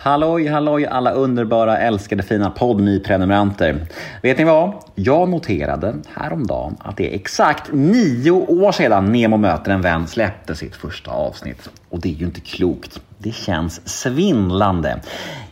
Halloj, 0.00 0.46
halloj 0.46 0.86
alla 0.86 1.10
underbara, 1.10 1.78
älskade, 1.78 2.22
fina 2.22 2.50
Podmi-prenumeranter. 2.50 3.86
Vet 4.22 4.38
ni 4.38 4.44
vad? 4.44 4.72
Jag 4.94 5.28
noterade 5.28 5.94
häromdagen 6.14 6.76
att 6.80 6.96
det 6.96 7.10
är 7.10 7.14
exakt 7.14 7.72
nio 7.72 8.30
år 8.30 8.72
sedan 8.72 9.12
Nemo 9.12 9.36
möter 9.36 9.70
en 9.70 9.80
vän 9.80 10.06
släppte 10.06 10.54
sitt 10.54 10.76
första 10.76 11.10
avsnitt. 11.10 11.70
Och 11.88 12.00
det 12.00 12.08
är 12.08 12.12
ju 12.12 12.26
inte 12.26 12.40
klokt. 12.40 13.00
Det 13.20 13.32
känns 13.32 13.88
svindlande. 13.88 15.00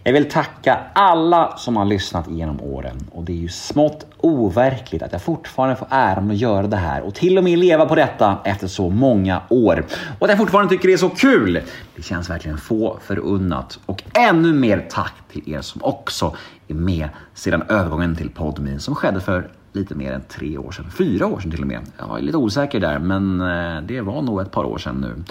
Jag 0.03 0.13
vill 0.13 0.31
tacka 0.31 0.79
alla 0.93 1.57
som 1.57 1.77
har 1.77 1.85
lyssnat 1.85 2.29
genom 2.29 2.61
åren 2.61 3.07
och 3.13 3.25
det 3.25 3.33
är 3.33 3.37
ju 3.37 3.49
smått 3.49 4.07
overkligt 4.17 5.03
att 5.03 5.13
jag 5.13 5.23
fortfarande 5.23 5.77
får 5.77 5.89
äran 5.91 6.31
att 6.31 6.37
göra 6.37 6.67
det 6.67 6.77
här 6.77 7.03
och 7.03 7.15
till 7.15 7.39
och 7.39 7.45
med 7.45 7.59
leva 7.59 7.87
på 7.87 7.95
detta 7.95 8.39
efter 8.45 8.67
så 8.67 8.91
många 8.91 9.43
år. 9.49 9.85
Och 10.19 10.25
att 10.25 10.29
jag 10.29 10.39
fortfarande 10.39 10.71
tycker 10.71 10.89
det 10.89 10.95
är 10.95 10.99
så 10.99 11.09
kul. 11.09 11.61
Det 11.97 12.03
känns 12.03 12.31
verkligen 12.31 12.59
få 12.59 12.99
förunnat. 13.03 13.79
Och 13.87 14.03
ännu 14.13 14.53
mer 14.53 14.87
tack 14.91 15.15
till 15.33 15.53
er 15.55 15.61
som 15.61 15.85
också 15.85 16.37
är 16.69 16.75
med 16.75 17.09
sedan 17.35 17.63
övergången 17.69 18.17
till 18.17 18.31
Podmin 18.31 18.81
som 18.81 18.95
skedde 18.95 19.21
för 19.21 19.51
lite 19.73 19.95
mer 19.95 20.13
än 20.13 20.23
tre 20.29 20.59
år 20.59 20.73
sedan. 20.73 20.91
Fyra 20.99 21.27
år 21.27 21.41
sedan 21.41 21.51
till 21.51 21.63
och 21.63 21.69
med. 21.69 21.81
Jag 21.99 22.07
var 22.07 22.19
lite 22.19 22.37
osäker 22.37 22.81
där, 22.81 22.99
men 22.99 23.41
eh, 23.41 23.83
det 23.83 24.01
var 24.01 24.23
nog 24.23 24.41
ett 24.41 24.51
par 24.51 24.65
år 24.65 24.79
sedan 24.79 24.97
nu. 25.01 25.25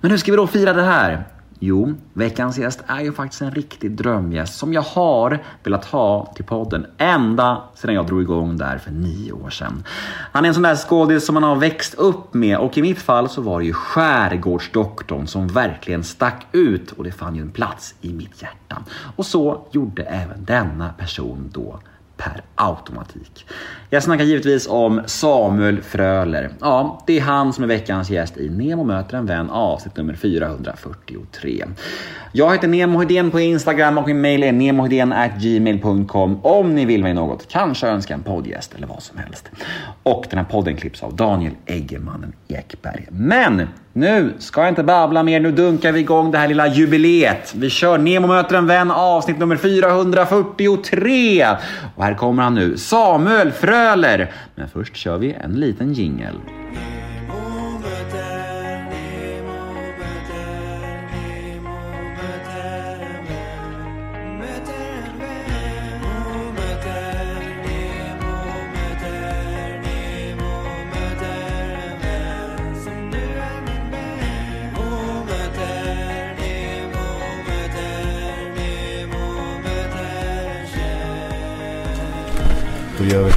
Men 0.00 0.10
hur 0.10 0.18
ska 0.18 0.32
vi 0.32 0.36
då 0.36 0.46
fira 0.46 0.72
det 0.72 0.82
här? 0.82 1.24
Jo, 1.66 1.94
veckans 2.12 2.58
gäst 2.58 2.84
är 2.86 3.00
ju 3.00 3.12
faktiskt 3.12 3.42
en 3.42 3.50
riktig 3.50 3.90
drömgäst 3.90 4.54
som 4.54 4.72
jag 4.72 4.82
har 4.82 5.38
velat 5.62 5.84
ha 5.84 6.32
till 6.36 6.44
podden 6.44 6.86
ända 6.98 7.62
sedan 7.74 7.94
jag 7.94 8.06
drog 8.06 8.22
igång 8.22 8.56
där 8.56 8.78
för 8.78 8.90
nio 8.90 9.32
år 9.32 9.50
sedan. 9.50 9.84
Han 10.32 10.44
är 10.44 10.48
en 10.48 10.54
sån 10.54 10.62
där 10.62 10.76
skådis 10.76 11.26
som 11.26 11.34
man 11.34 11.42
har 11.42 11.56
växt 11.56 11.94
upp 11.94 12.34
med 12.34 12.58
och 12.58 12.78
i 12.78 12.82
mitt 12.82 12.98
fall 12.98 13.28
så 13.28 13.40
var 13.40 13.60
det 13.60 13.66
ju 13.66 13.72
Skärgårdsdoktorn 13.72 15.26
som 15.26 15.48
verkligen 15.48 16.04
stack 16.04 16.46
ut 16.52 16.92
och 16.92 17.04
det 17.04 17.12
fann 17.12 17.36
ju 17.36 17.42
en 17.42 17.50
plats 17.50 17.94
i 18.00 18.12
mitt 18.12 18.42
hjärta. 18.42 18.82
Och 19.16 19.26
så 19.26 19.66
gjorde 19.70 20.02
även 20.02 20.44
denna 20.44 20.88
person 20.88 21.50
då 21.52 21.80
per 22.16 22.42
automatik. 22.54 23.46
Jag 23.90 24.02
snackar 24.02 24.24
givetvis 24.24 24.66
om 24.68 25.02
Samuel 25.06 25.82
Fröler. 25.82 26.50
Ja, 26.60 27.02
det 27.06 27.18
är 27.18 27.20
han 27.20 27.52
som 27.52 27.64
är 27.64 27.68
veckans 27.68 28.10
gäst 28.10 28.36
i 28.36 28.48
Nemo 28.48 28.84
möter 28.84 29.16
en 29.16 29.26
vän 29.26 29.50
avsnitt 29.50 29.96
nummer 29.96 30.14
443. 30.14 31.64
Jag 32.32 32.52
heter 32.52 32.68
Nemo 32.68 32.98
Hedén 32.98 33.30
på 33.30 33.40
Instagram 33.40 33.98
och 33.98 34.06
min 34.06 34.20
mail 34.20 34.42
är 34.42 35.38
gmail.com 35.40 36.40
om 36.42 36.74
ni 36.74 36.84
vill 36.84 37.02
mig 37.02 37.14
något. 37.14 37.48
Kanske 37.48 37.86
önska 37.86 38.14
en 38.14 38.22
poddgäst 38.22 38.74
eller 38.74 38.86
vad 38.86 39.02
som 39.02 39.18
helst. 39.18 39.50
Och 40.02 40.26
den 40.30 40.38
här 40.38 40.46
podden 40.46 40.76
klipps 40.76 41.02
av 41.02 41.16
Daniel 41.16 41.52
Eggemannen 41.66 42.32
Ekberg. 42.48 43.06
Men 43.10 43.68
nu 43.96 44.32
ska 44.38 44.60
jag 44.60 44.68
inte 44.68 44.82
babbla 44.82 45.22
mer. 45.22 45.40
Nu 45.40 45.52
dunkar 45.52 45.92
vi 45.92 46.00
igång 46.00 46.30
det 46.30 46.38
här 46.38 46.48
lilla 46.48 46.66
jubileet. 46.66 47.54
Vi 47.56 47.70
kör 47.70 47.98
Nemo 47.98 48.26
möter 48.26 48.56
en 48.56 48.66
vän 48.66 48.90
avsnitt 48.90 49.38
nummer 49.38 49.56
443. 49.56 51.46
Och 51.96 52.04
här 52.04 52.14
kommer 52.14 52.42
han 52.42 52.54
nu, 52.54 52.76
Samuel 52.76 53.52
Fröler. 53.52 54.32
Men 54.54 54.68
först 54.68 54.96
kör 54.96 55.18
vi 55.18 55.32
en 55.32 55.52
liten 55.52 55.92
jingel. 55.92 56.34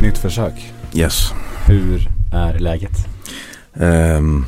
Nytt 0.08 0.18
försök. 0.18 0.74
Yes. 0.94 1.32
Hur 1.68 2.08
är 2.34 2.60
läget? 2.60 2.92
Ehm, 3.74 4.46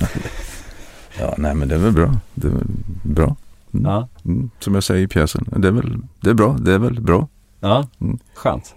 ja, 1.18 1.34
nej 1.38 1.54
men 1.54 1.68
det 1.68 1.74
är 1.74 1.78
väl 1.78 1.92
bra. 1.92 2.14
Det 2.34 2.46
är 2.46 2.50
väl 2.50 2.66
bra. 3.02 3.36
Mm. 3.74 3.86
Ja. 3.86 4.08
Mm, 4.24 4.50
som 4.60 4.74
jag 4.74 4.84
säger 4.84 5.02
i 5.04 5.08
pjäsen. 5.08 5.48
Det 5.56 5.68
är 5.68 5.72
väl 5.72 5.98
det 6.20 6.30
är 6.30 6.34
bra. 6.34 6.56
Det 6.60 6.72
är 6.72 6.78
väl 6.78 7.00
bra. 7.00 7.28
Ja, 7.60 7.86
Mm. 8.00 8.18
skönt. 8.34 8.74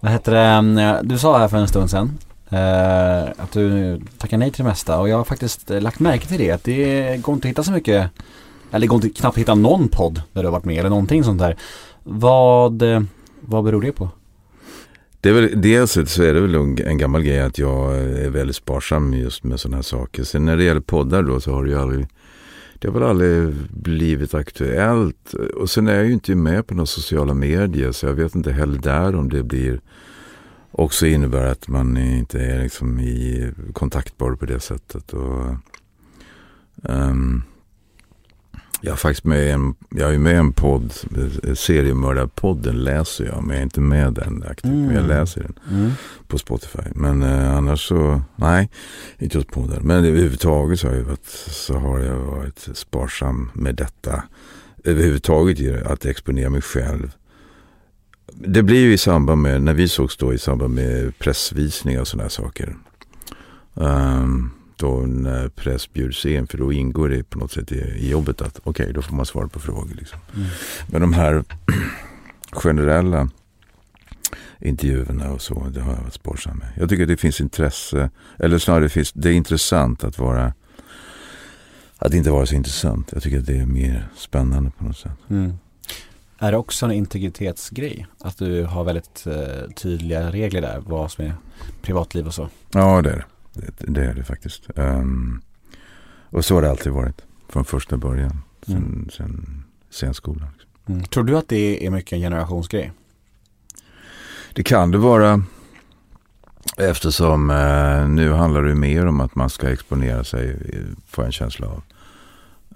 Vad 0.00 0.12
heter 0.12 0.32
det, 0.32 1.00
du 1.02 1.18
sa 1.18 1.38
här 1.38 1.48
för 1.48 1.56
en 1.58 1.68
stund 1.68 1.90
sedan 1.90 2.18
eh, 2.48 3.22
att 3.22 3.52
du 3.52 4.00
tackar 4.18 4.38
nej 4.38 4.50
till 4.50 4.64
det 4.64 4.68
mesta 4.68 4.98
och 5.00 5.08
jag 5.08 5.16
har 5.16 5.24
faktiskt 5.24 5.70
eh, 5.70 5.80
lagt 5.80 6.00
märke 6.00 6.26
till 6.26 6.38
det 6.38 6.50
att 6.50 6.64
det 6.64 7.16
går 7.22 7.34
inte 7.34 7.48
att 7.48 7.50
hitta 7.50 7.62
så 7.62 7.72
mycket 7.72 8.10
eller 8.70 8.80
det 8.80 8.86
går 8.86 8.96
inte 9.04 9.20
knappt 9.20 9.34
att 9.34 9.40
hitta 9.40 9.54
någon 9.54 9.88
podd 9.88 10.22
där 10.32 10.42
du 10.42 10.46
har 10.48 10.52
varit 10.52 10.64
med 10.64 10.78
eller 10.78 10.90
någonting 10.90 11.24
sånt 11.24 11.38
där. 11.40 11.56
Vad, 12.02 12.82
eh, 12.82 13.02
vad 13.40 13.64
beror 13.64 13.82
det 13.82 13.92
på? 13.92 14.08
Det 15.20 15.28
är 15.28 15.32
väl, 15.32 15.60
dels 15.60 15.92
så 15.92 16.22
är 16.22 16.34
det 16.34 16.40
väl 16.40 16.54
en 16.54 16.98
gammal 16.98 17.22
grej 17.22 17.40
att 17.40 17.58
jag 17.58 17.98
är 17.98 18.30
väldigt 18.30 18.56
sparsam 18.56 19.14
just 19.14 19.44
med 19.44 19.60
sådana 19.60 19.76
här 19.76 19.82
saker. 19.82 20.24
Sen 20.24 20.44
när 20.44 20.56
det 20.56 20.64
gäller 20.64 20.80
poddar 20.80 21.22
då 21.22 21.40
så 21.40 21.52
har 21.52 21.64
det 21.64 21.70
ju 21.70 21.78
aldrig 21.78 22.06
det 22.80 22.88
har 22.88 22.94
väl 22.94 23.02
aldrig 23.02 23.54
blivit 23.70 24.34
aktuellt. 24.34 25.34
Och 25.34 25.70
sen 25.70 25.88
är 25.88 25.94
jag 25.94 26.06
ju 26.06 26.12
inte 26.12 26.34
med 26.34 26.66
på 26.66 26.74
några 26.74 26.86
sociala 26.86 27.34
medier 27.34 27.92
så 27.92 28.06
jag 28.06 28.12
vet 28.12 28.34
inte 28.34 28.52
heller 28.52 28.78
där 28.78 29.14
om 29.14 29.28
det 29.28 29.42
blir 29.42 29.80
också 30.70 31.06
innebär 31.06 31.46
att 31.46 31.68
man 31.68 31.96
inte 31.96 32.40
är 32.40 32.62
liksom 32.62 33.00
i 33.00 33.52
kontaktbar 33.72 34.34
på 34.34 34.46
det 34.46 34.60
sättet. 34.60 35.12
Och, 35.12 35.54
um, 36.82 37.42
jag 38.80 38.92
är 38.92 38.96
faktiskt 38.96 39.24
med 39.24 39.46
i 39.46 39.50
en, 39.50 39.74
jag 39.90 40.14
är 40.14 40.18
med 40.18 40.32
i 40.32 40.36
en 40.36 40.52
podd, 40.52 40.92
seriemördarpodden 41.54 42.76
läser 42.76 43.24
jag, 43.24 43.42
men 43.44 43.48
jag 43.50 43.58
är 43.58 43.62
inte 43.62 43.80
med 43.80 44.12
den 44.14 44.44
aktivt. 44.50 44.72
Men 44.72 44.84
jag 44.84 45.04
Mm. 45.04 45.06
läser 45.06 45.40
den 45.42 45.54
Mm. 45.78 45.90
på 46.28 46.38
Spotify. 46.38 46.82
Men 46.94 47.22
eh, 47.22 47.56
annars 47.56 47.88
så, 47.88 48.22
nej, 48.36 48.70
inte 49.18 49.38
just 49.38 49.52
den. 49.54 49.82
Men 49.82 50.04
överhuvudtaget 50.04 50.80
så 50.80 50.88
har 50.88 50.94
jag 50.94 51.04
varit, 51.04 51.26
så 51.50 51.74
har 51.78 51.98
jag 52.00 52.16
varit 52.16 52.68
sparsam 52.74 53.50
med 53.54 53.74
detta. 53.74 54.22
Överhuvudtaget 54.84 55.86
att 55.86 56.04
exponera 56.04 56.50
mig 56.50 56.62
själv. 56.62 57.12
Det 58.32 58.62
blir 58.62 58.80
ju 58.80 58.92
i 58.92 58.98
samband 58.98 59.42
med, 59.42 59.62
när 59.62 59.74
vi 59.74 59.88
sågs 59.88 60.16
då 60.16 60.34
i 60.34 60.38
samband 60.38 60.74
med 60.74 61.18
pressvisningar 61.18 62.00
och 62.00 62.08
sådana 62.08 62.28
saker. 62.28 62.76
Ehm, 63.80 64.50
då 64.80 64.96
när 64.96 65.48
press 65.48 65.92
bjuds 65.92 66.26
in, 66.26 66.46
för 66.46 66.58
då 66.58 66.72
ingår 66.72 67.08
det 67.08 67.30
på 67.30 67.38
något 67.38 67.52
sätt 67.52 67.72
i, 67.72 67.80
i 67.80 68.10
jobbet 68.10 68.42
att 68.42 68.60
okej, 68.64 68.92
då 68.92 69.02
får 69.02 69.16
man 69.16 69.26
svara 69.26 69.48
på 69.48 69.60
frågor. 69.60 69.94
Liksom. 69.94 70.18
Mm. 70.36 70.48
Men 70.86 71.00
de 71.00 71.12
här 71.12 71.44
generella 72.52 73.28
intervjuerna 74.58 75.32
och 75.32 75.42
så, 75.42 75.66
det 75.74 75.80
har 75.80 75.92
jag 75.92 76.00
varit 76.00 76.14
sparsam 76.14 76.58
med. 76.58 76.68
Jag 76.76 76.88
tycker 76.88 77.06
det 77.06 77.16
finns 77.16 77.40
intresse, 77.40 78.10
eller 78.38 78.58
snarare 78.58 78.82
det, 78.82 78.88
finns, 78.88 79.12
det 79.12 79.28
är 79.28 79.32
intressant 79.32 80.04
att 80.04 80.18
vara 80.18 80.52
att 81.98 82.14
inte 82.14 82.30
vara 82.30 82.46
så 82.46 82.54
intressant. 82.54 83.10
Jag 83.12 83.22
tycker 83.22 83.38
att 83.38 83.46
det 83.46 83.58
är 83.58 83.66
mer 83.66 84.08
spännande 84.16 84.70
på 84.70 84.84
något 84.84 84.98
sätt. 84.98 85.12
Mm. 85.30 85.58
Är 86.38 86.52
det 86.52 86.58
också 86.58 86.86
en 86.86 86.92
integritetsgrej? 86.92 88.06
Att 88.20 88.38
du 88.38 88.64
har 88.64 88.84
väldigt 88.84 89.26
eh, 89.26 89.70
tydliga 89.74 90.30
regler 90.30 90.60
där, 90.60 90.82
vad 90.86 91.10
som 91.10 91.24
är 91.24 91.34
privatliv 91.82 92.26
och 92.26 92.34
så? 92.34 92.48
Ja, 92.72 93.02
det 93.02 93.10
är 93.10 93.16
det. 93.16 93.24
Det, 93.78 94.04
är 94.04 94.14
det 94.14 94.24
faktiskt. 94.24 94.62
Ehm, 94.76 95.40
och 96.30 96.44
så 96.44 96.54
har 96.54 96.62
det 96.62 96.70
alltid 96.70 96.92
varit. 96.92 97.22
Från 97.48 97.64
första 97.64 97.96
början. 97.96 98.42
Sen, 98.66 98.76
Mm. 98.76 99.08
sen 99.12 99.62
scenskolan. 99.90 100.48
Liksom. 100.52 100.70
Mm. 100.94 101.04
Tror 101.04 101.24
du 101.24 101.38
att 101.38 101.48
det 101.48 101.86
är 101.86 101.90
mycket 101.90 102.12
en 102.12 102.20
generationsgrej? 102.20 102.92
Det 104.54 104.62
kan 104.62 104.90
det 104.90 104.98
vara. 104.98 105.42
Eftersom 106.76 107.50
eh, 107.50 108.08
nu 108.08 108.32
handlar 108.32 108.62
det 108.62 108.74
mer 108.74 109.06
om 109.06 109.20
att 109.20 109.34
man 109.34 109.50
ska 109.50 109.68
exponera 109.70 110.24
sig, 110.24 110.50
eh, 110.50 110.80
får 111.06 111.22
jag 111.24 111.26
en 111.26 111.32
känsla 111.32 111.66
av. 111.66 111.82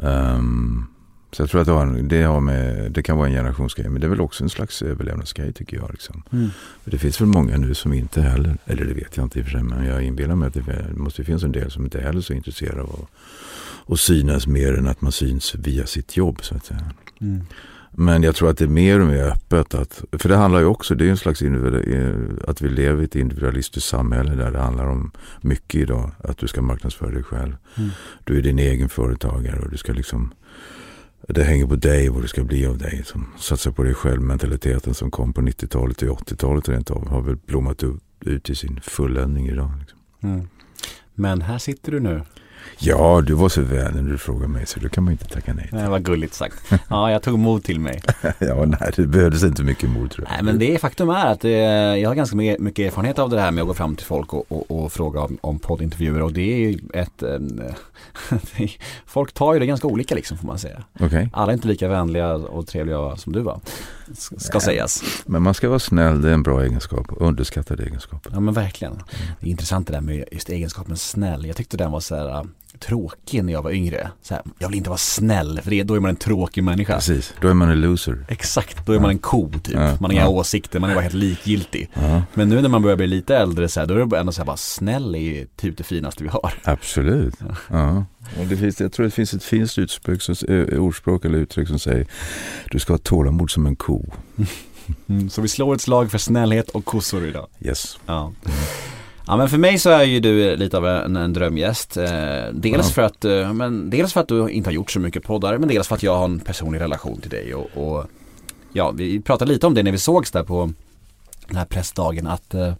Ehm, 0.02 0.86
så 1.34 1.42
jag 1.42 1.50
tror 1.50 1.60
att 1.60 1.66
det, 1.66 1.72
har, 1.72 1.86
det, 1.86 2.22
har 2.22 2.40
med, 2.40 2.92
det 2.92 3.02
kan 3.02 3.16
vara 3.16 3.28
en 3.28 3.34
generationsgrej. 3.34 3.88
Men 3.88 4.00
det 4.00 4.06
är 4.06 4.08
väl 4.08 4.20
också 4.20 4.44
en 4.44 4.50
slags 4.50 4.82
överlevnadsgrej 4.82 5.52
tycker 5.52 5.76
jag. 5.76 5.90
Liksom. 5.90 6.22
Mm. 6.32 6.50
Det 6.84 6.98
finns 6.98 7.20
väl 7.20 7.28
många 7.28 7.56
nu 7.56 7.74
som 7.74 7.92
inte 7.92 8.20
heller, 8.20 8.56
eller 8.64 8.84
det 8.84 8.94
vet 8.94 9.16
jag 9.16 9.26
inte 9.26 9.38
i 9.38 9.42
och 9.42 9.46
för 9.46 9.52
sig, 9.52 9.62
men 9.62 9.86
jag 9.86 10.02
inbillar 10.02 10.34
mig 10.34 10.48
att 10.48 10.54
det 10.54 10.96
måste 10.96 11.24
finnas 11.24 11.42
en 11.42 11.52
del 11.52 11.70
som 11.70 11.84
inte 11.84 12.00
heller 12.00 12.18
är 12.18 12.22
så 12.22 12.32
intresserade 12.32 12.82
av 12.82 12.90
att, 12.90 13.92
att 13.92 14.00
synas 14.00 14.46
mer 14.46 14.74
än 14.74 14.88
att 14.88 15.00
man 15.00 15.12
syns 15.12 15.54
via 15.54 15.86
sitt 15.86 16.16
jobb 16.16 16.38
så 16.42 16.54
att 16.54 16.64
säga. 16.64 16.90
Mm. 17.20 17.40
Men 17.96 18.22
jag 18.22 18.34
tror 18.34 18.50
att 18.50 18.58
det 18.58 18.64
är 18.64 18.68
mer 18.68 19.00
och 19.00 19.06
mer 19.06 19.24
öppet. 19.24 19.74
Att, 19.74 20.04
för 20.12 20.28
det 20.28 20.36
handlar 20.36 20.60
ju 20.60 20.66
också, 20.66 20.94
det 20.94 21.06
är 21.06 21.10
en 21.10 21.16
slags 21.16 21.42
att 22.48 22.62
vi 22.62 22.68
lever 22.68 23.02
i 23.02 23.04
ett 23.04 23.16
individualistiskt 23.16 23.88
samhälle 23.88 24.34
där 24.34 24.50
det 24.50 24.58
handlar 24.58 24.86
om 24.86 25.10
mycket 25.40 25.80
idag. 25.80 26.10
Att 26.18 26.38
du 26.38 26.48
ska 26.48 26.62
marknadsföra 26.62 27.10
dig 27.10 27.22
själv. 27.22 27.56
Mm. 27.74 27.90
Du 28.24 28.38
är 28.38 28.42
din 28.42 28.58
egen 28.58 28.88
företagare 28.88 29.60
och 29.60 29.70
du 29.70 29.76
ska 29.76 29.92
liksom 29.92 30.32
det 31.28 31.44
hänger 31.44 31.66
på 31.66 31.76
dig 31.76 32.08
vad 32.08 32.22
det 32.22 32.28
ska 32.28 32.44
bli 32.44 32.66
av 32.66 32.78
dig. 32.78 33.02
Som 33.04 33.32
satsar 33.38 33.70
på 33.70 33.82
dig 33.82 33.94
själv. 33.94 34.22
Mentaliteten 34.22 34.94
som 34.94 35.10
kom 35.10 35.32
på 35.32 35.40
90-talet 35.40 36.02
och 36.02 36.20
80-talet 36.20 36.68
rent 36.68 36.90
av 36.90 37.08
har 37.08 37.22
väl 37.22 37.36
blommat 37.36 37.82
ut 38.20 38.50
i 38.50 38.54
sin 38.54 38.80
fulländning 38.80 39.48
idag. 39.48 39.70
Liksom. 39.80 39.98
Mm. 40.22 40.48
Men 41.14 41.42
här 41.42 41.58
sitter 41.58 41.92
du 41.92 42.00
nu. 42.00 42.22
Ja, 42.78 43.20
du 43.26 43.34
var 43.34 43.48
så 43.48 43.60
väl 43.60 43.94
när 43.94 44.12
du 44.12 44.18
frågade 44.18 44.48
mig 44.48 44.66
så 44.66 44.80
då 44.80 44.88
kan 44.88 45.04
man 45.04 45.12
inte 45.12 45.24
tacka 45.24 45.54
nej. 45.54 45.68
Det 45.72 45.88
var 45.88 45.98
gulligt 45.98 46.34
sagt. 46.34 46.72
Ja, 46.88 47.10
jag 47.10 47.22
tog 47.22 47.38
mod 47.38 47.64
till 47.64 47.80
mig. 47.80 48.02
ja, 48.38 48.64
nej, 48.64 48.92
det 48.96 49.06
behövdes 49.06 49.42
inte 49.42 49.62
mycket 49.62 49.90
mod 49.90 50.10
tror 50.10 50.26
jag. 50.28 50.32
Nej, 50.34 50.42
men 50.42 50.58
det 50.58 50.78
faktum 50.78 51.10
är 51.10 51.26
att 51.26 51.40
det, 51.40 51.50
jag 51.98 52.10
har 52.10 52.14
ganska 52.14 52.36
mycket 52.36 52.78
erfarenhet 52.78 53.18
av 53.18 53.30
det 53.30 53.40
här 53.40 53.50
med 53.50 53.62
att 53.62 53.68
gå 53.68 53.74
fram 53.74 53.96
till 53.96 54.06
folk 54.06 54.34
och, 54.34 54.52
och, 54.52 54.84
och 54.84 54.92
fråga 54.92 55.20
om, 55.20 55.38
om 55.40 55.58
poddintervjuer 55.58 56.22
och 56.22 56.32
det 56.32 56.52
är 56.52 56.58
ju 56.58 56.78
ett 56.94 57.22
Folk 59.06 59.32
tar 59.32 59.54
ju 59.54 59.60
det 59.60 59.66
ganska 59.66 59.86
olika 59.86 60.14
liksom 60.14 60.38
får 60.38 60.46
man 60.46 60.58
säga. 60.58 60.84
Okay. 61.00 61.28
Alla 61.32 61.52
är 61.52 61.54
inte 61.54 61.68
lika 61.68 61.88
vänliga 61.88 62.34
och 62.34 62.66
trevliga 62.66 63.16
som 63.16 63.32
du 63.32 63.40
var. 63.40 63.60
Ska 64.14 64.36
nej. 64.52 64.60
sägas. 64.60 65.02
Men 65.26 65.42
man 65.42 65.54
ska 65.54 65.68
vara 65.68 65.78
snäll, 65.78 66.22
det 66.22 66.28
är 66.28 66.34
en 66.34 66.42
bra 66.42 66.62
egenskap. 66.64 67.06
Underskattad 67.10 67.80
egenskap. 67.80 68.26
Ja 68.32 68.40
men 68.40 68.54
verkligen. 68.54 69.02
Det 69.40 69.46
är 69.46 69.50
intressant 69.50 69.86
det 69.86 69.92
där 69.92 70.00
med 70.00 70.24
just 70.32 70.48
egenskapen 70.48 70.96
snäll. 70.96 71.46
Jag 71.46 71.56
tyckte 71.56 71.76
den 71.76 71.90
var 71.90 72.00
så 72.00 72.16
här 72.16 72.46
tråkig 72.78 73.44
när 73.44 73.52
jag 73.52 73.62
var 73.62 73.70
yngre. 73.70 74.10
Så 74.22 74.34
här, 74.34 74.42
jag 74.58 74.68
vill 74.68 74.76
inte 74.76 74.90
vara 74.90 74.98
snäll 74.98 75.60
för 75.62 75.70
det, 75.70 75.82
då 75.82 75.94
är 75.94 76.00
man 76.00 76.08
en 76.08 76.16
tråkig 76.16 76.64
människa. 76.64 76.94
Precis, 76.94 77.34
då 77.40 77.48
är 77.48 77.54
man 77.54 77.70
en 77.70 77.80
loser. 77.80 78.26
Exakt, 78.28 78.86
då 78.86 78.92
är 78.92 78.96
ja. 78.96 79.02
man 79.02 79.10
en 79.10 79.18
ko 79.18 79.50
typ. 79.62 79.74
Ja. 79.74 79.80
Man 79.80 80.04
har 80.04 80.12
inga 80.12 80.22
ja. 80.22 80.28
åsikter, 80.28 80.80
man 80.80 80.90
är 80.90 80.94
bara 80.94 81.02
helt 81.02 81.14
likgiltig. 81.14 81.90
Men 82.34 82.48
nu 82.48 82.60
när 82.60 82.68
man 82.68 82.82
börjar 82.82 82.96
bli 82.96 83.06
lite 83.06 83.36
äldre 83.36 83.68
så 83.68 83.80
här, 83.80 83.86
då 83.86 83.94
är 83.94 84.06
det 84.06 84.18
ändå 84.18 84.32
så 84.32 84.40
här, 84.40 84.46
bara 84.46 84.56
snäll 84.56 85.14
är 85.14 85.46
typ 85.56 85.76
det 85.76 85.84
finaste 85.84 86.22
vi 86.22 86.28
har. 86.28 86.54
Absolut. 86.64 87.34
Ja. 87.70 88.04
Och 88.40 88.46
det 88.46 88.56
finns, 88.56 88.80
jag 88.80 88.92
tror 88.92 89.04
det 89.04 89.10
finns 89.10 89.34
ett 89.34 89.44
fint 89.44 89.78
utspråk, 89.78 90.20
ordspråk 90.78 91.24
eller 91.24 91.38
uttryck 91.38 91.68
som 91.68 91.78
säger 91.78 92.06
du 92.70 92.78
ska 92.78 92.92
ha 92.92 92.98
tålamod 92.98 93.50
som 93.50 93.66
en 93.66 93.76
ko. 93.76 94.04
Mm, 95.06 95.30
så 95.30 95.42
vi 95.42 95.48
slår 95.48 95.74
ett 95.74 95.80
slag 95.80 96.10
för 96.10 96.18
snällhet 96.18 96.68
och 96.68 96.84
kossor 96.84 97.26
idag. 97.26 97.46
Yes. 97.60 97.98
Ja. 98.06 98.32
Ja 99.26 99.36
men 99.36 99.48
för 99.48 99.58
mig 99.58 99.78
så 99.78 99.90
är 99.90 100.02
ju 100.02 100.20
du 100.20 100.56
lite 100.56 100.76
av 100.76 100.86
en, 100.86 101.16
en 101.16 101.32
drömgäst. 101.32 101.96
Eh, 101.96 102.08
dels, 102.52 102.86
ja. 102.86 102.92
för 102.92 103.02
att, 103.02 103.24
eh, 103.24 103.52
men, 103.52 103.90
dels 103.90 104.12
för 104.12 104.20
att 104.20 104.28
du 104.28 104.48
inte 104.48 104.68
har 104.70 104.74
gjort 104.74 104.90
så 104.90 105.00
mycket 105.00 105.24
poddar 105.24 105.58
men 105.58 105.68
dels 105.68 105.88
för 105.88 105.94
att 105.94 106.02
jag 106.02 106.16
har 106.16 106.24
en 106.24 106.40
personlig 106.40 106.80
relation 106.80 107.20
till 107.20 107.30
dig 107.30 107.54
och, 107.54 107.68
och 107.74 108.06
ja 108.72 108.90
vi 108.90 109.20
pratade 109.20 109.52
lite 109.52 109.66
om 109.66 109.74
det 109.74 109.82
när 109.82 109.92
vi 109.92 109.98
sågs 109.98 110.30
där 110.30 110.42
på 110.42 110.72
den 111.46 111.56
här 111.56 111.64
pressdagen 111.64 112.26
att 112.26 112.54
eh, 112.54 112.72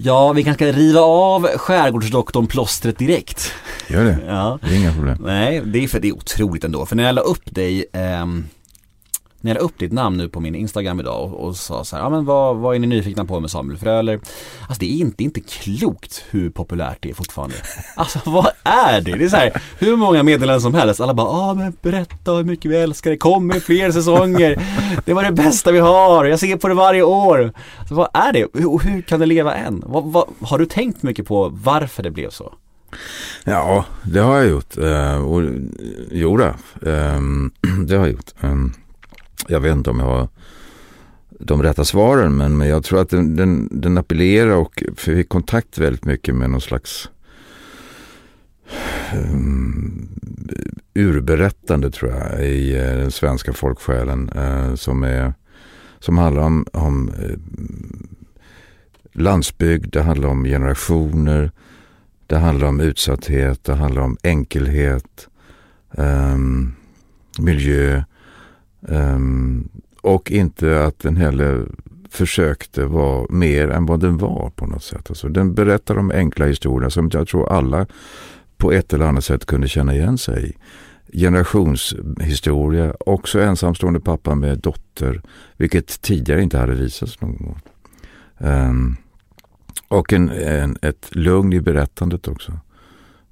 Ja, 0.00 0.32
vi 0.32 0.44
kanske 0.44 0.72
ska 0.72 0.78
riva 0.78 1.00
av 1.00 1.46
skärgårdsdoktorn 1.56 2.46
plåstret 2.46 2.98
direkt. 2.98 3.52
Gör 3.88 4.04
det? 4.04 4.18
Ja. 4.26 4.58
Det 4.62 4.74
är 4.74 4.78
inga 4.78 4.92
problem. 4.92 5.18
Nej, 5.24 5.62
det 5.64 5.84
är 5.84 5.88
för 5.88 6.00
det 6.00 6.08
är 6.08 6.16
otroligt 6.16 6.64
ändå. 6.64 6.86
För 6.86 6.96
när 6.96 7.04
jag 7.04 7.14
la 7.14 7.20
upp 7.20 7.54
dig 7.54 7.84
ehm, 7.92 8.44
när 9.40 9.50
jag 9.50 9.54
la 9.54 9.60
upp 9.60 9.78
ditt 9.78 9.92
namn 9.92 10.16
nu 10.16 10.28
på 10.28 10.40
min 10.40 10.54
Instagram 10.54 11.00
idag 11.00 11.22
och, 11.22 11.46
och 11.46 11.56
sa 11.56 11.84
så 11.84 11.96
här, 11.96 12.02
ja 12.02 12.10
men 12.10 12.24
vad, 12.24 12.56
vad 12.56 12.74
är 12.74 12.78
ni 12.78 12.86
nyfikna 12.86 13.24
på 13.24 13.40
med 13.40 13.50
Samuel 13.50 13.78
Fröler? 13.78 14.20
Alltså 14.60 14.80
det 14.80 14.86
är 14.86 14.96
inte, 14.96 15.24
inte 15.24 15.40
klokt 15.40 16.24
hur 16.30 16.50
populärt 16.50 16.98
det 17.00 17.10
är 17.10 17.14
fortfarande. 17.14 17.56
Alltså 17.94 18.18
vad 18.30 18.50
är 18.62 19.00
det? 19.00 19.12
Det 19.12 19.24
är 19.24 19.28
så 19.28 19.36
här, 19.36 19.62
hur 19.78 19.96
många 19.96 20.22
meddelanden 20.22 20.60
som 20.60 20.74
helst, 20.74 21.00
alla 21.00 21.14
bara, 21.14 21.28
ja 21.28 21.54
men 21.54 21.76
berätta 21.82 22.32
hur 22.32 22.44
mycket 22.44 22.70
vi 22.70 22.76
älskar 22.76 23.10
det, 23.10 23.16
kommer 23.16 23.60
fler 23.60 23.90
säsonger, 23.90 24.62
det 25.04 25.14
var 25.14 25.24
det 25.24 25.32
bästa 25.32 25.72
vi 25.72 25.78
har, 25.78 26.24
jag 26.24 26.40
ser 26.40 26.56
på 26.56 26.68
det 26.68 26.74
varje 26.74 27.02
år. 27.02 27.52
Så 27.88 27.94
vad 27.94 28.08
är 28.14 28.32
det? 28.32 28.46
Hur, 28.54 28.78
hur 28.78 29.02
kan 29.02 29.20
det 29.20 29.26
leva 29.26 29.54
än? 29.54 29.82
Vad, 29.86 30.04
vad, 30.04 30.28
har 30.40 30.58
du 30.58 30.66
tänkt 30.66 31.02
mycket 31.02 31.26
på 31.26 31.48
varför 31.48 32.02
det 32.02 32.10
blev 32.10 32.30
så? 32.30 32.54
Ja, 33.44 33.84
det 34.02 34.20
har 34.20 34.36
jag 34.36 34.48
gjort. 34.48 34.78
Eh, 34.78 35.24
och, 35.24 35.42
jo, 36.10 36.36
då, 36.36 36.54
ehm, 36.90 37.50
det 37.86 37.96
har 37.96 38.06
jag 38.06 38.12
gjort. 38.12 38.30
Eh 38.40 38.54
jag 39.48 39.60
vet 39.60 39.72
inte 39.72 39.90
om 39.90 40.00
jag 40.00 40.06
har 40.06 40.28
de 41.30 41.62
rätta 41.62 41.84
svaren 41.84 42.36
men, 42.36 42.56
men 42.56 42.68
jag 42.68 42.84
tror 42.84 43.00
att 43.00 43.10
den, 43.10 43.36
den, 43.36 43.68
den 43.80 43.98
appellerar 43.98 44.56
och 44.56 44.82
fick 44.96 45.28
kontakt 45.28 45.78
väldigt 45.78 46.04
mycket 46.04 46.34
med 46.34 46.50
någon 46.50 46.60
slags 46.60 47.10
um, 49.14 50.08
urberättande 50.94 51.90
tror 51.90 52.12
jag 52.12 52.46
i 52.46 52.76
uh, 52.76 52.82
den 52.82 53.10
svenska 53.10 53.52
folksjälen 53.52 54.30
uh, 54.36 54.74
som, 54.74 55.02
är, 55.02 55.34
som 55.98 56.18
handlar 56.18 56.42
om, 56.42 56.66
om 56.72 57.08
uh, 57.08 57.36
landsbygd, 59.12 59.92
det 59.92 60.02
handlar 60.02 60.28
om 60.28 60.44
generationer, 60.44 61.50
det 62.26 62.36
handlar 62.36 62.68
om 62.68 62.80
utsatthet, 62.80 63.64
det 63.64 63.74
handlar 63.74 64.02
om 64.02 64.16
enkelhet, 64.22 65.28
um, 65.90 66.74
miljö. 67.38 68.02
Um, 68.80 69.68
och 70.00 70.30
inte 70.30 70.84
att 70.84 70.98
den 70.98 71.16
heller 71.16 71.66
försökte 72.10 72.84
vara 72.84 73.26
mer 73.30 73.68
än 73.68 73.86
vad 73.86 74.00
den 74.00 74.18
var 74.18 74.50
på 74.50 74.66
något 74.66 74.82
sätt. 74.82 75.06
Alltså, 75.08 75.28
den 75.28 75.54
berättar 75.54 75.98
om 75.98 76.10
enkla 76.10 76.46
historier 76.46 76.88
som 76.88 77.10
jag 77.12 77.28
tror 77.28 77.52
alla 77.52 77.86
på 78.56 78.72
ett 78.72 78.92
eller 78.92 79.06
annat 79.06 79.24
sätt 79.24 79.46
kunde 79.46 79.68
känna 79.68 79.94
igen 79.94 80.18
sig 80.18 80.50
i. 80.50 80.56
Generationshistoria, 81.18 82.94
också 83.00 83.40
ensamstående 83.40 84.00
pappa 84.00 84.34
med 84.34 84.58
dotter, 84.58 85.22
vilket 85.56 86.02
tidigare 86.02 86.42
inte 86.42 86.58
hade 86.58 86.74
visats 86.74 87.20
någon 87.20 87.36
gång. 87.36 87.60
Um, 88.38 88.96
och 89.88 90.12
en, 90.12 90.28
en, 90.30 90.76
ett 90.82 91.08
lugn 91.10 91.52
i 91.52 91.60
berättandet 91.60 92.28
också. 92.28 92.52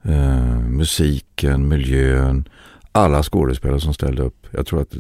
Uh, 0.07 0.59
musiken, 0.69 1.69
miljön, 1.69 2.49
alla 2.93 3.23
skådespelare 3.23 3.81
som 3.81 3.95
ställde 3.95 4.23
upp. 4.23 4.47
Jag 4.51 4.67
tror 4.67 4.81
att 4.81 4.95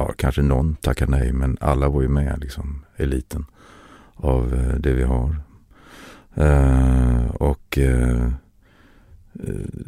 ja, 0.00 0.14
kanske 0.16 0.42
någon 0.42 0.76
tackar 0.76 1.06
nej, 1.06 1.32
men 1.32 1.56
alla 1.60 1.88
var 1.88 2.02
ju 2.02 2.08
med, 2.08 2.40
liksom, 2.40 2.84
eliten 2.96 3.46
av 4.16 4.54
eh, 4.54 4.74
det 4.74 4.92
vi 4.92 5.02
har. 5.02 5.36
Uh, 6.38 7.30
och 7.30 7.78
uh, 7.78 8.32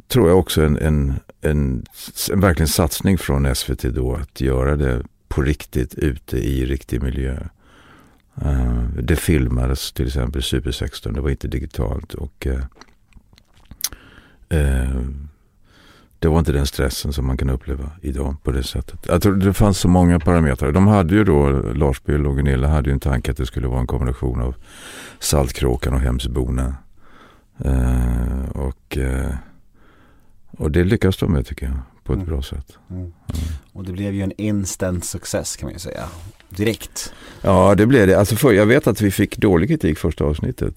tror 0.09 0.29
jag 0.29 0.38
också 0.38 0.64
en, 0.64 0.76
en, 0.76 1.14
en, 1.41 1.87
en 2.32 2.41
verkligen 2.41 2.69
satsning 2.69 3.19
från 3.19 3.55
SVT 3.55 3.82
då 3.82 4.14
att 4.14 4.41
göra 4.41 4.76
det 4.76 5.03
på 5.29 5.43
riktigt 5.43 5.94
ute 5.94 6.38
i 6.38 6.67
riktig 6.67 7.03
miljö. 7.03 7.38
Uh, 8.43 8.88
det 9.03 9.17
filmades 9.17 9.93
till 9.93 10.06
exempel 10.06 10.43
Super 10.43 10.70
16, 10.70 11.12
det 11.12 11.20
var 11.20 11.31
inte 11.31 11.49
digitalt 11.49 12.15
och 12.15 12.47
det 16.22 16.29
var 16.29 16.38
inte 16.38 16.52
den 16.52 16.67
stressen 16.67 17.12
som 17.12 17.26
man 17.26 17.36
kan 17.36 17.50
uppleva 17.50 17.91
idag 18.00 18.36
på 18.43 18.50
det 18.50 18.62
sättet. 18.62 18.98
Jag 19.08 19.22
tror 19.22 19.34
det 19.34 19.52
fanns 19.52 19.79
så 19.79 19.88
många 19.88 20.20
parametrar. 20.20 20.72
De 20.72 20.86
hade 20.86 21.14
ju 21.14 21.24
då, 21.24 21.50
Lars 21.50 22.02
Bill 22.02 22.26
och 22.26 22.36
Gunilla 22.36 22.69
hade 22.69 22.91
ju 22.91 22.93
en 22.93 23.00
tanke 23.00 23.31
att 23.31 23.36
det 23.36 23.46
skulle 23.46 23.69
vara 23.69 23.81
en 23.81 23.86
kombination 23.86 24.41
av 24.41 24.55
Saltkråkan 25.19 25.94
och 25.94 26.00
Hemsöborna. 26.00 26.74
Eh, 27.64 28.48
och, 28.55 28.98
eh, 28.98 29.34
och 30.50 30.70
det 30.70 30.84
lyckas 30.84 31.17
de 31.17 31.32
med 31.32 31.46
tycker 31.46 31.67
jag 31.67 31.74
på 32.05 32.12
ett 32.12 32.17
mm. 32.17 32.29
bra 32.29 32.43
sätt. 32.43 32.79
Mm. 32.91 33.02
Mm. 33.02 33.12
Och 33.72 33.84
det 33.84 33.93
blev 33.93 34.14
ju 34.14 34.22
en 34.22 34.32
instant 34.41 35.05
success 35.05 35.56
kan 35.56 35.67
man 35.67 35.72
ju 35.72 35.79
säga. 35.79 36.05
Direkt. 36.48 37.12
Ja 37.41 37.74
det 37.74 37.86
blev 37.86 38.06
det. 38.06 38.19
Alltså 38.19 38.36
för, 38.36 38.52
jag 38.52 38.67
vet 38.67 38.86
att 38.86 39.00
vi 39.00 39.10
fick 39.10 39.38
dålig 39.38 39.69
kritik 39.69 39.98
första 39.98 40.24
avsnittet. 40.24 40.74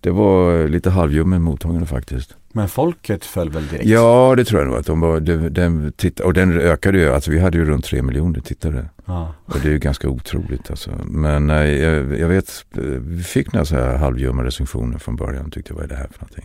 Det 0.00 0.10
var 0.10 0.68
lite 0.68 0.90
halvljummen 0.90 1.42
mottagande 1.42 1.86
faktiskt. 1.86 2.36
Men 2.52 2.68
folket 2.68 3.24
föll 3.24 3.50
väl 3.50 3.68
direkt? 3.68 3.84
Ja, 3.88 4.34
det 4.36 4.44
tror 4.44 4.60
jag 4.60 4.68
nog. 4.68 4.78
Att 4.78 4.86
de 4.86 5.00
var, 5.00 5.20
de, 5.20 5.48
de 5.48 5.92
titta, 5.96 6.24
och 6.24 6.34
den 6.34 6.60
ökade 6.60 6.98
ju. 6.98 7.12
Alltså 7.12 7.30
vi 7.30 7.38
hade 7.38 7.58
ju 7.58 7.64
runt 7.64 7.84
tre 7.84 8.02
miljoner 8.02 8.40
tittare. 8.40 8.88
Ah. 9.04 9.26
Och 9.44 9.60
det 9.62 9.68
är 9.68 9.72
ju 9.72 9.78
ganska 9.78 10.08
otroligt 10.08 10.70
alltså. 10.70 10.90
Men 11.04 11.50
eh, 11.50 11.56
jag, 11.56 12.18
jag, 12.18 12.28
vet, 12.28 12.64
vi 13.00 13.22
fick 13.22 13.52
några 13.52 13.64
så 13.64 13.74
här 13.74 13.96
halvljumma 13.96 14.44
recensioner 14.44 14.98
från 14.98 15.16
början. 15.16 15.50
Tyckte 15.50 15.74
vad 15.74 15.84
är 15.84 15.88
det 15.88 15.96
här 15.96 16.08
för 16.12 16.20
någonting? 16.20 16.44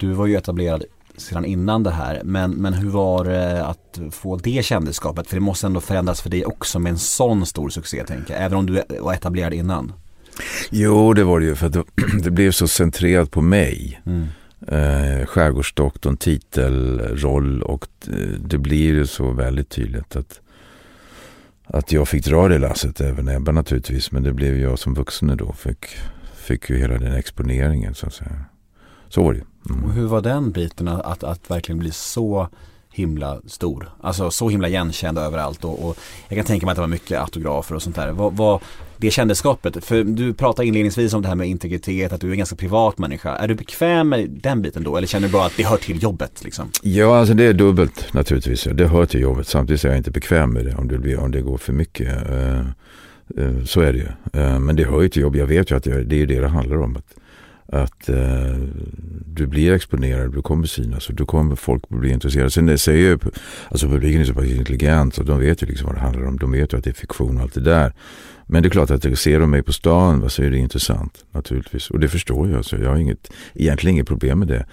Du 0.00 0.12
var 0.12 0.26
ju 0.26 0.36
etablerad 0.36 0.84
sedan 1.16 1.44
innan 1.44 1.82
det 1.82 1.90
här. 1.90 2.20
Men, 2.24 2.50
men 2.50 2.74
hur 2.74 2.90
var 2.90 3.24
det 3.24 3.66
att 3.66 4.00
få 4.10 4.36
det 4.36 4.64
kändisskapet? 4.64 5.26
För 5.26 5.36
det 5.36 5.40
måste 5.40 5.66
ändå 5.66 5.80
förändras 5.80 6.22
för 6.22 6.30
dig 6.30 6.44
också 6.44 6.78
med 6.78 6.90
en 6.90 6.98
sån 6.98 7.46
stor 7.46 7.68
succé 7.68 8.04
tänker 8.04 8.34
jag. 8.34 8.42
Även 8.42 8.58
om 8.58 8.66
du 8.66 8.82
var 9.00 9.14
etablerad 9.14 9.54
innan. 9.54 9.92
Jo, 10.70 11.12
det 11.12 11.24
var 11.24 11.40
det 11.40 11.46
ju. 11.46 11.54
För 11.54 11.66
att 11.66 11.72
det, 11.72 11.84
det 12.22 12.30
blev 12.30 12.50
så 12.50 12.68
centrerat 12.68 13.30
på 13.30 13.40
mig. 13.40 14.00
Mm 14.06 14.26
eh, 14.68 15.26
skärgårdsdoktorn 15.26 16.16
titelroll 16.16 17.62
och 17.62 17.86
eh, 18.08 18.38
det 18.40 18.58
blir 18.58 18.94
ju 18.94 19.06
så 19.06 19.30
väldigt 19.30 19.68
tydligt 19.68 20.16
att, 20.16 20.40
att 21.66 21.92
jag 21.92 22.08
fick 22.08 22.24
dra 22.24 22.48
det 22.48 22.58
lasset, 22.58 23.00
även 23.00 23.28
Ebba 23.28 23.52
naturligtvis, 23.52 24.12
men 24.12 24.22
det 24.22 24.32
blev 24.32 24.58
jag 24.58 24.78
som 24.78 24.94
vuxen 24.94 25.36
då, 25.36 25.52
fick, 25.52 25.86
fick 26.34 26.70
ju 26.70 26.78
hela 26.78 26.98
den 26.98 27.14
exponeringen 27.14 27.94
så 27.94 28.06
att 28.06 28.14
säga. 28.14 28.44
Så 29.08 29.24
var 29.24 29.32
det 29.32 29.44
mm. 29.70 29.84
Och 29.84 29.92
hur 29.92 30.06
var 30.06 30.20
den 30.20 30.50
biten 30.50 30.88
att, 30.88 31.24
att 31.24 31.50
verkligen 31.50 31.78
bli 31.78 31.90
så 31.90 32.48
himla 32.94 33.40
stor. 33.46 33.90
Alltså 34.00 34.30
så 34.30 34.48
himla 34.48 34.68
igenkänd 34.68 35.18
överallt 35.18 35.64
och, 35.64 35.88
och 35.88 35.96
jag 36.28 36.36
kan 36.36 36.46
tänka 36.46 36.66
mig 36.66 36.72
att 36.72 36.76
det 36.76 36.80
var 36.80 36.88
mycket 36.88 37.20
autografer 37.20 37.74
och 37.74 37.82
sånt 37.82 37.96
där. 37.96 38.12
Vad, 38.12 38.36
vad, 38.36 38.60
det 38.96 39.10
kändisskapet, 39.10 39.84
för 39.84 40.04
du 40.04 40.34
pratade 40.34 40.68
inledningsvis 40.68 41.14
om 41.14 41.22
det 41.22 41.28
här 41.28 41.34
med 41.34 41.48
integritet, 41.48 42.12
att 42.12 42.20
du 42.20 42.26
är 42.26 42.32
en 42.32 42.38
ganska 42.38 42.56
privat 42.56 42.98
människa. 42.98 43.36
Är 43.36 43.48
du 43.48 43.54
bekväm 43.54 44.08
med 44.08 44.30
den 44.30 44.62
biten 44.62 44.84
då 44.84 44.96
eller 44.96 45.06
känner 45.06 45.26
du 45.26 45.32
bara 45.32 45.46
att 45.46 45.56
det 45.56 45.64
hör 45.64 45.76
till 45.76 46.02
jobbet 46.02 46.44
liksom? 46.44 46.70
Ja, 46.82 47.18
alltså 47.18 47.34
det 47.34 47.44
är 47.44 47.52
dubbelt 47.52 48.12
naturligtvis. 48.12 48.68
Det 48.72 48.86
hör 48.86 49.06
till 49.06 49.20
jobbet. 49.20 49.48
Samtidigt 49.48 49.84
är 49.84 49.88
jag 49.88 49.98
inte 49.98 50.10
bekväm 50.10 50.52
med 50.52 50.64
det 50.64 50.74
om 50.74 50.88
det, 50.88 50.98
blir, 50.98 51.18
om 51.18 51.30
det 51.30 51.40
går 51.40 51.58
för 51.58 51.72
mycket. 51.72 52.30
Eh, 52.30 52.58
eh, 53.38 53.64
så 53.64 53.80
är 53.80 53.92
det 53.92 53.98
ju. 53.98 54.40
Eh, 54.42 54.58
men 54.58 54.76
det 54.76 54.84
hör 54.84 55.02
ju 55.02 55.08
till 55.08 55.22
jobbet. 55.22 55.40
Jag 55.40 55.46
vet 55.46 55.70
ju 55.70 55.76
att 55.76 55.84
det, 55.84 56.04
det 56.04 56.22
är 56.22 56.26
det 56.26 56.40
det 56.40 56.48
handlar 56.48 56.82
om. 56.82 56.96
Att, 56.96 57.14
att 57.66 58.08
eh, 58.08 58.58
du 59.26 59.46
blir 59.46 59.72
exponerad, 59.72 60.34
du 60.34 60.42
kommer 60.42 60.66
synas 60.66 61.08
och 61.08 61.14
då 61.14 61.26
kommer 61.26 61.56
folk 61.56 61.88
bli 61.88 62.12
intresserade. 62.12 62.50
Sen 62.50 62.78
säger 62.78 63.00
ju, 63.00 63.18
alltså 63.68 63.88
publiken 63.88 64.20
är 64.20 64.24
så 64.24 64.34
pass 64.34 64.44
intelligent 64.44 65.18
och 65.18 65.24
de 65.24 65.40
vet 65.40 65.62
ju 65.62 65.66
liksom 65.66 65.86
vad 65.86 65.96
det 65.96 66.00
handlar 66.00 66.26
om. 66.26 66.36
De 66.36 66.52
vet 66.52 66.72
ju 66.72 66.78
att 66.78 66.84
det 66.84 66.90
är 66.90 66.94
fiktion 66.94 67.36
och 67.36 67.42
allt 67.42 67.54
det 67.54 67.60
där. 67.60 67.92
Men 68.46 68.62
det 68.62 68.68
är 68.68 68.70
klart 68.70 68.90
att 68.90 69.18
ser 69.18 69.40
de 69.40 69.50
mig 69.50 69.62
på 69.62 69.72
stan 69.72 70.30
så 70.30 70.42
är 70.42 70.50
det 70.50 70.58
intressant 70.58 71.24
naturligtvis. 71.32 71.90
Och 71.90 72.00
det 72.00 72.08
förstår 72.08 72.50
jag. 72.50 72.64
Så 72.64 72.76
jag 72.76 72.90
har 72.90 72.96
inget, 72.96 73.32
egentligen 73.54 73.94
inget 73.94 74.08
problem 74.08 74.38
med 74.38 74.48
det. 74.48 74.66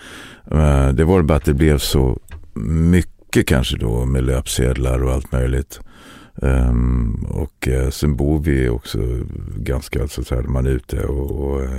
Uh, 0.51 0.93
det 0.93 1.03
var 1.03 1.21
bara 1.21 1.37
att 1.37 1.45
det 1.45 1.53
blev 1.53 1.77
så 1.77 2.19
mycket 2.53 3.47
kanske 3.47 3.77
då 3.77 4.05
med 4.05 4.23
löpsedlar 4.23 5.03
och 5.03 5.11
allt 5.11 5.31
möjligt. 5.31 5.79
Um, 6.35 7.27
och 7.29 7.67
uh, 7.67 7.89
sen 7.89 8.15
bor 8.15 8.39
vi 8.39 8.69
också 8.69 8.99
ganska 9.57 10.07
så 10.07 10.35
här, 10.35 10.41
man 10.41 10.65
är 10.65 10.69
ute 10.69 11.03
och, 11.03 11.31
och 11.31 11.61
uh, 11.61 11.69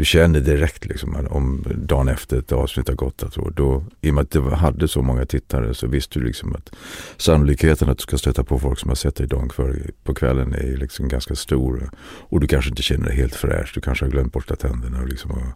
du 0.00 0.04
känner 0.04 0.40
direkt 0.40 0.84
liksom 0.86 1.26
om 1.30 1.64
dagen 1.76 2.08
efter 2.08 2.38
ett 2.38 2.52
avsnitt 2.52 2.88
har 2.88 2.94
gått. 2.94 3.22
Att 3.22 3.34
då, 3.56 3.84
I 4.00 4.10
och 4.10 4.14
med 4.14 4.22
att 4.22 4.30
det 4.30 4.56
hade 4.56 4.88
så 4.88 5.02
många 5.02 5.26
tittare 5.26 5.74
så 5.74 5.86
visste 5.86 6.18
du 6.18 6.24
liksom 6.24 6.54
att 6.54 6.70
sannolikheten 7.16 7.88
att 7.88 7.98
du 7.98 8.02
ska 8.02 8.18
stöta 8.18 8.44
på 8.44 8.58
folk 8.58 8.78
som 8.78 8.88
har 8.88 8.94
sett 8.94 9.16
dig 9.16 9.26
dagen 9.26 9.50
före 9.50 9.76
på 10.04 10.14
kvällen 10.14 10.54
är 10.54 10.76
liksom 10.76 11.08
ganska 11.08 11.34
stor. 11.34 11.90
Och 12.02 12.40
du 12.40 12.46
kanske 12.46 12.70
inte 12.70 12.82
känner 12.82 13.06
dig 13.06 13.16
helt 13.16 13.34
fräsch. 13.34 13.72
Du 13.74 13.80
kanske 13.80 14.04
har 14.04 14.10
glömt 14.10 14.32
borsta 14.32 14.56
tänderna 14.56 15.00
och, 15.00 15.08
liksom, 15.08 15.30
och, 15.30 15.46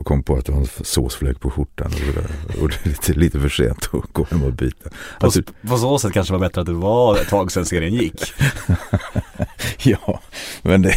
och 0.00 0.06
kom 0.06 0.22
på 0.22 0.36
att 0.36 0.46
du 0.46 0.52
har 0.52 0.60
en 0.60 0.66
såsfläck 0.80 1.40
på 1.40 1.50
skjortan. 1.50 1.92
Och, 1.92 2.62
och 2.62 2.68
det 2.68 2.84
är 2.84 2.88
lite, 2.88 3.12
lite 3.12 3.40
för 3.40 3.48
sent 3.48 3.88
att 3.92 4.12
gå 4.12 4.26
hem 4.30 4.42
och 4.42 4.52
byta. 4.52 4.90
Alltså, 5.20 5.42
på, 5.42 5.52
på 5.68 5.78
så 5.78 5.98
sätt 5.98 6.12
kanske 6.12 6.34
det 6.34 6.38
var 6.38 6.48
bättre 6.48 6.60
att 6.60 6.66
det 6.66 6.72
var 6.72 7.16
ett 7.16 7.28
tag 7.28 7.52
sedan 7.52 7.66
serien 7.66 7.94
gick. 7.94 8.32
ja, 9.82 10.20
men 10.62 10.82
det 10.82 10.94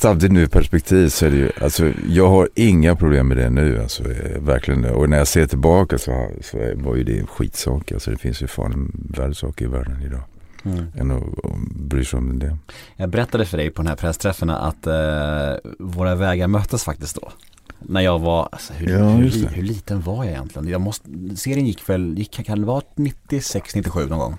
Samtidigt 0.00 0.32
nu 0.32 0.42
i 0.42 0.46
perspektiv 0.46 1.08
så 1.08 1.26
är 1.26 1.30
det 1.30 1.36
ju, 1.36 1.50
alltså 1.60 1.92
jag 2.08 2.28
har 2.28 2.48
inga 2.54 2.96
problem 2.96 3.28
med 3.28 3.36
det 3.36 3.50
nu, 3.50 3.82
alltså 3.82 4.02
verkligen. 4.38 4.84
Och 4.84 5.08
när 5.08 5.18
jag 5.18 5.28
ser 5.28 5.46
tillbaka 5.46 5.98
så, 5.98 6.30
så 6.42 6.58
var 6.74 6.96
ju 6.96 7.04
det 7.04 7.18
en 7.18 7.26
skitsak. 7.26 7.92
Alltså 7.92 8.10
det 8.10 8.16
finns 8.16 8.42
ju 8.42 8.46
fan 8.46 8.92
värre 9.16 9.34
saker 9.34 9.64
i 9.64 9.68
världen 9.68 10.02
idag. 10.02 10.20
Mm. 10.64 10.84
Än 10.96 11.10
att, 11.10 11.44
att 11.44 11.70
bry 11.74 12.04
sig 12.04 12.18
om 12.18 12.38
det. 12.38 12.56
Jag 12.96 13.10
berättade 13.10 13.46
för 13.46 13.56
dig 13.56 13.70
på 13.70 13.82
den 13.82 13.88
här 13.88 13.96
pressträffen 13.96 14.50
att 14.50 14.86
eh, 14.86 15.54
våra 15.78 16.14
vägar 16.14 16.48
möttes 16.48 16.84
faktiskt 16.84 17.16
då. 17.16 17.32
När 17.78 18.00
jag 18.00 18.18
var, 18.18 18.48
alltså, 18.52 18.72
hur, 18.72 18.98
ja, 18.98 19.08
hur, 19.08 19.48
hur, 19.48 19.62
liten 19.62 20.00
var 20.00 20.24
jag 20.24 20.32
egentligen? 20.32 20.68
Jag 20.68 20.80
måste, 20.80 21.08
serien 21.36 21.66
gick 21.66 21.88
väl, 21.88 22.18
gick, 22.18 22.46
kan 22.46 22.60
det 22.60 22.66
vara 22.66 22.82
96, 22.96 23.74
97 23.74 24.06
någon 24.06 24.18
gång? 24.18 24.36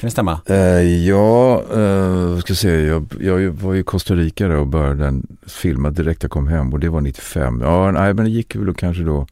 Kan 0.00 0.06
det 0.06 0.10
stämma? 0.10 0.40
Uh, 0.50 0.82
ja, 1.08 1.62
uh, 1.76 2.38
ska 2.38 2.54
se, 2.54 2.70
jag, 2.70 3.06
jag 3.20 3.50
var 3.50 3.74
i 3.74 3.82
Costa 3.82 4.14
Rica 4.14 4.58
och 4.58 4.66
började 4.66 5.20
filma 5.46 5.90
direkt 5.90 6.22
jag 6.22 6.30
kom 6.30 6.48
hem 6.48 6.72
och 6.72 6.80
det 6.80 6.88
var 6.88 7.00
95. 7.00 7.60
Ja, 7.60 7.90
nej, 7.90 8.14
men 8.14 8.24
det 8.24 8.30
gick 8.30 8.56
väl 8.56 8.74
kanske 8.74 9.02
då 9.02 9.26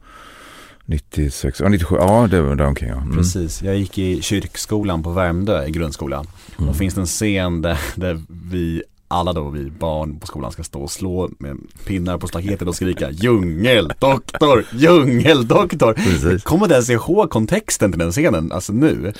96, 0.85 1.59
ja 1.59 1.69
97, 1.69 1.95
ja 1.95 2.27
det 2.31 2.41
var 2.41 2.55
där 2.55 2.65
omkring. 2.65 2.89
Ja. 2.89 3.01
Mm. 3.01 3.17
Precis, 3.17 3.61
jag 3.61 3.77
gick 3.77 3.97
i 3.97 4.21
kyrkskolan 4.21 5.03
på 5.03 5.11
Värmdö 5.11 5.65
i 5.65 5.71
grundskolan. 5.71 6.27
Mm. 6.57 6.67
Då 6.67 6.73
finns 6.73 6.93
det 6.93 7.01
en 7.01 7.07
scen 7.07 7.61
där, 7.61 7.79
där 7.95 8.21
vi 8.51 8.83
alla 9.11 9.33
då 9.33 9.49
vi 9.49 9.71
barn 9.71 10.19
på 10.19 10.27
skolan 10.27 10.51
ska 10.51 10.63
stå 10.63 10.81
och 10.81 10.91
slå 10.91 11.29
med 11.37 11.57
pinnar 11.85 12.17
på 12.17 12.27
staketet 12.27 12.67
och 12.67 12.75
skrika 12.75 13.11
djungeldoktor, 13.11 14.65
djungeldoktor. 14.73 15.93
Precis. 15.93 16.43
Kommer 16.43 16.67
du 16.67 16.73
ens 16.73 16.89
ihåg 16.89 17.29
kontexten 17.29 17.91
till 17.91 17.99
den 17.99 18.11
scenen, 18.11 18.51
alltså 18.51 18.73
nu? 18.73 19.13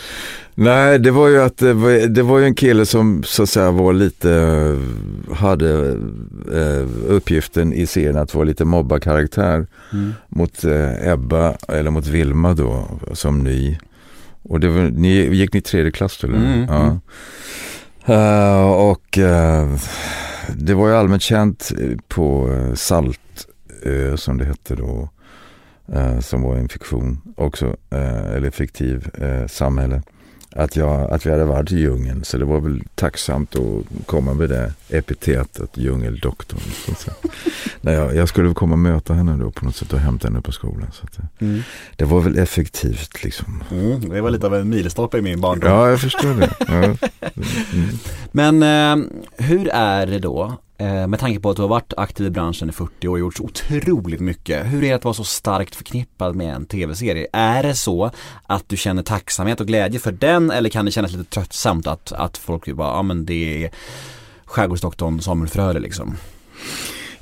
Nej, 0.55 0.99
det 0.99 1.11
var 1.11 1.27
ju 1.27 1.41
att 1.41 1.57
det 1.57 1.73
var, 1.73 2.07
det 2.07 2.23
var 2.23 2.39
ju 2.39 2.45
en 2.45 2.55
kille 2.55 2.85
som 2.85 3.23
så 3.23 3.43
att 3.43 3.49
säga 3.49 3.71
var 3.71 3.93
lite, 3.93 4.77
hade 5.33 5.97
eh, 6.53 6.87
uppgiften 7.07 7.73
i 7.73 7.87
serien 7.87 8.17
att 8.17 8.35
vara 8.35 8.45
lite 8.45 8.65
mobbarkaraktär 8.65 9.67
mm. 9.93 10.13
mot 10.27 10.63
eh, 10.63 11.11
Ebba, 11.11 11.57
eller 11.67 11.91
mot 11.91 12.07
Vilma 12.07 12.53
då, 12.53 12.87
som 13.13 13.43
ny. 13.43 13.77
Och 14.43 14.59
det 14.59 14.67
var, 14.67 14.81
ni, 14.81 15.35
gick 15.35 15.53
ni 15.53 15.61
tredje 15.61 15.91
klass 15.91 16.23
eller? 16.23 16.37
Mm. 16.37 16.65
Ja. 16.69 16.81
Mm. 16.81 16.99
Uh, 18.09 18.71
och 18.71 19.17
uh, 19.17 19.77
det 20.55 20.73
var 20.73 20.87
ju 20.87 20.95
allmänt 20.95 21.21
känt 21.21 21.71
på 22.07 22.53
eh, 22.53 22.73
Saltö 22.73 24.17
som 24.17 24.37
det 24.37 24.45
hette 24.45 24.75
då. 24.75 25.09
Uh, 25.95 26.19
som 26.19 26.41
var 26.41 26.55
en 26.55 26.69
fiktion 26.69 27.21
också, 27.37 27.75
eller 27.91 28.51
fiktiv 28.51 29.09
samhälle 29.47 30.01
att, 30.59 30.75
jag, 30.75 31.11
att 31.11 31.25
vi 31.25 31.31
hade 31.31 31.45
varit 31.45 31.71
i 31.71 31.79
djungeln. 31.79 32.23
Så 32.23 32.37
det 32.37 32.45
var 32.45 32.59
väl 32.59 32.83
tacksamt 32.95 33.55
att 33.55 34.05
komma 34.05 34.33
med 34.33 34.49
det 34.49 34.73
epitetet, 34.89 35.77
djungeldoktorn. 35.77 36.59
Så 36.97 37.11
Nej, 37.81 37.93
jag, 37.93 38.15
jag 38.15 38.29
skulle 38.29 38.53
komma 38.53 38.73
och 38.73 38.79
möta 38.79 39.13
henne 39.13 39.37
då 39.43 39.51
på 39.51 39.65
något 39.65 39.75
sätt 39.75 39.93
och 39.93 39.99
hämta 39.99 40.27
henne 40.27 40.41
på 40.41 40.51
skolan. 40.51 40.91
Så 40.91 41.03
att, 41.03 41.41
mm. 41.41 41.61
Det 41.95 42.05
var 42.05 42.21
väl 42.21 42.37
effektivt 42.37 43.23
liksom. 43.23 43.63
Mm, 43.71 44.09
det 44.09 44.21
var 44.21 44.29
lite 44.29 44.45
av 44.47 44.55
en 44.55 44.69
milstolpe 44.69 45.17
i 45.17 45.21
min 45.21 45.41
barndom. 45.41 45.71
Ja, 45.71 45.89
jag 45.89 46.01
förstår 46.01 46.33
det. 46.33 46.49
Ja. 46.59 47.07
Mm. 47.73 47.89
Men 48.31 48.63
eh, 48.63 49.07
hur 49.37 49.69
är 49.69 50.05
det 50.05 50.19
då 50.19 50.57
Eh, 50.79 51.07
med 51.07 51.19
tanke 51.19 51.39
på 51.39 51.49
att 51.49 51.55
du 51.55 51.61
har 51.61 51.69
varit 51.69 51.93
aktiv 51.97 52.27
i 52.27 52.29
branschen 52.29 52.69
i 52.69 52.71
40 52.71 53.07
år 53.07 53.11
och 53.11 53.19
gjort 53.19 53.37
så 53.37 53.43
otroligt 53.43 54.19
mycket. 54.19 54.65
Hur 54.65 54.83
är 54.83 54.89
det 54.89 54.93
att 54.93 55.03
vara 55.03 55.13
så 55.13 55.23
starkt 55.23 55.75
förknippad 55.75 56.35
med 56.35 56.55
en 56.55 56.65
tv-serie? 56.65 57.27
Är 57.33 57.63
det 57.63 57.75
så 57.75 58.11
att 58.47 58.69
du 58.69 58.77
känner 58.77 59.03
tacksamhet 59.03 59.61
och 59.61 59.67
glädje 59.67 59.99
för 59.99 60.11
den 60.11 60.51
eller 60.51 60.69
kan 60.69 60.85
det 60.85 60.91
kännas 60.91 61.11
lite 61.11 61.29
tröttsamt 61.29 61.87
att, 61.87 62.11
att 62.11 62.37
folk 62.37 62.65
typ 62.65 62.75
bara, 62.75 62.95
ja 62.95 63.01
men 63.01 63.25
det 63.25 63.65
är 63.65 63.71
skärgårdsdoktorn 64.45 65.21
Samuel 65.21 65.49
Fröler 65.49 65.79
liksom? 65.79 66.17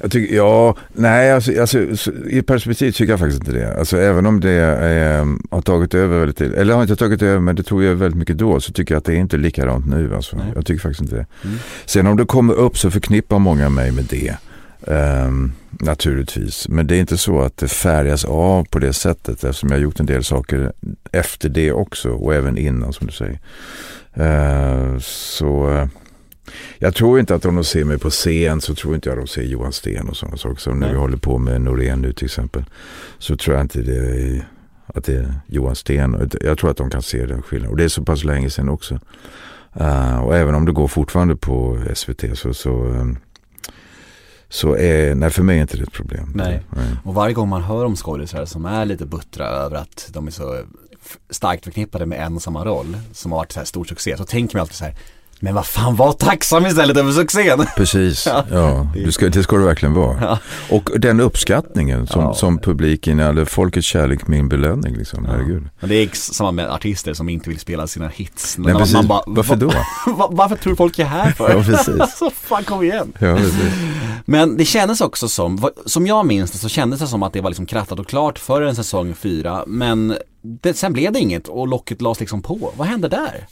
Jag 0.01 0.11
tycker, 0.11 0.35
ja, 0.35 0.75
nej, 0.93 1.31
alltså, 1.31 1.61
alltså, 1.61 2.11
i 2.29 2.41
perspektiv 2.41 2.91
tycker 2.91 3.13
jag 3.13 3.19
faktiskt 3.19 3.39
inte 3.39 3.59
det. 3.59 3.77
Alltså 3.77 3.97
även 3.97 4.25
om 4.25 4.39
det 4.39 4.51
är, 4.51 5.25
har 5.51 5.61
tagit 5.61 5.93
över 5.93 6.19
väldigt, 6.19 6.41
eller 6.41 6.73
har 6.73 6.81
inte 6.81 6.95
tagit 6.95 7.21
över, 7.21 7.39
men 7.39 7.55
det 7.55 7.63
tog 7.63 7.83
jag 7.83 7.95
väldigt 7.95 8.17
mycket 8.19 8.37
då, 8.37 8.59
så 8.59 8.73
tycker 8.73 8.93
jag 8.93 8.99
att 8.99 9.05
det 9.05 9.13
är 9.13 9.17
inte 9.17 9.37
likadant 9.37 9.87
nu. 9.87 10.15
Alltså. 10.15 10.41
Jag 10.55 10.65
tycker 10.65 10.81
faktiskt 10.81 11.01
inte 11.01 11.15
det. 11.15 11.25
Mm. 11.43 11.57
Sen 11.85 12.07
om 12.07 12.17
det 12.17 12.25
kommer 12.25 12.53
upp 12.53 12.77
så 12.77 12.91
förknippar 12.91 13.39
många 13.39 13.69
mig 13.69 13.91
med 13.91 14.05
det. 14.09 14.35
Um, 14.81 15.51
naturligtvis, 15.69 16.67
men 16.69 16.87
det 16.87 16.95
är 16.95 16.99
inte 16.99 17.17
så 17.17 17.41
att 17.41 17.57
det 17.57 17.67
färgas 17.67 18.25
av 18.25 18.63
på 18.63 18.79
det 18.79 18.93
sättet 18.93 19.43
eftersom 19.43 19.69
jag 19.69 19.77
har 19.77 19.83
gjort 19.83 19.99
en 19.99 20.05
del 20.05 20.23
saker 20.23 20.73
efter 21.11 21.49
det 21.49 21.71
också 21.71 22.09
och 22.09 22.35
även 22.35 22.57
innan 22.57 22.93
som 22.93 23.07
du 23.07 23.13
säger. 23.13 23.39
Uh, 24.19 24.99
så 24.99 25.87
jag 26.79 26.95
tror 26.95 27.19
inte 27.19 27.35
att 27.35 27.45
om 27.45 27.55
de 27.55 27.63
ser 27.63 27.83
mig 27.83 27.99
på 27.99 28.09
scen 28.09 28.61
så 28.61 28.75
tror 28.75 28.95
inte 28.95 29.09
jag 29.09 29.17
de 29.17 29.27
ser 29.27 29.43
Johan 29.43 29.71
Sten 29.71 30.09
och 30.09 30.17
sådana 30.17 30.37
saker. 30.37 30.61
Som 30.61 30.79
när 30.79 30.91
vi 30.91 30.97
håller 30.97 31.17
på 31.17 31.37
med 31.37 31.61
Norén 31.61 32.01
nu 32.01 32.13
till 32.13 32.25
exempel. 32.25 32.65
Så 33.17 33.37
tror 33.37 33.55
jag 33.55 33.63
inte 33.63 33.81
det 33.81 33.97
är, 33.97 34.47
att 34.85 35.03
det 35.03 35.13
är 35.13 35.33
Johan 35.47 35.75
Sten. 35.75 36.29
Jag 36.41 36.57
tror 36.57 36.71
att 36.71 36.77
de 36.77 36.89
kan 36.89 37.01
se 37.01 37.25
den 37.25 37.41
skillnaden. 37.41 37.71
Och 37.71 37.77
det 37.77 37.83
är 37.83 37.87
så 37.89 38.03
pass 38.03 38.23
länge 38.23 38.49
sedan 38.49 38.69
också. 38.69 38.99
Uh, 39.81 40.19
och 40.19 40.35
även 40.35 40.55
om 40.55 40.65
det 40.65 40.71
går 40.71 40.87
fortfarande 40.87 41.35
på 41.35 41.83
SVT 41.95 42.23
så, 42.33 42.53
så, 42.53 42.83
um, 42.83 43.17
så 44.49 44.75
är, 44.75 45.15
nej 45.15 45.29
för 45.29 45.43
mig 45.43 45.57
är 45.57 45.61
inte 45.61 45.77
det 45.77 45.83
ett 45.83 45.91
problem. 45.91 46.31
Nej. 46.35 46.63
nej. 46.69 46.85
Och 47.03 47.13
varje 47.13 47.33
gång 47.33 47.49
man 47.49 47.63
hör 47.63 47.85
om 47.85 47.95
skådespelare 47.95 48.47
som 48.47 48.65
är 48.65 48.85
lite 48.85 49.05
buttra 49.05 49.45
över 49.45 49.75
att 49.75 50.09
de 50.13 50.27
är 50.27 50.31
så 50.31 50.63
starkt 51.29 51.63
förknippade 51.63 52.05
med 52.05 52.25
en 52.25 52.35
och 52.35 52.41
samma 52.41 52.65
roll 52.65 52.97
som 53.11 53.31
har 53.31 53.39
varit 53.39 53.51
så 53.51 53.59
här 53.59 53.65
stor 53.65 53.85
succé 53.85 54.17
så 54.17 54.23
tänker 54.23 54.55
man 54.55 54.61
alltid 54.61 54.75
så 54.75 54.85
här 54.85 54.95
men 55.39 55.55
vad 55.55 55.65
fan, 55.65 55.95
var 55.95 56.11
tacksam 56.11 56.65
istället 56.65 56.97
över 56.97 57.11
succén. 57.11 57.65
Precis, 57.75 58.25
ja. 58.29 58.45
ja. 58.51 58.87
Du 58.93 59.11
ska, 59.11 59.29
det 59.29 59.43
ska 59.43 59.55
du 59.55 59.63
verkligen 59.63 59.93
vara. 59.93 60.17
Ja. 60.21 60.39
Och 60.69 60.89
den 60.99 61.19
uppskattningen 61.19 62.07
som, 62.07 62.21
ja. 62.21 62.33
som 62.33 62.57
publiken, 62.59 63.19
eller 63.19 63.45
folkets 63.45 63.87
kärlek, 63.87 64.27
min 64.27 64.49
belöning 64.49 64.95
liksom, 64.95 65.25
ja. 65.25 65.31
herregud. 65.31 65.69
Men 65.79 65.89
det 65.89 65.95
är 65.95 66.09
samma 66.13 66.51
med 66.51 66.71
artister 66.71 67.13
som 67.13 67.29
inte 67.29 67.49
vill 67.49 67.59
spela 67.59 67.87
sina 67.87 68.07
hits. 68.07 68.57
Nej, 68.57 68.75
precis. 68.75 68.93
Man 68.93 69.07
bara, 69.07 69.23
varför 69.27 69.55
då? 69.55 69.71
varför 70.29 70.55
tror 70.55 70.75
folk 70.75 70.99
är 70.99 71.05
här 71.05 71.31
för? 71.31 71.49
Ja, 71.49 71.63
precis. 71.63 71.89
alltså, 71.99 72.29
fan 72.29 72.63
kom 72.63 72.83
igen. 72.83 73.13
Ja, 73.19 73.35
precis. 73.35 73.73
Men 74.25 74.57
det 74.57 74.65
kändes 74.65 75.01
också 75.01 75.27
som, 75.27 75.69
som 75.85 76.07
jag 76.07 76.25
minns 76.25 76.51
det 76.51 76.57
så 76.57 76.69
kändes 76.69 76.99
det 76.99 77.07
som 77.07 77.23
att 77.23 77.33
det 77.33 77.41
var 77.41 77.49
liksom 77.49 77.65
krattat 77.65 77.99
och 77.99 78.07
klart 78.07 78.39
för 78.39 78.61
en 78.61 78.75
säsong 78.75 79.15
fyra. 79.15 79.63
Men 79.67 80.17
det, 80.61 80.73
sen 80.73 80.93
blev 80.93 81.11
det 81.11 81.19
inget 81.19 81.47
och 81.47 81.67
locket 81.67 82.01
lades 82.01 82.19
liksom 82.19 82.41
på. 82.41 82.71
Vad 82.77 82.87
hände 82.87 83.07
där? 83.07 83.47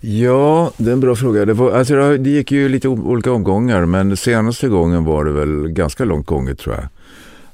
Ja, 0.00 0.72
det 0.76 0.90
är 0.90 0.92
en 0.92 1.00
bra 1.00 1.16
fråga. 1.16 1.44
Det, 1.44 1.52
var, 1.52 1.72
alltså, 1.72 2.16
det 2.16 2.30
gick 2.30 2.52
ju 2.52 2.68
lite 2.68 2.88
olika 2.88 3.32
omgångar 3.32 3.84
men 3.84 4.16
senaste 4.16 4.68
gången 4.68 5.04
var 5.04 5.24
det 5.24 5.32
väl 5.32 5.68
ganska 5.68 6.04
långt 6.04 6.26
gånget 6.26 6.58
tror 6.58 6.74
jag. 6.74 6.84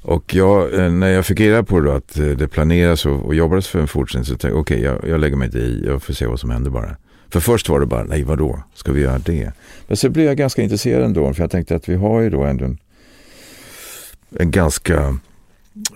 Och 0.01 0.35
jag, 0.35 0.73
eh, 0.73 0.91
när 0.91 1.07
jag 1.07 1.25
fick 1.25 1.39
reda 1.39 1.63
på 1.63 1.79
då 1.79 1.91
att 1.91 2.19
eh, 2.19 2.25
det 2.25 2.47
planeras 2.47 3.05
och, 3.05 3.25
och 3.25 3.35
jobbades 3.35 3.67
för 3.67 3.79
en 3.79 3.87
fortsättning 3.87 4.25
så 4.25 4.31
tänkte 4.31 4.47
jag 4.47 4.57
okej, 4.57 4.77
okay, 4.77 4.99
jag, 5.01 5.13
jag 5.13 5.19
lägger 5.19 5.35
mig 5.35 5.45
inte 5.45 5.59
i, 5.59 5.83
jag 5.85 6.03
får 6.03 6.13
se 6.13 6.25
vad 6.25 6.39
som 6.39 6.49
händer 6.49 6.71
bara. 6.71 6.95
För 7.29 7.39
först 7.39 7.69
var 7.69 7.79
det 7.79 7.85
bara, 7.85 8.03
nej 8.03 8.23
vadå, 8.23 8.63
ska 8.73 8.91
vi 8.91 9.01
göra 9.01 9.19
det? 9.19 9.51
Men 9.87 9.97
så 9.97 10.09
blev 10.09 10.25
jag 10.25 10.37
ganska 10.37 10.61
intresserad 10.61 11.03
ändå, 11.03 11.33
för 11.33 11.43
jag 11.43 11.51
tänkte 11.51 11.75
att 11.75 11.89
vi 11.89 11.95
har 11.95 12.21
ju 12.21 12.29
då 12.29 12.43
ändå 12.43 12.65
en, 12.65 12.77
en 14.39 14.51
ganska 14.51 15.17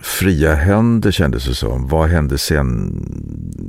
fria 0.02 0.54
händer 0.54 1.10
kändes 1.10 1.44
det 1.44 1.54
som. 1.54 1.88
Vad 1.88 2.08
hände 2.08 2.38
sen 2.38 2.92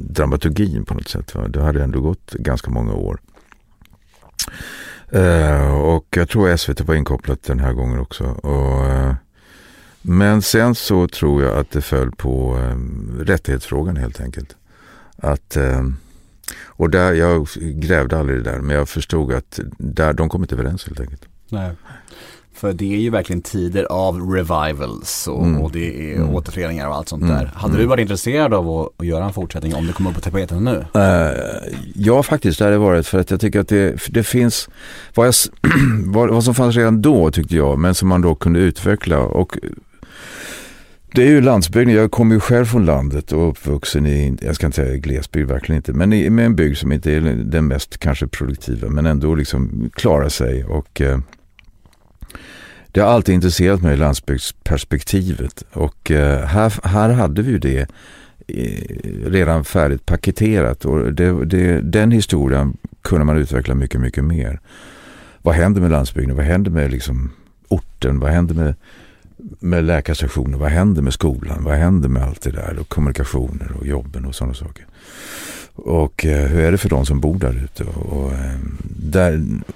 dramaturgin 0.09 0.85
på 0.85 0.93
något 0.93 1.07
sätt? 1.07 1.35
Va? 1.35 1.47
Det 1.47 1.61
hade 1.61 1.83
ändå 1.83 2.01
gått 2.01 2.31
ganska 2.31 2.71
många 2.71 2.93
år. 2.93 3.19
Uh, 5.15 5.73
och 5.73 6.07
jag 6.09 6.29
tror 6.29 6.57
SVT 6.57 6.81
var 6.81 6.95
inkopplat 6.95 7.43
den 7.43 7.59
här 7.59 7.73
gången 7.73 7.99
också. 7.99 8.23
Och, 8.23 8.85
uh, 8.85 9.13
men 10.01 10.41
sen 10.41 10.75
så 10.75 11.07
tror 11.07 11.43
jag 11.43 11.57
att 11.57 11.71
det 11.71 11.81
föll 11.81 12.11
på 12.11 12.55
um, 12.57 13.19
rättighetsfrågan 13.19 13.97
helt 13.97 14.21
enkelt. 14.21 14.55
Att, 15.17 15.57
um, 15.57 15.97
och 16.65 16.89
där, 16.89 17.13
jag 17.13 17.47
grävde 17.55 18.19
aldrig 18.19 18.43
det 18.43 18.51
där 18.51 18.59
men 18.59 18.75
jag 18.75 18.89
förstod 18.89 19.33
att 19.33 19.59
där, 19.77 20.13
de 20.13 20.29
kom 20.29 20.41
inte 20.41 20.55
överens 20.55 20.87
helt 20.87 20.99
enkelt. 20.99 21.25
Nej. 21.49 21.71
För 22.53 22.73
det 22.73 22.93
är 22.93 22.99
ju 22.99 23.09
verkligen 23.09 23.41
tider 23.41 23.83
av 23.83 24.31
revivals 24.31 25.27
och, 25.27 25.45
mm. 25.45 25.61
och 25.61 25.71
det 25.71 26.11
är 26.11 26.15
mm. 26.15 26.35
återföreningar 26.35 26.87
och 26.87 26.95
allt 26.95 27.09
sånt 27.09 27.23
mm. 27.23 27.35
där. 27.35 27.51
Hade 27.55 27.73
du 27.73 27.79
mm. 27.79 27.89
varit 27.89 28.01
intresserad 28.01 28.53
av 28.53 28.69
att, 28.69 28.89
att, 28.97 29.05
göra 29.05 29.25
en 29.25 29.33
fortsättning 29.33 29.75
om 29.75 29.87
det 29.87 29.93
kommer 29.93 30.09
upp 30.09 30.15
på 30.15 30.21
tapeten 30.21 30.63
nu? 30.63 30.85
Uh, 30.95 31.31
ja, 31.95 32.23
faktiskt 32.23 32.59
det 32.59 32.65
hade 32.65 32.77
varit 32.77 33.07
för 33.07 33.19
att 33.19 33.31
jag 33.31 33.39
tycker 33.39 33.59
att 33.59 33.67
det, 33.67 33.95
det 34.07 34.23
finns, 34.23 34.69
vad, 35.15 35.27
jag, 35.27 35.33
vad, 36.05 36.29
vad 36.29 36.43
som 36.43 36.55
fanns 36.55 36.75
redan 36.75 37.01
då 37.01 37.31
tyckte 37.31 37.55
jag, 37.55 37.79
men 37.79 37.95
som 37.95 38.09
man 38.09 38.21
då 38.21 38.35
kunde 38.35 38.59
utveckla 38.59 39.19
och 39.19 39.57
det 41.15 41.23
är 41.23 41.27
ju 41.27 41.41
landsbygden. 41.41 41.95
Jag 41.95 42.11
kommer 42.11 42.35
ju 42.35 42.39
själv 42.39 42.65
från 42.65 42.85
landet 42.85 43.31
och 43.31 43.49
uppvuxen 43.49 44.05
i, 44.05 44.37
jag 44.41 44.55
ska 44.55 44.65
inte 44.65 44.75
säga 44.75 44.97
glesbygd, 44.97 45.49
verkligen 45.49 45.77
inte, 45.77 45.93
men 45.93 46.13
i, 46.13 46.29
med 46.29 46.45
en 46.45 46.55
bygd 46.55 46.77
som 46.77 46.91
inte 46.91 47.11
är 47.11 47.21
den 47.21 47.67
mest 47.67 47.97
kanske 47.97 48.27
produktiva, 48.27 48.89
men 48.89 49.05
ändå 49.05 49.35
liksom 49.35 49.89
klarar 49.93 50.29
sig 50.29 50.63
och 50.63 51.01
eh, 51.01 51.19
det 52.93 53.01
har 53.01 53.07
alltid 53.07 53.35
intresserat 53.35 53.81
mig, 53.81 53.97
landsbygdsperspektivet. 53.97 55.63
Och 55.71 56.11
eh, 56.11 56.45
här, 56.45 56.87
här 56.87 57.09
hade 57.09 57.41
vi 57.41 57.51
ju 57.51 57.59
det 57.59 57.87
eh, 58.47 59.29
redan 59.29 59.63
färdigt 59.63 60.05
paketerat 60.05 60.85
och 60.85 61.13
det, 61.13 61.45
det, 61.45 61.81
den 61.81 62.11
historien 62.11 62.77
kunde 63.01 63.25
man 63.25 63.37
utveckla 63.37 63.75
mycket, 63.75 64.01
mycket 64.01 64.23
mer. 64.23 64.59
Vad 65.41 65.55
händer 65.55 65.81
med 65.81 65.91
landsbygden? 65.91 66.35
Vad 66.35 66.45
händer 66.45 66.71
med 66.71 66.91
liksom 66.91 67.31
orten? 67.67 68.19
Vad 68.19 68.31
händer 68.31 68.55
med, 68.55 68.75
med 69.59 69.83
läkarstationen? 69.83 70.59
Vad 70.59 70.69
händer 70.69 71.01
med 71.01 71.13
skolan? 71.13 71.63
Vad 71.63 71.75
händer 71.75 72.09
med 72.09 72.23
allt 72.23 72.41
det 72.41 72.51
där? 72.51 72.79
Och 72.79 72.89
kommunikationer 72.89 73.71
och 73.79 73.87
jobben 73.87 74.25
och 74.25 74.35
sådana 74.35 74.53
saker. 74.53 74.85
Och 75.75 76.25
eh, 76.25 76.47
hur 76.47 76.63
är 76.63 76.71
det 76.71 76.77
för 76.77 76.89
de 76.89 77.05
som 77.05 77.19
bor 77.19 77.39
där 77.39 77.63
ute? 77.63 77.83
Och, 77.83 78.23
och, 78.23 78.33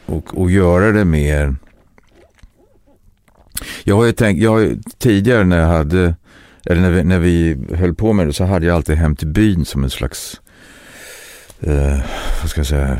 och, 0.05 0.37
och 0.37 0.51
göra 0.51 0.91
det 0.91 1.05
mer 1.05 1.55
jag 3.83 3.95
har 3.95 4.05
ju 4.05 4.11
tänkt, 4.11 4.41
jag 4.41 4.51
har, 4.51 4.77
tidigare 4.97 5.43
när 5.43 5.59
jag 5.59 5.67
hade, 5.67 6.15
eller 6.65 6.81
när 6.81 6.91
vi, 6.91 7.03
när 7.03 7.19
vi 7.19 7.57
höll 7.75 7.95
på 7.95 8.13
med 8.13 8.27
det 8.27 8.33
så 8.33 8.43
hade 8.43 8.65
jag 8.65 8.75
alltid 8.75 8.95
Hem 8.95 9.15
till 9.15 9.27
byn 9.27 9.65
som 9.65 9.83
en 9.83 9.89
slags, 9.89 10.41
eh, 11.59 11.99
vad 12.41 12.49
ska 12.49 12.59
jag 12.59 12.67
säga, 12.67 12.99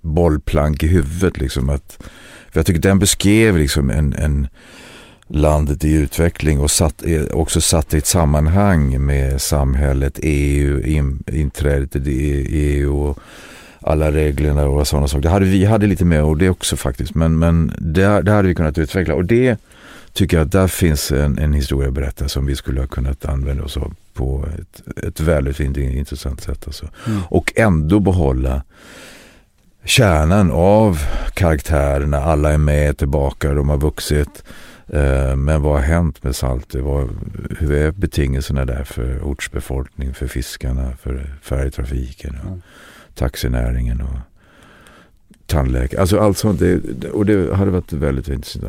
bollplank 0.00 0.82
i 0.82 0.86
huvudet. 0.86 1.38
Liksom 1.38 1.70
att, 1.70 1.98
för 2.50 2.58
jag 2.58 2.66
tycker 2.66 2.80
den 2.80 2.98
beskrev 2.98 3.58
liksom 3.58 3.90
en, 3.90 4.12
en 4.12 4.48
landet 5.28 5.84
i 5.84 5.92
utveckling 5.92 6.60
och 6.60 6.70
satt, 6.70 7.04
eh, 7.06 7.22
också 7.22 7.60
satt 7.60 7.94
i 7.94 7.98
ett 7.98 8.06
sammanhang 8.06 9.06
med 9.06 9.40
samhället, 9.40 10.18
EU, 10.22 10.80
in, 10.80 11.24
inträdet 11.32 11.96
i 11.96 12.46
EU 12.50 13.02
och 13.02 13.18
alla 13.80 14.12
reglerna 14.12 14.66
och 14.66 14.88
sådana 14.88 15.08
saker. 15.08 15.22
Det 15.22 15.28
hade 15.28 15.46
vi 15.46 15.64
hade 15.64 15.86
lite 15.86 16.04
mer 16.04 16.22
och 16.22 16.38
det 16.38 16.50
också 16.50 16.76
faktiskt. 16.76 17.14
Men, 17.14 17.38
men 17.38 17.74
det, 17.78 18.22
det 18.22 18.32
hade 18.32 18.48
vi 18.48 18.54
kunnat 18.54 18.78
utveckla. 18.78 19.14
Och 19.14 19.24
det 19.24 19.56
tycker 20.12 20.36
jag 20.36 20.44
att 20.44 20.52
där 20.52 20.68
finns 20.68 21.12
en, 21.12 21.38
en 21.38 21.52
historia 21.52 21.88
att 21.88 21.94
berätta 21.94 22.28
som 22.28 22.46
vi 22.46 22.56
skulle 22.56 22.80
ha 22.80 22.86
kunnat 22.86 23.24
använda 23.24 23.64
oss 23.64 23.76
av 23.76 23.94
på 24.14 24.46
ett, 24.58 24.98
ett 25.04 25.20
väldigt 25.20 25.60
intressant 25.60 26.40
sätt. 26.40 26.62
Alltså. 26.66 26.88
Mm. 27.06 27.20
Och 27.28 27.52
ändå 27.56 28.00
behålla 28.00 28.62
kärnan 29.84 30.50
av 30.50 30.98
karaktärerna. 31.34 32.18
Alla 32.18 32.52
är 32.52 32.58
med 32.58 32.98
tillbaka, 32.98 33.54
de 33.54 33.68
har 33.68 33.78
vuxit. 33.78 34.44
Eh, 34.86 35.36
men 35.36 35.62
vad 35.62 35.72
har 35.72 35.82
hänt 35.82 36.22
med 36.22 36.36
Saltö? 36.36 36.78
hur 37.58 37.72
är 37.72 37.90
betingelserna 37.90 38.64
där 38.64 38.84
för 38.84 39.20
ortsbefolkning, 39.22 40.14
för 40.14 40.26
fiskarna, 40.26 40.92
för 41.02 41.34
färjetrafiken? 41.42 42.36
Mm 42.46 42.62
taxinäringen 43.18 44.00
och 44.00 44.18
tandläkare. 45.46 46.00
Alltså 46.00 46.18
allt 46.18 46.38
sånt. 46.38 46.60
Det, 46.60 47.10
och 47.10 47.26
det 47.26 47.54
hade 47.54 47.70
varit 47.70 47.92
väldigt 47.92 48.28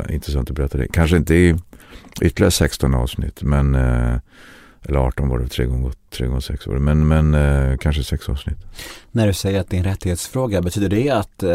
intressant 0.10 0.50
att 0.50 0.56
berätta 0.56 0.78
det. 0.78 0.88
Kanske 0.88 1.18
inte 1.18 1.36
i 1.36 1.56
ytterligare 2.22 2.52
16 2.52 2.94
avsnitt. 2.94 3.44
Men, 3.44 3.76
eh, 3.76 4.16
eller 4.86 5.00
18 5.00 5.30
var 5.30 5.40
det, 5.40 5.48
3 5.48 5.66
gånger 5.66 5.92
3 6.10 6.28
gånger 6.28 6.40
6 6.40 6.68
var 6.68 6.74
det. 6.74 6.80
Men, 6.80 7.08
men 7.08 7.34
eh, 7.34 7.78
kanske 7.78 8.04
6 8.04 8.30
avsnitt. 8.30 8.58
När 9.12 9.28
du 9.28 9.34
säger 9.34 9.60
att 9.60 9.70
det 9.70 9.76
är 9.76 9.80
en 9.80 9.86
rättighetsfråga, 9.86 10.62
betyder 10.62 10.90
det 10.90 11.10
att, 11.10 11.44
eh, 11.44 11.50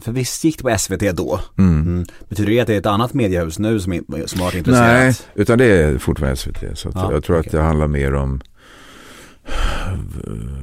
för 0.00 0.12
visst 0.12 0.44
gick 0.44 0.58
det 0.58 0.62
på 0.62 0.78
SVT 0.78 1.12
då? 1.12 1.40
Mm. 1.58 1.82
Mm. 1.82 2.04
Betyder 2.28 2.50
det 2.50 2.60
att 2.60 2.66
det 2.66 2.74
är 2.74 2.78
ett 2.78 2.86
annat 2.86 3.14
mediehus 3.14 3.58
nu 3.58 3.80
som, 3.80 3.92
som 4.26 4.40
har 4.40 4.46
varit 4.46 4.54
intresserat? 4.54 4.88
Nej, 4.88 5.14
utan 5.34 5.58
det 5.58 5.64
är 5.64 5.98
fortfarande 5.98 6.36
SVT. 6.36 6.78
Så 6.78 6.90
ja, 6.94 7.12
jag 7.12 7.24
tror 7.24 7.38
okay. 7.38 7.48
att 7.48 7.52
det 7.52 7.60
handlar 7.60 7.86
mer 7.86 8.14
om 8.14 8.40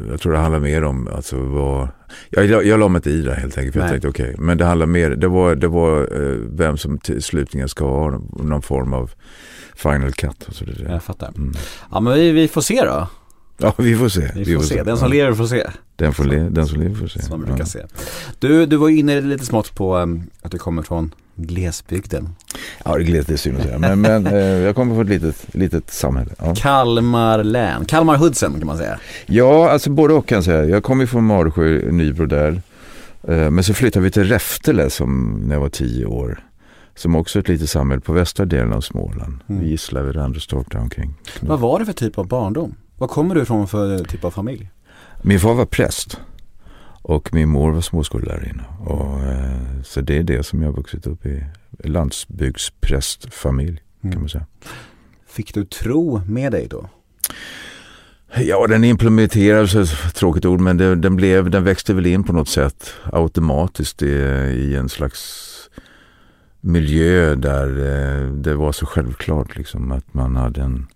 jag 0.10 0.22
tror 0.22 0.34
det 0.34 0.40
handlar 0.40 0.60
mer 0.60 0.84
om 0.84 1.08
alltså 1.08 1.38
vad, 1.38 1.88
jag, 2.30 2.46
jag, 2.46 2.66
jag 2.66 2.80
la 2.80 2.88
mig 2.88 3.00
inte 3.00 3.10
i 3.10 3.22
det 3.22 3.34
helt 3.34 3.58
enkelt 3.58 3.74
för 3.74 3.80
Nej. 3.80 3.88
jag 3.88 3.92
tänkte 3.92 4.08
okej, 4.08 4.34
okay. 4.34 4.46
men 4.46 4.58
det 4.58 4.66
handlar 4.66 4.86
mer, 4.86 5.10
det 5.10 5.28
var, 5.28 5.56
det 5.56 5.68
var 5.68 6.02
eh, 6.02 6.38
vem 6.50 6.78
som 6.78 6.98
till 6.98 7.24
slutligen 7.24 7.70
ska 7.70 7.86
ha 7.86 8.22
någon 8.44 8.62
form 8.62 8.94
av 8.94 9.12
final 9.76 10.12
cut. 10.12 10.44
Och 10.48 10.56
så 10.56 10.66
det, 10.66 10.84
jag 10.90 11.04
fattar. 11.04 11.28
Mm. 11.28 11.54
Ja 11.92 12.00
men 12.00 12.14
vi, 12.14 12.32
vi 12.32 12.48
får 12.48 12.62
se 12.62 12.82
då. 12.86 13.08
Ja 13.58 13.74
vi 13.78 13.96
får 13.96 14.10
se. 14.10 14.32
Vi 14.36 14.46
får, 14.46 14.52
vi 14.52 14.56
får 14.56 14.64
se. 14.64 14.76
se. 14.76 14.84
Den 14.84 14.98
som 14.98 15.12
lever 15.12 15.34
får 15.34 15.46
se. 15.46 15.70
Den, 15.96 16.14
får 16.14 16.24
le, 16.24 16.50
den 16.50 16.68
som 16.68 16.82
lever 16.82 16.96
får 16.96 17.08
se. 17.08 17.22
Som 17.22 17.40
man 17.40 17.48
brukar 17.48 17.64
ja. 17.64 17.66
se. 17.66 17.86
Du, 18.40 18.66
du 18.66 18.76
var 18.76 18.90
inne 18.90 19.22
lite 19.22 19.46
smått 19.46 19.76
på 19.76 19.98
um, 19.98 20.24
att 20.42 20.52
du 20.52 20.58
kommer 20.58 20.84
från 20.84 21.14
glesbygden. 21.36 22.30
Ja, 22.86 22.98
det 22.98 23.30
är 23.30 23.38
synd 23.38 23.58
att 23.58 23.64
säga. 23.64 23.80
Men, 23.80 24.02
men 24.02 24.28
eh, 24.28 24.36
jag 24.40 24.76
kommer 24.76 24.96
från 24.96 25.04
ett 25.04 25.10
litet, 25.10 25.56
litet 25.56 25.92
samhälle. 25.92 26.32
Ja. 26.40 26.54
Kalmar 26.56 27.44
län, 27.44 27.86
Kalmar 27.86 28.18
Hudsen 28.18 28.54
kan 28.54 28.68
man 28.68 28.78
säga. 28.78 29.00
Ja, 29.26 29.70
alltså 29.70 29.90
både 29.90 30.14
och 30.14 30.28
kan 30.28 30.36
jag 30.36 30.46
säga. 30.46 30.66
Jag 30.66 30.84
kommer 30.84 31.06
från 31.06 31.24
Marsjö, 31.24 31.92
Nybro 31.92 32.26
där. 32.26 32.62
Eh, 33.28 33.50
men 33.50 33.64
så 33.64 33.74
flyttade 33.74 34.04
vi 34.04 34.12
till 34.12 34.24
Räftele 34.24 34.90
som 34.90 35.42
när 35.46 35.56
jag 35.56 35.62
var 35.62 35.70
tio 35.70 36.06
år. 36.06 36.40
Som 36.96 37.16
också 37.16 37.40
är 37.40 37.42
ett 37.42 37.48
litet 37.48 37.70
samhälle 37.70 38.02
på 38.02 38.14
västra 38.14 38.46
delen 38.46 38.74
av 38.74 38.82
Småland. 38.82 39.40
Mm. 39.50 39.66
Gislaved, 39.66 40.18
Anderstorp 40.18 40.72
där 40.72 40.80
omkring. 40.80 41.14
Vad 41.40 41.60
var 41.60 41.80
det 41.80 41.86
för 41.86 41.94
typ 41.94 42.18
av 42.18 42.28
barndom? 42.28 42.76
Vad 42.98 43.10
kommer 43.10 43.36
du 43.36 43.42
ifrån 43.42 43.68
för 43.68 44.04
typ 44.04 44.24
av 44.26 44.32
familj? 44.32 44.70
Min 45.22 45.40
far 45.40 45.54
var 45.54 45.66
präst. 45.66 46.20
Och 47.02 47.34
min 47.34 47.50
mor 47.50 47.72
var 47.72 47.82
småskollärarinna. 47.82 48.64
Och, 48.86 49.24
eh, 49.24 49.82
så 49.84 50.02
det 50.02 50.18
är 50.18 50.24
det 50.24 50.44
som 50.44 50.62
jag 50.62 50.70
har 50.70 50.76
vuxit 50.76 51.08
upp 51.08 51.26
i. 51.26 51.46
Landsbygdsprästfamilj 51.84 53.82
mm. 54.04 54.14
kan 54.14 54.22
man 54.22 54.30
säga. 54.30 54.46
Fick 55.28 55.54
du 55.54 55.66
tro 55.66 56.22
med 56.26 56.52
dig 56.52 56.68
då? 56.68 56.90
Ja, 58.36 58.68
den 58.68 58.84
implementerades, 58.84 60.14
tråkigt 60.14 60.46
ord, 60.46 60.60
men 60.60 60.78
det, 60.78 60.96
den, 60.96 61.16
blev, 61.16 61.50
den 61.50 61.64
växte 61.64 61.94
väl 61.94 62.06
in 62.06 62.24
på 62.24 62.34
något 62.34 62.50
sätt 62.50 62.94
automatiskt 63.12 64.02
i, 64.02 64.12
i 64.56 64.76
en 64.76 64.90
slags 64.90 65.48
miljö 66.62 67.36
där 67.36 67.68
eh, 67.68 68.32
det 68.32 68.56
var 68.56 68.72
så 68.72 68.86
självklart 68.86 69.58
liksom 69.58 69.92
att 69.92 70.14
man 70.14 70.36
hade 70.36 70.62
en, 70.62 70.88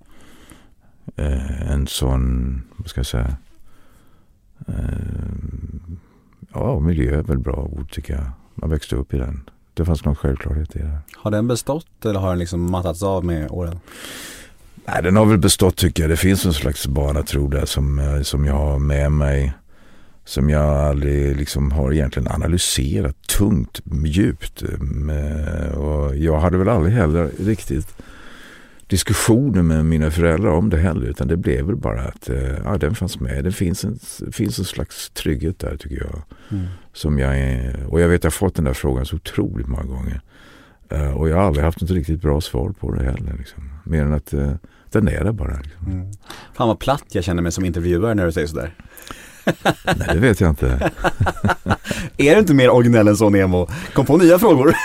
eh, 1.15 1.71
en 1.71 1.87
sån, 1.87 2.61
vad 2.77 2.89
ska 2.89 2.99
jag 2.99 3.05
säga, 3.05 3.37
ja, 6.53 6.79
miljö 6.79 7.19
är 7.19 7.23
väl 7.23 7.39
bra 7.39 7.69
ord 7.71 7.91
tycker 7.91 8.13
jag. 8.13 8.25
Man 8.55 8.69
växte 8.69 8.95
upp 8.95 9.13
i 9.13 9.17
den. 9.17 9.49
Det 9.73 9.85
fanns 9.85 10.05
någon 10.05 10.15
självklarhet 10.15 10.75
i 10.75 10.79
det. 10.79 10.97
Har 11.15 11.31
den 11.31 11.47
bestått 11.47 12.05
eller 12.05 12.19
har 12.19 12.29
den 12.29 12.39
liksom 12.39 12.71
mattats 12.71 13.03
av 13.03 13.25
med 13.25 13.51
åren? 13.51 13.79
Nej, 14.87 15.03
den 15.03 15.15
har 15.15 15.25
väl 15.25 15.37
bestått 15.37 15.75
tycker 15.75 16.03
jag. 16.03 16.09
Det 16.09 16.17
finns 16.17 16.45
en 16.45 16.53
slags 16.53 16.87
barnatro 16.87 17.47
där 17.47 17.65
som, 17.65 17.99
eh, 17.99 18.21
som 18.21 18.45
jag 18.45 18.53
har 18.53 18.79
med 18.79 19.11
mig. 19.11 19.53
Som 20.25 20.49
jag 20.49 20.63
aldrig 20.63 21.37
liksom 21.37 21.71
har 21.71 21.93
egentligen 21.93 22.27
analyserat 22.27 23.27
tungt, 23.27 23.81
djupt. 24.05 24.63
Eh, 24.63 25.77
och 25.77 26.15
jag 26.15 26.39
hade 26.39 26.57
väl 26.57 26.69
aldrig 26.69 26.93
heller 26.93 27.31
riktigt 27.39 27.95
diskussioner 28.87 29.61
med 29.61 29.85
mina 29.85 30.11
föräldrar 30.11 30.51
om 30.51 30.69
det 30.69 30.77
heller. 30.77 31.07
Utan 31.07 31.27
det 31.27 31.37
blev 31.37 31.65
väl 31.65 31.75
bara 31.75 32.01
att 32.01 32.29
eh, 32.29 32.57
ja, 32.63 32.77
den 32.77 32.95
fanns 32.95 33.19
med. 33.19 33.43
Det 33.43 33.51
finns 33.51 33.85
en, 33.85 33.99
finns 34.31 34.59
en 34.59 34.65
slags 34.65 35.09
trygghet 35.09 35.59
där 35.59 35.77
tycker 35.77 35.97
jag. 35.97 36.21
Mm. 36.51 36.65
Som 36.93 37.19
jag 37.19 37.35
och 37.87 38.01
jag 38.01 38.07
vet 38.07 38.19
att 38.19 38.23
jag 38.23 38.31
har 38.31 38.35
fått 38.35 38.55
den 38.55 38.65
där 38.65 38.73
frågan 38.73 39.05
så 39.05 39.15
otroligt 39.15 39.67
många 39.67 39.83
gånger. 39.83 40.21
Eh, 40.89 41.17
och 41.17 41.29
jag 41.29 41.35
har 41.35 41.43
aldrig 41.43 41.65
haft 41.65 41.81
något 41.81 41.91
riktigt 41.91 42.21
bra 42.21 42.41
svar 42.41 42.73
på 42.79 42.91
det 42.91 43.03
heller. 43.03 43.35
Liksom. 43.37 43.69
Mer 43.85 44.01
än 44.01 44.13
att 44.13 44.33
uh, 44.33 44.51
den 44.91 45.07
är 45.07 45.23
det 45.23 45.33
bara. 45.33 45.59
Liksom. 45.63 45.91
Mm. 45.91 46.11
Fan 46.53 46.67
vad 46.67 46.79
platt 46.79 47.05
jag 47.11 47.23
känner 47.23 47.41
mig 47.41 47.51
som 47.51 47.65
intervjuare 47.65 48.13
när 48.13 48.25
du 48.25 48.31
säger 48.31 48.47
sådär. 48.47 48.73
Nej, 49.85 50.07
det 50.13 50.19
vet 50.19 50.41
jag 50.41 50.49
inte. 50.49 50.91
är 52.17 52.33
du 52.33 52.39
inte 52.39 52.53
mer 52.53 52.69
originell 52.69 53.07
än 53.07 53.17
så 53.17 53.29
Nemo? 53.29 53.69
Kom 53.93 54.05
på 54.05 54.17
nya 54.17 54.39
frågor. 54.39 54.75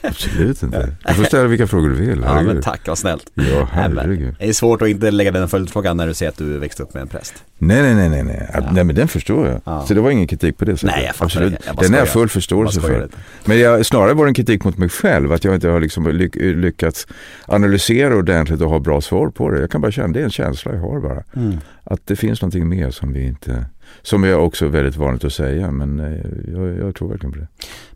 Absolut 0.00 0.62
inte. 0.62 0.96
Du 1.08 1.14
får 1.14 1.24
ställa 1.24 1.48
vilka 1.48 1.66
frågor 1.66 1.88
du 1.88 1.94
vill. 1.94 2.22
Ja, 2.24 2.42
men 2.42 2.62
tack, 2.62 2.88
vad 2.88 2.98
snällt. 2.98 3.30
Ja, 3.34 3.68
herregud. 3.72 4.34
Det 4.38 4.48
är 4.48 4.52
svårt 4.52 4.82
att 4.82 4.88
inte 4.88 5.10
lägga 5.10 5.30
den 5.30 5.48
följdfrågan 5.48 5.96
när 5.96 6.06
du 6.06 6.14
säger 6.14 6.30
att 6.32 6.38
du 6.38 6.58
växte 6.58 6.82
upp 6.82 6.94
med 6.94 7.00
en 7.00 7.08
präst. 7.08 7.34
Nej, 7.58 7.82
nej, 7.82 7.94
nej, 7.94 8.08
nej, 8.08 8.22
nej. 8.22 8.50
Ja. 8.54 8.70
nej 8.72 8.84
men 8.84 8.96
den 8.96 9.08
förstår 9.08 9.46
jag. 9.46 9.60
Ja. 9.64 9.84
Så 9.86 9.94
det 9.94 10.00
var 10.00 10.10
ingen 10.10 10.26
kritik 10.26 10.58
på 10.58 10.64
det 10.64 10.76
sättet. 10.76 10.96
Nej, 10.96 11.04
jag 11.04 11.24
Absolut. 11.24 11.52
Det. 11.52 11.58
Jag 11.66 11.76
den 11.76 11.94
är 11.94 11.98
jag 11.98 12.08
full 12.08 12.28
förståelse 12.28 12.80
för. 12.80 13.08
Men 13.44 13.58
jag, 13.58 13.86
snarare 13.86 14.14
var 14.14 14.24
det 14.24 14.30
en 14.30 14.34
kritik 14.34 14.64
mot 14.64 14.78
mig 14.78 14.88
själv, 14.88 15.32
att 15.32 15.44
jag 15.44 15.54
inte 15.54 15.68
har 15.68 15.80
liksom 15.80 16.08
lyck, 16.08 16.34
lyckats 16.34 17.06
analysera 17.46 18.16
ordentligt 18.16 18.60
och 18.60 18.70
ha 18.70 18.78
bra 18.78 19.00
svar 19.00 19.28
på 19.28 19.50
det. 19.50 19.60
Jag 19.60 19.70
kan 19.70 19.80
bara 19.80 19.92
känna, 19.92 20.08
det 20.08 20.20
är 20.20 20.24
en 20.24 20.30
känsla 20.30 20.72
jag 20.72 20.80
har 20.80 21.00
bara. 21.00 21.22
Mm. 21.36 21.58
Att 21.84 22.06
det 22.06 22.16
finns 22.16 22.42
någonting 22.42 22.68
mer 22.68 22.90
som 22.90 23.12
vi 23.12 23.26
inte 23.26 23.64
som 24.02 24.24
är 24.24 24.34
också 24.34 24.68
väldigt 24.68 24.96
vanligt 24.96 25.24
att 25.24 25.32
säga, 25.32 25.70
men 25.70 26.00
eh, 26.00 26.52
jag, 26.52 26.78
jag 26.78 26.94
tror 26.94 27.08
verkligen 27.08 27.32
på 27.32 27.38
det. 27.38 27.48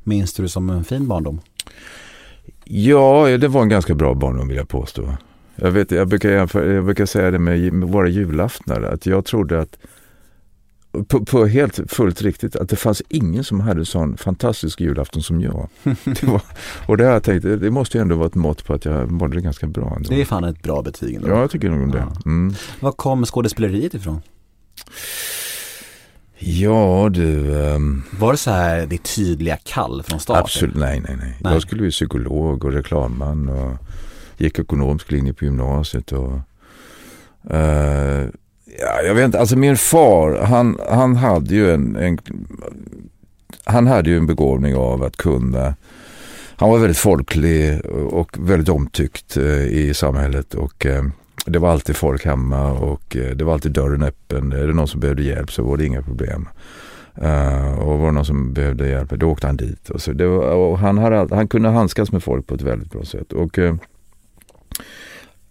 Minns 0.04 0.34
du 0.34 0.42
det 0.42 0.48
som 0.48 0.70
en 0.70 0.84
fin 0.84 1.08
barndom? 1.08 1.40
Ja, 2.64 3.38
det 3.38 3.48
var 3.48 3.62
en 3.62 3.68
ganska 3.68 3.94
bra 3.94 4.14
barndom 4.14 4.48
vill 4.48 4.56
jag 4.56 4.68
påstå. 4.68 5.16
Jag, 5.56 5.70
vet, 5.70 5.90
jag, 5.90 6.08
brukar, 6.08 6.30
jag 6.62 6.84
brukar 6.84 7.06
säga 7.06 7.30
det 7.30 7.38
med, 7.38 7.72
med 7.72 7.88
våra 7.88 8.08
julaftnar, 8.08 8.82
att 8.82 9.06
jag 9.06 9.24
trodde 9.24 9.60
att 9.60 9.78
på, 11.08 11.24
på, 11.24 11.46
helt 11.46 11.80
fullt 11.88 12.22
riktigt 12.22 12.56
att 12.56 12.68
det 12.68 12.76
fanns 12.76 13.02
ingen 13.08 13.44
som 13.44 13.60
hade 13.60 13.84
sån 13.84 14.16
fantastisk 14.16 14.80
julafton 14.80 15.22
som 15.22 15.40
jag. 15.40 15.68
Det 16.04 16.22
var, 16.22 16.42
och 16.86 16.96
det 16.96 17.04
har 17.04 17.12
jag 17.12 17.22
tänkt, 17.22 17.42
det 17.42 17.70
måste 17.70 17.98
ju 17.98 18.02
ändå 18.02 18.16
vara 18.16 18.26
ett 18.26 18.34
mått 18.34 18.64
på 18.64 18.74
att 18.74 18.84
jag 18.84 19.10
mådde 19.10 19.40
ganska 19.40 19.66
bra. 19.66 19.94
Ändå. 19.96 20.08
Det 20.08 20.20
är 20.20 20.24
fan 20.24 20.44
ett 20.44 20.62
bra 20.62 20.82
betyg 20.82 21.14
ändå. 21.14 21.28
Ja, 21.28 21.40
jag 21.40 21.50
tycker 21.50 21.70
nog 21.70 21.82
om 21.82 21.90
det. 21.90 22.06
Mm. 22.26 22.54
Var 22.80 22.92
kom 22.92 23.24
skådespeleriet 23.24 23.94
ifrån? 23.94 24.20
Ja 26.44 27.08
du. 27.08 27.50
Um... 27.50 28.02
Var 28.10 28.32
det 28.32 28.38
så 28.38 28.50
här 28.50 28.86
det 28.86 29.02
tydliga 29.02 29.56
kall 29.56 30.02
från 30.02 30.20
starten? 30.20 30.42
Absolut, 30.42 30.76
nej, 30.76 31.00
nej, 31.00 31.16
nej, 31.16 31.36
nej. 31.40 31.52
Jag 31.52 31.62
skulle 31.62 31.80
bli 31.80 31.90
psykolog 31.90 32.64
och 32.64 32.72
reklamman 32.72 33.48
och 33.48 33.76
gick 34.36 34.58
ekonomisk 34.58 35.10
linje 35.10 35.32
på 35.32 35.44
gymnasiet 35.44 36.12
och 36.12 36.32
uh, 37.50 38.28
ja, 38.80 39.02
jag 39.06 39.14
vet 39.14 39.24
inte, 39.24 39.40
alltså 39.40 39.56
min 39.56 39.76
far 39.76 40.42
han, 40.42 40.78
han 40.90 41.16
hade 41.16 41.54
ju 41.54 41.74
en, 41.74 41.96
en 41.96 42.18
han 43.64 43.86
hade 43.86 44.10
ju 44.10 44.16
en 44.16 44.26
begåvning 44.26 44.76
av 44.76 45.02
att 45.02 45.16
kunna 45.16 45.74
han 46.56 46.70
var 46.70 46.78
väldigt 46.78 46.98
folklig 46.98 47.86
och 47.90 48.36
väldigt 48.38 48.68
omtyckt 48.68 49.36
uh, 49.36 49.66
i 49.66 49.94
samhället 49.94 50.54
och 50.54 50.86
uh, 50.86 51.02
det 51.46 51.58
var 51.58 51.70
alltid 51.70 51.96
folk 51.96 52.24
hemma 52.24 52.72
och 52.72 53.16
eh, 53.16 53.30
det 53.36 53.44
var 53.44 53.52
alltid 53.52 53.72
dörren 53.72 54.02
öppen. 54.02 54.52
Är 54.52 54.66
det 54.66 54.72
någon 54.72 54.88
som 54.88 55.00
behövde 55.00 55.22
hjälp 55.22 55.52
så 55.52 55.62
var 55.62 55.76
det 55.76 55.86
inga 55.86 56.02
problem. 56.02 56.48
Uh, 57.22 57.78
och 57.78 57.98
var 57.98 58.06
det 58.06 58.12
någon 58.12 58.24
som 58.24 58.52
behövde 58.52 58.88
hjälp, 58.88 59.10
då 59.10 59.26
åkte 59.26 59.46
han 59.46 59.56
dit. 59.56 59.90
Och 59.90 60.02
så 60.02 60.12
det 60.12 60.26
var, 60.26 60.54
och 60.54 60.78
han, 60.78 60.98
hade, 60.98 61.34
han 61.34 61.48
kunde 61.48 61.68
handskas 61.68 62.12
med 62.12 62.22
folk 62.22 62.46
på 62.46 62.54
ett 62.54 62.62
väldigt 62.62 62.90
bra 62.90 63.04
sätt. 63.04 63.32
Och, 63.32 63.58
uh, 63.58 63.74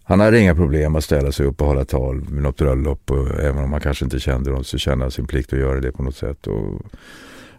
han 0.04 0.20
hade 0.20 0.40
inga 0.40 0.54
problem 0.54 0.96
att 0.96 1.04
ställa 1.04 1.32
sig 1.32 1.46
upp 1.46 1.60
och 1.60 1.66
hålla 1.66 1.84
tal 1.84 2.20
vid 2.20 2.42
något 2.42 2.56
bröllop. 2.56 3.10
Och, 3.10 3.40
även 3.40 3.64
om 3.64 3.72
han 3.72 3.80
kanske 3.80 4.04
inte 4.04 4.20
kände 4.20 4.50
dem 4.50 4.64
så 4.64 4.78
kände 4.78 5.04
han 5.04 5.10
sin 5.10 5.26
plikt 5.26 5.52
att 5.52 5.58
göra 5.58 5.80
det 5.80 5.92
på 5.92 6.02
något 6.02 6.16
sätt. 6.16 6.46
Och, 6.46 6.82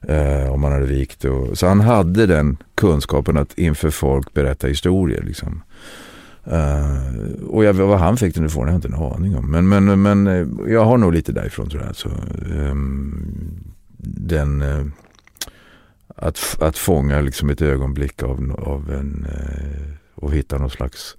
uh, 0.10 0.52
om 0.52 0.64
han 0.64 0.74
hade 0.74 0.86
vikt. 0.86 1.26
Och, 1.26 1.58
så 1.58 1.68
han 1.68 1.82
hade 1.82 2.26
den 2.26 2.58
kunskapen 2.76 3.38
att 3.38 3.58
inför 3.58 3.90
folk 3.90 4.34
berätta 4.34 4.68
historier. 4.68 5.22
Liksom. 5.22 5.64
Uh, 6.48 7.44
och 7.48 7.64
jag, 7.64 7.74
vad 7.74 8.00
han 8.00 8.18
fick 8.18 8.36
den 8.36 8.46
ifrån 8.46 8.64
har 8.64 8.70
jag 8.70 8.78
inte 8.78 8.88
en 8.88 8.94
aning 8.94 9.36
om. 9.38 9.52
Men, 9.52 9.70
men, 9.70 10.02
men 10.02 10.28
eh, 10.28 10.74
jag 10.74 10.86
har 10.86 10.98
nog 10.98 11.14
lite 11.14 11.32
därifrån 11.32 11.70
tror 11.70 11.84
jag. 11.84 11.96
Så, 11.96 12.10
um, 12.52 13.74
den, 13.98 14.62
uh, 14.62 14.86
att, 16.16 16.58
att 16.60 16.78
fånga 16.78 17.22
liksom 17.22 17.50
ett 17.50 17.62
ögonblick 17.62 18.24
av, 18.24 18.56
av 18.60 18.92
en 18.92 19.28
uh, 19.30 19.94
och 20.16 20.34
hitta 20.34 20.58
någon 20.58 20.70
slags 20.70 21.18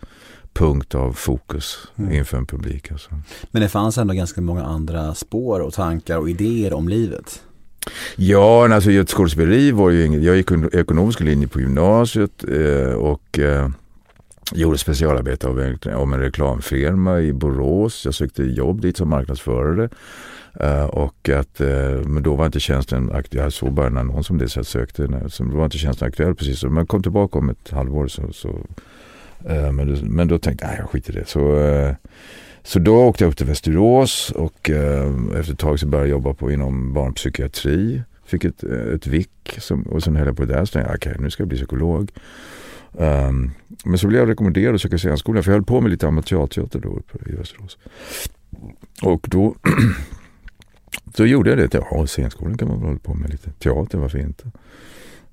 punkt 0.52 0.94
av 0.94 1.12
fokus 1.12 1.78
mm. 1.96 2.12
inför 2.12 2.37
en 2.37 2.46
publik. 2.46 2.92
Alltså. 2.92 3.10
Men 3.50 3.62
det 3.62 3.68
fanns 3.68 3.98
ändå 3.98 4.14
ganska 4.14 4.40
många 4.40 4.64
andra 4.64 5.14
spår 5.14 5.60
och 5.60 5.72
tankar 5.72 6.18
och 6.18 6.30
idéer 6.30 6.72
om 6.72 6.88
livet. 6.88 7.42
Ja, 8.16 8.74
alltså 8.74 8.90
skådespeleri 9.06 9.72
var 9.72 9.90
ju 9.90 10.06
inget. 10.06 10.22
Jag 10.22 10.37
gick 10.37 10.50
ekonomisk 10.72 11.20
linje 11.20 11.48
på 11.48 11.60
gymnasiet 11.60 12.44
och 12.96 13.38
gjorde 14.52 14.78
specialarbete 14.78 15.48
om 15.94 16.12
en 16.12 16.20
reklamfirma 16.20 17.20
i 17.20 17.33
Borås. 17.33 18.04
Jag 18.04 18.14
sökte 18.14 18.42
jobb 18.42 18.80
dit 18.80 18.96
som 18.96 19.09
marknadsförare. 19.09 19.88
Uh, 20.61 20.85
och 20.85 21.28
att, 21.28 21.61
uh, 21.61 22.07
men 22.07 22.22
då 22.22 22.35
var 22.35 22.46
inte 22.46 22.61
tjänsten 22.61 23.12
aktuell. 23.12 23.44
Jag 23.44 23.52
såg 23.52 23.72
bara 23.72 23.87
en 23.87 23.96
annons 23.96 24.30
om 24.30 24.38
det 24.38 24.48
så 24.48 24.59
jag 24.59 24.66
sökte. 24.66 25.28
Så 25.28 25.44
då 25.44 25.57
var 25.57 25.64
inte 25.64 25.78
tjänsten 25.78 26.09
aktuell 26.09 26.35
precis. 26.35 26.64
Men 26.64 26.76
jag 26.76 26.88
kom 26.88 27.02
tillbaka 27.02 27.38
om 27.38 27.50
ett 27.50 27.70
halvår. 27.70 28.09
Så, 28.09 28.33
så 28.33 28.48
uh, 28.48 29.72
men, 29.72 29.98
men 30.02 30.28
då 30.28 30.38
tänkte 30.38 30.66
jag, 30.66 30.78
jag 30.78 30.90
skiter 30.90 31.16
i 31.16 31.20
det. 31.20 31.28
Så, 31.28 31.94
så 32.62 32.78
då 32.78 32.96
åkte 32.96 33.24
jag 33.24 33.30
upp 33.30 33.37
till 33.37 33.46
Västerås 33.46 34.33
och 34.37 34.70
efter 35.38 35.52
ett 35.52 35.59
tag 35.59 35.80
så 35.80 35.87
började 35.87 36.09
jag 36.09 36.16
jobba 36.16 36.35
på 36.35 36.52
inom 36.52 36.92
barnpsykiatri. 36.92 38.02
Fick 38.26 38.44
ett, 38.44 38.62
ett 38.62 39.07
vick 39.07 39.59
och 39.87 40.02
sen 40.02 40.16
höll 40.16 40.26
jag 40.26 40.37
på 40.37 40.44
där. 40.44 40.64
Så 40.64 40.72
tänkte 40.72 40.78
jag, 40.78 40.96
okej 40.96 41.11
okay, 41.11 41.22
nu 41.22 41.30
ska 41.30 41.40
jag 41.40 41.48
bli 41.48 41.59
psykolog. 41.59 42.11
Um, 42.98 43.52
men 43.85 43.98
så 43.98 44.07
blev 44.07 44.20
jag 44.20 44.28
rekommenderad 44.28 44.74
att 44.74 44.80
söka 44.80 44.98
scenskolan 44.98 45.42
för 45.42 45.50
jag 45.50 45.57
höll 45.57 45.64
på 45.64 45.80
med 45.80 45.90
lite 45.90 46.09
amatörteater 46.09 46.80
då 46.80 46.88
uppe 46.88 47.30
i 47.30 47.37
Västerås. 47.37 47.78
Och 49.02 49.26
då, 49.30 49.54
då 51.04 51.26
gjorde 51.26 51.50
jag 51.50 51.59
det. 51.59 51.74
Ja, 51.90 52.07
scenskolan 52.07 52.59
kan 52.59 52.68
man 52.68 52.78
väl 52.78 52.87
hålla 52.87 52.98
på 52.98 53.14
med 53.14 53.30
lite. 53.30 53.50
Teater, 53.50 53.98
varför 53.98 54.18
inte? 54.18 54.50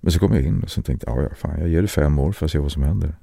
Men 0.02 0.12
så 0.12 0.20
kom 0.20 0.34
jag 0.34 0.44
in 0.44 0.64
och 0.64 0.72
så 0.72 0.82
tänkte 0.82 1.10
jag, 1.10 1.24
ja 1.24 1.30
fan 1.36 1.60
jag 1.60 1.70
ger 1.70 1.82
det 1.82 1.88
fem 1.88 2.20
år 2.20 2.32
för 2.32 2.46
att 2.46 2.52
se 2.52 2.60
vad 2.60 2.72
som 2.72 2.84
händer. 2.84 3.16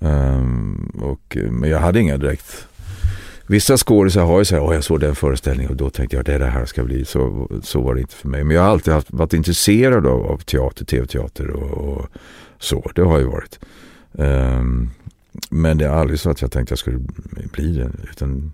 Um, 0.00 0.92
och, 1.02 1.36
men 1.50 1.70
jag 1.70 1.78
hade 1.78 2.00
inga 2.00 2.16
direkt 2.16 2.66
Vissa 3.46 3.76
skådisar 3.76 4.24
har 4.24 4.38
ju 4.38 4.44
så 4.44 4.54
här, 4.54 4.62
oh, 4.62 4.74
jag 4.74 4.84
såg 4.84 5.00
den 5.00 5.14
föreställningen 5.14 5.70
och 5.70 5.76
då 5.76 5.90
tänkte 5.90 6.16
jag 6.16 6.24
det 6.24 6.34
är 6.34 6.38
det 6.38 6.46
här 6.46 6.64
ska 6.64 6.84
bli. 6.84 7.04
Så, 7.04 7.48
så 7.62 7.80
var 7.80 7.94
det 7.94 8.00
inte 8.00 8.14
för 8.14 8.28
mig. 8.28 8.44
Men 8.44 8.56
jag 8.56 8.62
har 8.62 8.70
alltid 8.70 8.94
haft, 8.94 9.10
varit 9.10 9.32
intresserad 9.32 10.06
av, 10.06 10.26
av 10.26 10.38
teater, 10.38 10.84
tv-teater 10.84 11.50
och, 11.50 11.88
och 11.88 12.06
så, 12.64 12.90
det 12.94 13.02
har 13.02 13.18
ju 13.18 13.24
varit. 13.24 13.58
Um, 14.12 14.90
men 15.50 15.78
det 15.78 15.84
är 15.84 15.90
aldrig 15.90 16.20
så 16.20 16.30
att 16.30 16.42
jag 16.42 16.52
tänkte 16.52 16.62
att 16.62 16.70
jag 16.70 16.78
skulle 16.78 17.00
bli 17.52 17.74
det. 17.74 17.90
Utan 18.10 18.52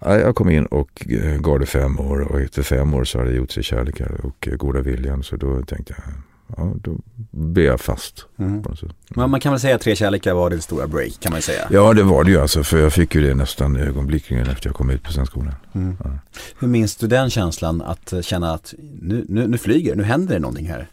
jag 0.00 0.34
kom 0.34 0.50
in 0.50 0.66
och 0.66 1.06
eh, 1.10 1.36
gav 1.36 1.60
det 1.60 1.66
fem 1.66 2.00
år 2.00 2.20
och 2.20 2.40
efter 2.40 2.62
fem 2.62 2.94
år 2.94 3.04
så 3.04 3.18
hade 3.18 3.30
det 3.30 3.36
gjort 3.36 3.50
sig 3.50 3.62
kärlekar 3.62 4.20
och 4.26 4.48
eh, 4.48 4.54
goda 4.54 4.80
viljan. 4.80 5.22
Så 5.22 5.36
då 5.36 5.62
tänkte 5.62 5.94
jag, 5.96 6.14
ja 6.56 6.74
då 6.82 6.96
blev 7.30 7.64
jag 7.64 7.80
fast. 7.80 8.26
Mm. 8.38 8.62
Men 9.08 9.30
man 9.30 9.40
kan 9.40 9.52
väl 9.52 9.60
säga 9.60 9.74
att 9.74 9.80
Tre 9.80 9.96
kärlekar 9.96 10.34
var 10.34 10.50
det 10.50 10.60
stora 10.60 10.86
break 10.86 11.20
kan 11.20 11.32
man 11.32 11.42
säga. 11.42 11.68
Ja 11.70 11.94
det 11.94 12.02
var 12.02 12.24
det 12.24 12.30
ju 12.30 12.40
alltså 12.40 12.64
för 12.64 12.78
jag 12.78 12.92
fick 12.92 13.14
ju 13.14 13.20
det 13.20 13.34
nästan 13.34 13.76
ögonblickligen 13.76 14.46
efter 14.46 14.68
jag 14.68 14.76
kom 14.76 14.90
ut 14.90 15.02
på 15.02 15.10
scenskolan. 15.10 15.54
Mm. 15.72 15.96
Ja. 16.04 16.10
Hur 16.58 16.68
minns 16.68 16.96
du 16.96 17.06
den 17.06 17.30
känslan 17.30 17.82
att 17.82 18.14
känna 18.22 18.54
att 18.54 18.74
nu, 19.00 19.24
nu, 19.28 19.46
nu 19.46 19.58
flyger, 19.58 19.96
nu 19.96 20.02
händer 20.02 20.34
det 20.34 20.40
någonting 20.40 20.68
här? 20.68 20.88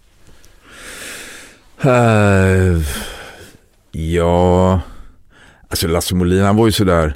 Uh, 1.86 2.82
ja, 3.92 4.82
alltså 5.68 5.88
Lasse 5.88 6.16
Molin 6.16 6.44
han 6.44 6.56
var 6.56 6.66
ju 6.66 6.72
sådär. 6.72 7.16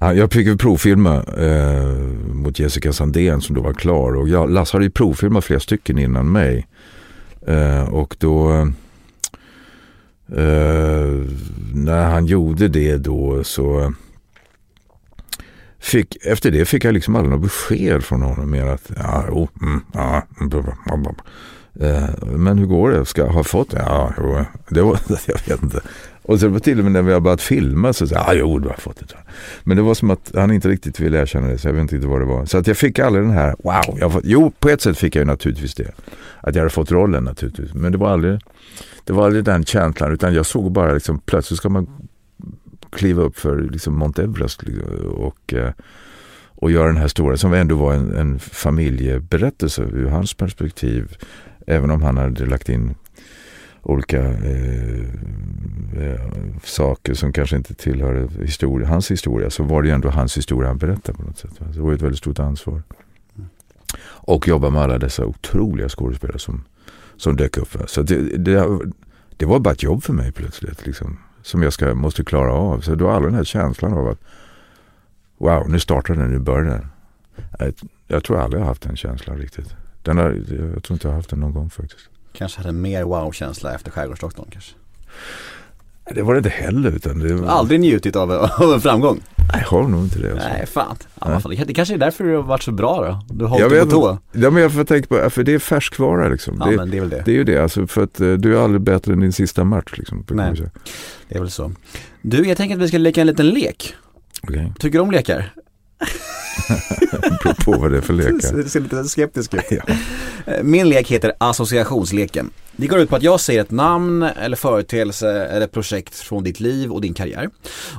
jag 0.00 0.32
fick 0.32 0.46
ju 0.46 0.56
provfilma 0.56 1.22
uh, 1.22 2.08
mot 2.34 2.58
Jessica 2.58 2.92
Sandén 2.92 3.40
som 3.40 3.56
då 3.56 3.62
var 3.62 3.72
klar. 3.72 4.16
Och 4.16 4.28
jag, 4.28 4.50
Lasse 4.50 4.76
hade 4.76 4.84
ju 4.84 4.90
provfilmat 4.90 5.44
flera 5.44 5.60
stycken 5.60 5.98
innan 5.98 6.32
mig. 6.32 6.66
Uh, 7.48 7.82
och 7.82 8.16
då 8.18 8.66
när 11.74 12.04
han 12.04 12.26
gjorde 12.26 12.68
det 12.68 12.96
då 12.96 13.44
så 13.44 13.92
fick, 15.78 16.16
efter 16.26 16.50
det 16.50 16.64
fick 16.64 16.84
jag 16.84 16.94
liksom 16.94 17.16
aldrig 17.16 17.30
något 17.30 17.42
besked 17.42 18.04
från 18.04 18.22
honom 18.22 18.50
mer 18.50 18.66
att 18.66 18.90
ja, 18.96 19.24
jo, 19.28 19.48
mm, 19.62 19.80
ja, 19.92 20.22
mm, 20.40 20.50
Eh, 21.80 22.08
men 22.36 22.58
hur 22.58 22.66
går 22.66 22.90
det? 22.90 23.04
Ska 23.04 23.22
jag 23.22 23.28
ha 23.28 23.44
fått 23.44 23.70
det? 23.70 23.78
Ja, 23.78 24.12
jo, 24.18 24.44
det 24.68 24.82
var, 24.82 24.98
jag 25.26 25.48
vet 25.48 25.62
inte. 25.62 25.80
Och 26.22 26.40
så 26.40 26.48
var 26.48 26.58
till 26.58 26.78
och 26.78 26.84
med 26.84 26.92
när 26.92 27.02
vi 27.02 27.12
har 27.12 27.20
börjat 27.20 27.42
filma 27.42 27.92
så 27.92 28.06
sa 28.06 28.14
jag, 28.14 28.24
ja 28.26 28.34
jo 28.34 28.58
du 28.58 28.68
har 28.68 28.76
fått 28.76 28.96
det. 28.96 29.16
Men 29.64 29.76
det 29.76 29.82
var 29.82 29.94
som 29.94 30.10
att 30.10 30.32
han 30.34 30.50
inte 30.50 30.68
riktigt 30.68 31.00
ville 31.00 31.22
erkänna 31.22 31.46
det 31.46 31.58
så 31.58 31.68
jag 31.68 31.72
vet 31.72 31.92
inte 31.92 32.06
vad 32.06 32.20
det 32.20 32.24
var. 32.24 32.44
Så 32.44 32.58
att 32.58 32.66
jag 32.66 32.76
fick 32.76 32.98
aldrig 32.98 33.24
den 33.24 33.32
här, 33.32 33.56
wow. 33.58 33.98
Jag 34.00 34.12
fått, 34.12 34.24
jo, 34.24 34.52
på 34.58 34.68
ett 34.68 34.80
sätt 34.80 34.98
fick 34.98 35.16
jag 35.16 35.20
ju 35.20 35.26
naturligtvis 35.26 35.74
det. 35.74 35.92
Att 36.40 36.54
jag 36.54 36.62
hade 36.62 36.70
fått 36.70 36.92
rollen 36.92 37.24
naturligtvis. 37.24 37.74
Men 37.74 37.92
det 37.92 37.98
var 37.98 38.10
aldrig, 38.10 38.40
det 39.04 39.12
var 39.12 39.26
aldrig 39.26 39.44
den 39.44 39.64
känslan 39.64 40.12
utan 40.12 40.34
jag 40.34 40.46
såg 40.46 40.72
bara 40.72 40.92
liksom 40.92 41.18
plötsligt 41.18 41.58
ska 41.58 41.68
man 41.68 41.86
kliva 42.90 43.22
upp 43.22 43.38
för 43.38 43.60
liksom 43.60 43.98
Mount 43.98 44.22
Everest 44.22 44.62
liksom, 44.62 45.10
och 45.10 45.54
eh, 45.54 45.70
och 46.58 46.70
göra 46.70 46.86
den 46.86 46.96
här 46.96 47.08
stora, 47.08 47.36
som 47.36 47.52
ändå 47.52 47.76
var 47.76 47.94
en, 47.94 48.16
en 48.16 48.38
familjeberättelse 48.38 49.82
ur 49.82 50.08
hans 50.08 50.34
perspektiv. 50.34 51.16
Även 51.66 51.90
om 51.90 52.02
han 52.02 52.16
hade 52.16 52.46
lagt 52.46 52.68
in 52.68 52.94
olika 53.82 54.22
eh, 54.22 55.00
eh, 55.96 56.20
saker 56.64 57.14
som 57.14 57.32
kanske 57.32 57.56
inte 57.56 57.74
tillhör 57.74 58.28
historia, 58.42 58.88
hans 58.88 59.10
historia 59.10 59.50
så 59.50 59.62
var 59.62 59.82
det 59.82 59.88
ju 59.88 59.94
ändå 59.94 60.08
hans 60.08 60.36
historia 60.36 60.68
han 60.68 60.78
berättade 60.78 61.18
på 61.18 61.24
något 61.24 61.38
sätt. 61.38 61.50
Det 61.74 61.80
var 61.80 61.90
ju 61.90 61.94
ett 61.94 62.02
väldigt 62.02 62.18
stort 62.18 62.38
ansvar. 62.38 62.82
Och 64.04 64.48
jobba 64.48 64.70
med 64.70 64.82
alla 64.82 64.98
dessa 64.98 65.26
otroliga 65.26 65.88
skådespelare 65.88 66.38
som, 66.38 66.64
som 67.16 67.36
dök 67.36 67.56
upp. 67.56 67.76
Så 67.86 68.02
det, 68.02 68.36
det, 68.36 68.78
det 69.36 69.46
var 69.46 69.58
bara 69.58 69.74
ett 69.74 69.82
jobb 69.82 70.02
för 70.02 70.12
mig 70.12 70.32
plötsligt. 70.32 70.86
Liksom, 70.86 71.18
som 71.42 71.62
jag 71.62 71.72
ska, 71.72 71.94
måste 71.94 72.24
klara 72.24 72.52
av. 72.52 72.80
Så 72.80 72.94
då 72.94 73.10
aldrig 73.10 73.32
den 73.32 73.36
här 73.36 73.44
känslan 73.44 73.92
av 73.92 74.08
att 74.08 74.20
wow, 75.38 75.70
nu 75.70 75.80
startar 75.80 76.14
den, 76.14 76.30
nu 76.30 76.38
börjar 76.38 76.70
den. 76.70 76.86
Jag, 77.58 77.74
jag 78.06 78.24
tror 78.24 78.40
aldrig 78.40 78.60
jag 78.60 78.64
har 78.64 78.68
haft 78.68 78.82
den 78.82 78.96
känslan 78.96 79.38
riktigt. 79.38 79.76
Den 80.06 80.18
har, 80.18 80.42
jag 80.74 80.82
tror 80.82 80.94
inte 80.94 81.06
jag 81.06 81.12
har 81.12 81.16
haft 81.16 81.30
den 81.30 81.40
någon 81.40 81.52
gång 81.52 81.70
faktiskt. 81.70 82.08
Kanske 82.32 82.60
hade 82.60 82.72
mer 82.72 83.02
wow-känsla 83.02 83.74
efter 83.74 83.90
Skärgårdsdoktorn 83.90 84.46
kanske. 84.50 84.74
Det 86.14 86.22
var 86.22 86.34
det 86.34 86.38
inte 86.38 86.50
heller. 86.50 86.90
Utan 86.90 87.18
det 87.18 87.34
var, 87.34 87.48
Aldrig 87.48 87.80
njutit 87.80 88.16
av, 88.16 88.32
av 88.32 88.72
en 88.74 88.80
framgång. 88.80 89.20
Nej, 89.36 89.60
jag 89.60 89.68
har 89.68 89.88
nog 89.88 90.04
inte 90.04 90.18
det. 90.18 90.32
Alltså. 90.32 90.48
Nej, 90.48 90.66
fan. 90.66 90.96
Ja, 91.20 91.40
Nej. 91.48 91.64
Det 91.66 91.74
kanske 91.74 91.94
är 91.94 91.98
därför 91.98 92.24
du 92.24 92.36
har 92.36 92.42
varit 92.42 92.62
så 92.62 92.72
bra 92.72 93.20
då. 93.28 93.34
Du 93.34 93.44
har 93.44 93.60
hållit 93.60 93.84
på 93.84 93.90
tå. 93.90 94.18
Ja, 94.32 94.50
men 94.50 94.62
jag 94.62 94.72
får 94.72 94.84
tänka 94.84 95.08
på, 95.08 95.30
för 95.30 95.42
det 95.42 95.52
är 95.54 95.58
färskvara 95.58 96.28
liksom. 96.28 96.56
Ja, 96.60 96.66
det, 96.66 96.76
men 96.76 96.90
det 96.90 96.96
är 96.96 97.00
väl 97.00 97.10
det. 97.10 97.22
det 97.24 97.30
är 97.30 97.34
ju 97.34 97.44
det, 97.44 97.58
alltså, 97.58 97.86
för 97.86 98.02
att 98.02 98.20
eh, 98.20 98.32
du 98.32 98.58
är 98.58 98.64
aldrig 98.64 98.80
bättre 98.80 99.12
än 99.12 99.20
din 99.20 99.32
sista 99.32 99.64
match. 99.64 99.94
Liksom, 99.96 100.24
Nej. 100.30 100.62
Det 101.28 101.36
är 101.36 101.40
väl 101.40 101.50
så. 101.50 101.72
Du, 102.22 102.48
jag 102.48 102.56
tänker 102.56 102.76
att 102.76 102.82
vi 102.82 102.88
ska 102.88 102.98
leka 102.98 103.20
en 103.20 103.26
liten 103.26 103.48
lek. 103.48 103.94
Okej, 104.42 104.72
Tycker 104.78 104.98
du 104.98 105.02
om 105.02 105.10
lekar? 105.10 105.52
beror 107.42 107.64
på 107.64 107.72
vad 107.80 107.90
det 107.90 107.96
är 107.96 108.00
för 108.00 108.12
lekar. 108.14 108.56
Du 108.62 108.68
ser 108.68 108.80
lite 108.80 109.04
skeptisk 109.04 109.54
ut. 109.54 109.60
Ja. 109.70 109.82
Eh, 110.46 110.62
Min 110.62 110.88
lek 110.88 111.10
heter 111.10 111.32
associationsleken. 111.38 112.50
Det 112.76 112.86
går 112.86 112.98
ut 112.98 113.08
på 113.10 113.16
att 113.16 113.22
jag 113.22 113.40
säger 113.40 113.60
ett 113.60 113.70
namn 113.70 114.22
eller 114.22 114.56
företeelse 114.56 115.30
eller 115.46 115.66
projekt 115.66 116.14
från 116.14 116.44
ditt 116.44 116.60
liv 116.60 116.92
och 116.92 117.00
din 117.00 117.14
karriär. 117.14 117.50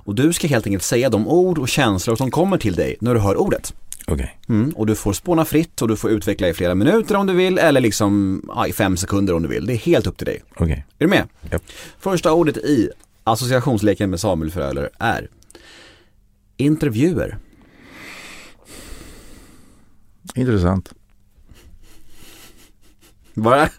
Och 0.06 0.15
du 0.15 0.34
ska 0.34 0.47
helt 0.47 0.65
enkelt 0.65 0.84
säga 0.84 1.10
de 1.10 1.27
ord 1.27 1.58
och 1.58 1.67
känslor 1.69 2.15
som 2.15 2.32
kommer 2.32 2.58
till 2.58 2.75
dig 2.75 2.95
när 3.01 3.13
du 3.13 3.19
hör 3.19 3.38
ordet. 3.38 3.73
Okej, 4.10 4.38
Mm, 4.49 4.69
och 4.75 4.86
du 4.86 4.95
får 4.95 5.13
spåna 5.13 5.45
fritt 5.45 5.82
och 5.82 5.88
du 5.88 5.95
får 5.95 6.12
utveckla 6.12 6.47
i 6.49 6.53
flera 6.53 6.75
minuter 6.75 7.15
om 7.15 7.27
du 7.27 7.34
vill 7.34 7.58
eller 7.58 7.82
liksom 7.82 8.41
ja, 8.56 8.67
i 8.67 8.73
fem 8.73 8.97
sekunder 8.97 9.34
om 9.34 9.43
du 9.43 9.49
vill. 9.49 9.65
Det 9.65 9.73
är 9.73 9.77
helt 9.77 10.08
upp 10.08 10.17
till 10.17 10.25
dig. 10.25 10.43
okej. 10.56 10.86
Är 10.99 11.06
du 11.06 11.08
med? 11.08 11.23
Japp. 11.51 11.62
Första 11.99 12.34
ordet 12.34 12.58
i 12.58 12.89
associationsleken 13.23 14.10
med 14.10 14.19
Samuel 14.19 14.51
Fröler 14.51 14.89
är 14.99 15.27
intervjuer. 16.58 17.38
Intressant. 20.35 20.93
Bara? 23.33 23.69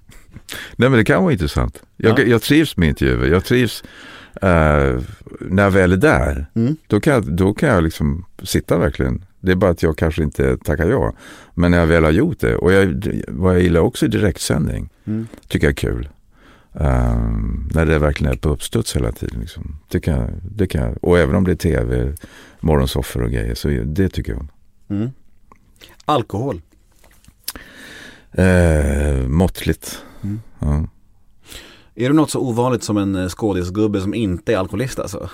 Nej 0.76 0.88
men 0.90 0.92
det 0.92 1.04
kan 1.04 1.22
vara 1.22 1.32
intressant. 1.32 1.82
Jag, 1.96 2.18
Ja. 2.18 2.24
jag 2.24 2.42
trivs 2.42 2.76
med 2.76 2.88
intervjuer. 2.88 3.26
Jag 3.26 3.44
trivs 3.44 3.84
eh, 4.42 5.00
när 5.40 5.62
jag 5.62 5.70
väl 5.70 5.92
är 5.92 5.96
där. 5.96 6.46
Mm. 6.54 6.76
Då 6.86 7.00
kan, 7.00 7.12
jag, 7.12 7.32
då 7.36 7.54
kan 7.54 7.68
jag 7.68 7.84
liksom 7.84 8.24
sitta 8.42 8.78
verkligen. 8.78 9.24
Det 9.40 9.52
är 9.52 9.56
bara 9.56 9.70
att 9.70 9.82
jag 9.82 9.96
kanske 9.98 10.22
inte 10.22 10.56
tackar 10.56 10.88
ja. 10.90 11.12
Men 11.54 11.70
när 11.70 11.78
jag 11.78 11.86
väl 11.86 12.04
har 12.04 12.10
gjort 12.10 12.40
det. 12.40 12.56
Och 12.56 12.72
jag, 12.72 13.12
vad 13.28 13.54
jag 13.54 13.62
gillar 13.62 13.80
också 13.80 14.06
är 14.06 14.10
direktsändning. 14.10 14.88
Mm. 15.04 15.26
Tycker 15.48 15.66
jag 15.66 15.72
är 15.72 15.76
kul. 15.76 16.08
Ehm, 16.74 17.68
när 17.74 17.86
det 17.86 17.98
verkligen 17.98 18.32
är 18.32 18.36
på 18.36 18.48
uppstuds 18.48 18.96
hela 18.96 19.12
tiden. 19.12 19.40
Liksom. 19.40 19.76
Det 19.88 20.00
kan, 20.00 20.40
det 20.56 20.66
kan, 20.66 20.92
och 20.96 21.18
även 21.18 21.34
om 21.34 21.44
det 21.44 21.50
är 21.50 21.56
tv, 21.56 22.14
morgonsoffer 22.60 23.22
och 23.22 23.30
grejer. 23.30 23.54
Så 23.54 23.68
det 23.68 24.08
tycker 24.08 24.32
jag 24.32 24.40
om. 24.40 24.48
Mm. 24.90 25.10
Alkohol. 26.08 26.62
Eh, 28.32 29.28
måttligt. 29.28 30.04
Mm. 30.22 30.40
Ja. 30.58 30.88
Är 31.94 32.08
du 32.08 32.14
något 32.14 32.30
så 32.30 32.40
ovanligt 32.40 32.82
som 32.82 32.96
en 32.96 33.16
eh, 33.16 33.28
skådisgubbe 33.28 34.00
som 34.00 34.14
inte 34.14 34.52
är 34.52 34.56
alkoholist 34.56 34.98
alltså? 34.98 35.30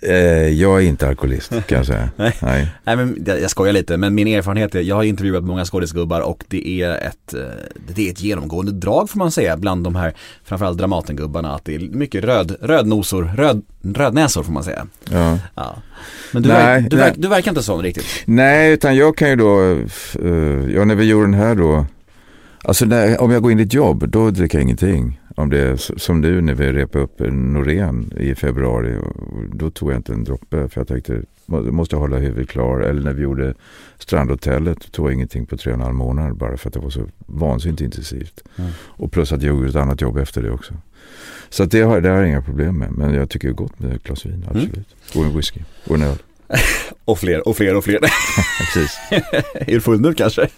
Eh, 0.00 0.48
jag 0.48 0.82
är 0.82 0.86
inte 0.86 1.08
alkoholist 1.08 1.50
kan 1.50 1.78
jag 1.78 1.86
säga. 1.86 2.08
Nej. 2.16 2.36
Nej. 2.42 2.68
Nej 2.84 2.96
men 2.96 3.24
jag, 3.26 3.50
skojar 3.50 3.72
lite, 3.72 3.96
men 3.96 4.14
min 4.14 4.28
erfarenhet 4.28 4.74
är, 4.74 4.80
jag 4.80 4.96
har 4.96 5.02
intervjuat 5.02 5.44
många 5.44 5.64
skådisgubbar 5.64 6.20
och 6.20 6.44
det 6.48 6.82
är 6.82 6.90
ett, 6.90 7.34
eh, 7.34 7.40
det 7.94 8.08
är 8.08 8.12
ett 8.12 8.22
genomgående 8.22 8.72
drag 8.72 9.10
får 9.10 9.18
man 9.18 9.30
säga 9.30 9.56
bland 9.56 9.84
de 9.84 9.96
här, 9.96 10.14
framförallt 10.44 10.78
Dramatengubbarna, 10.78 11.54
att 11.54 11.64
det 11.64 11.74
är 11.74 11.78
mycket 11.78 12.24
röd, 12.24 12.56
rödnosor, 12.60 13.30
röd, 13.36 13.62
rödnäsor 13.94 14.42
får 14.42 14.52
man 14.52 14.64
säga. 14.64 14.86
Ja. 15.10 15.38
Ja. 15.54 15.76
Men 16.32 16.42
du, 16.42 16.48
Nej, 16.48 16.58
verk, 16.58 16.90
du, 16.90 16.96
verk, 16.96 17.14
du 17.16 17.28
verkar 17.28 17.50
inte 17.50 17.62
sån 17.62 17.82
riktigt. 17.82 18.06
Nej, 18.24 18.72
utan 18.72 18.96
jag 18.96 19.16
kan 19.16 19.30
ju 19.30 19.36
då, 19.36 19.60
eh, 20.22 20.74
ja 20.74 20.84
när 20.84 20.94
vi 20.94 21.04
gjorde 21.04 21.26
den 21.26 21.34
här 21.34 21.54
då, 21.54 21.86
alltså 22.66 22.84
när, 22.84 23.20
om 23.20 23.30
jag 23.30 23.42
går 23.42 23.52
in 23.52 23.60
i 23.60 23.62
ett 23.62 23.74
jobb, 23.74 24.08
då 24.08 24.30
dricker 24.30 24.58
jag 24.58 24.62
ingenting. 24.62 25.20
Om 25.36 25.50
det 25.50 25.58
är 25.60 25.98
som 25.98 26.20
nu 26.20 26.40
när 26.40 26.54
vi 26.54 26.72
repade 26.72 27.04
upp 27.04 27.20
Norén 27.30 28.12
i 28.16 28.34
februari, 28.34 28.94
då 29.52 29.70
tog 29.70 29.90
jag 29.90 29.96
inte 29.96 30.12
en 30.12 30.24
droppe 30.24 30.68
för 30.68 30.80
jag 30.80 30.88
tänkte, 30.88 31.22
må- 31.46 31.72
måste 31.72 31.96
hålla 31.96 32.16
huvudet 32.16 32.48
klar. 32.48 32.80
Eller 32.80 33.02
när 33.02 33.12
vi 33.12 33.22
gjorde 33.22 33.54
Strandhotellet, 33.98 34.92
tog 34.92 35.06
jag 35.06 35.14
ingenting 35.14 35.46
på 35.46 35.56
tre 35.56 35.72
och 35.72 35.78
en 35.78 35.84
halv 35.84 35.94
månad 35.94 36.36
bara 36.36 36.56
för 36.56 36.68
att 36.68 36.74
det 36.74 36.80
var 36.80 36.90
så 36.90 37.06
vansinnigt 37.26 37.80
intensivt. 37.80 38.42
Mm. 38.56 38.70
Och 38.80 39.12
plus 39.12 39.32
att 39.32 39.42
jag 39.42 39.56
gjorde 39.56 39.68
ett 39.68 39.76
annat 39.76 40.00
jobb 40.00 40.16
efter 40.16 40.42
det 40.42 40.50
också. 40.50 40.74
Så 41.48 41.64
det, 41.64 41.80
har, 41.80 42.00
det 42.00 42.08
har 42.08 42.16
jag 42.16 42.28
inga 42.28 42.42
problem 42.42 42.78
med. 42.78 42.92
Men 42.92 43.14
jag 43.14 43.30
tycker 43.30 43.48
det 43.48 43.52
är 43.52 43.56
gott 43.56 43.78
med 43.78 43.92
ett 43.92 44.02
glas 44.02 44.26
vin, 44.26 44.44
absolut. 44.48 44.88
Och 45.14 45.24
en 45.24 45.36
whisky. 45.36 45.60
Och 45.86 45.94
en 45.94 46.02
öl. 46.02 46.16
Och 47.06 47.18
fler, 47.18 47.48
och 47.48 47.56
fler, 47.56 47.74
och 47.74 47.84
fler. 47.84 47.98
Precis. 48.58 48.98
är 49.54 49.74
du 49.74 49.80
full 49.80 50.00
nu 50.00 50.14
kanske? 50.14 50.48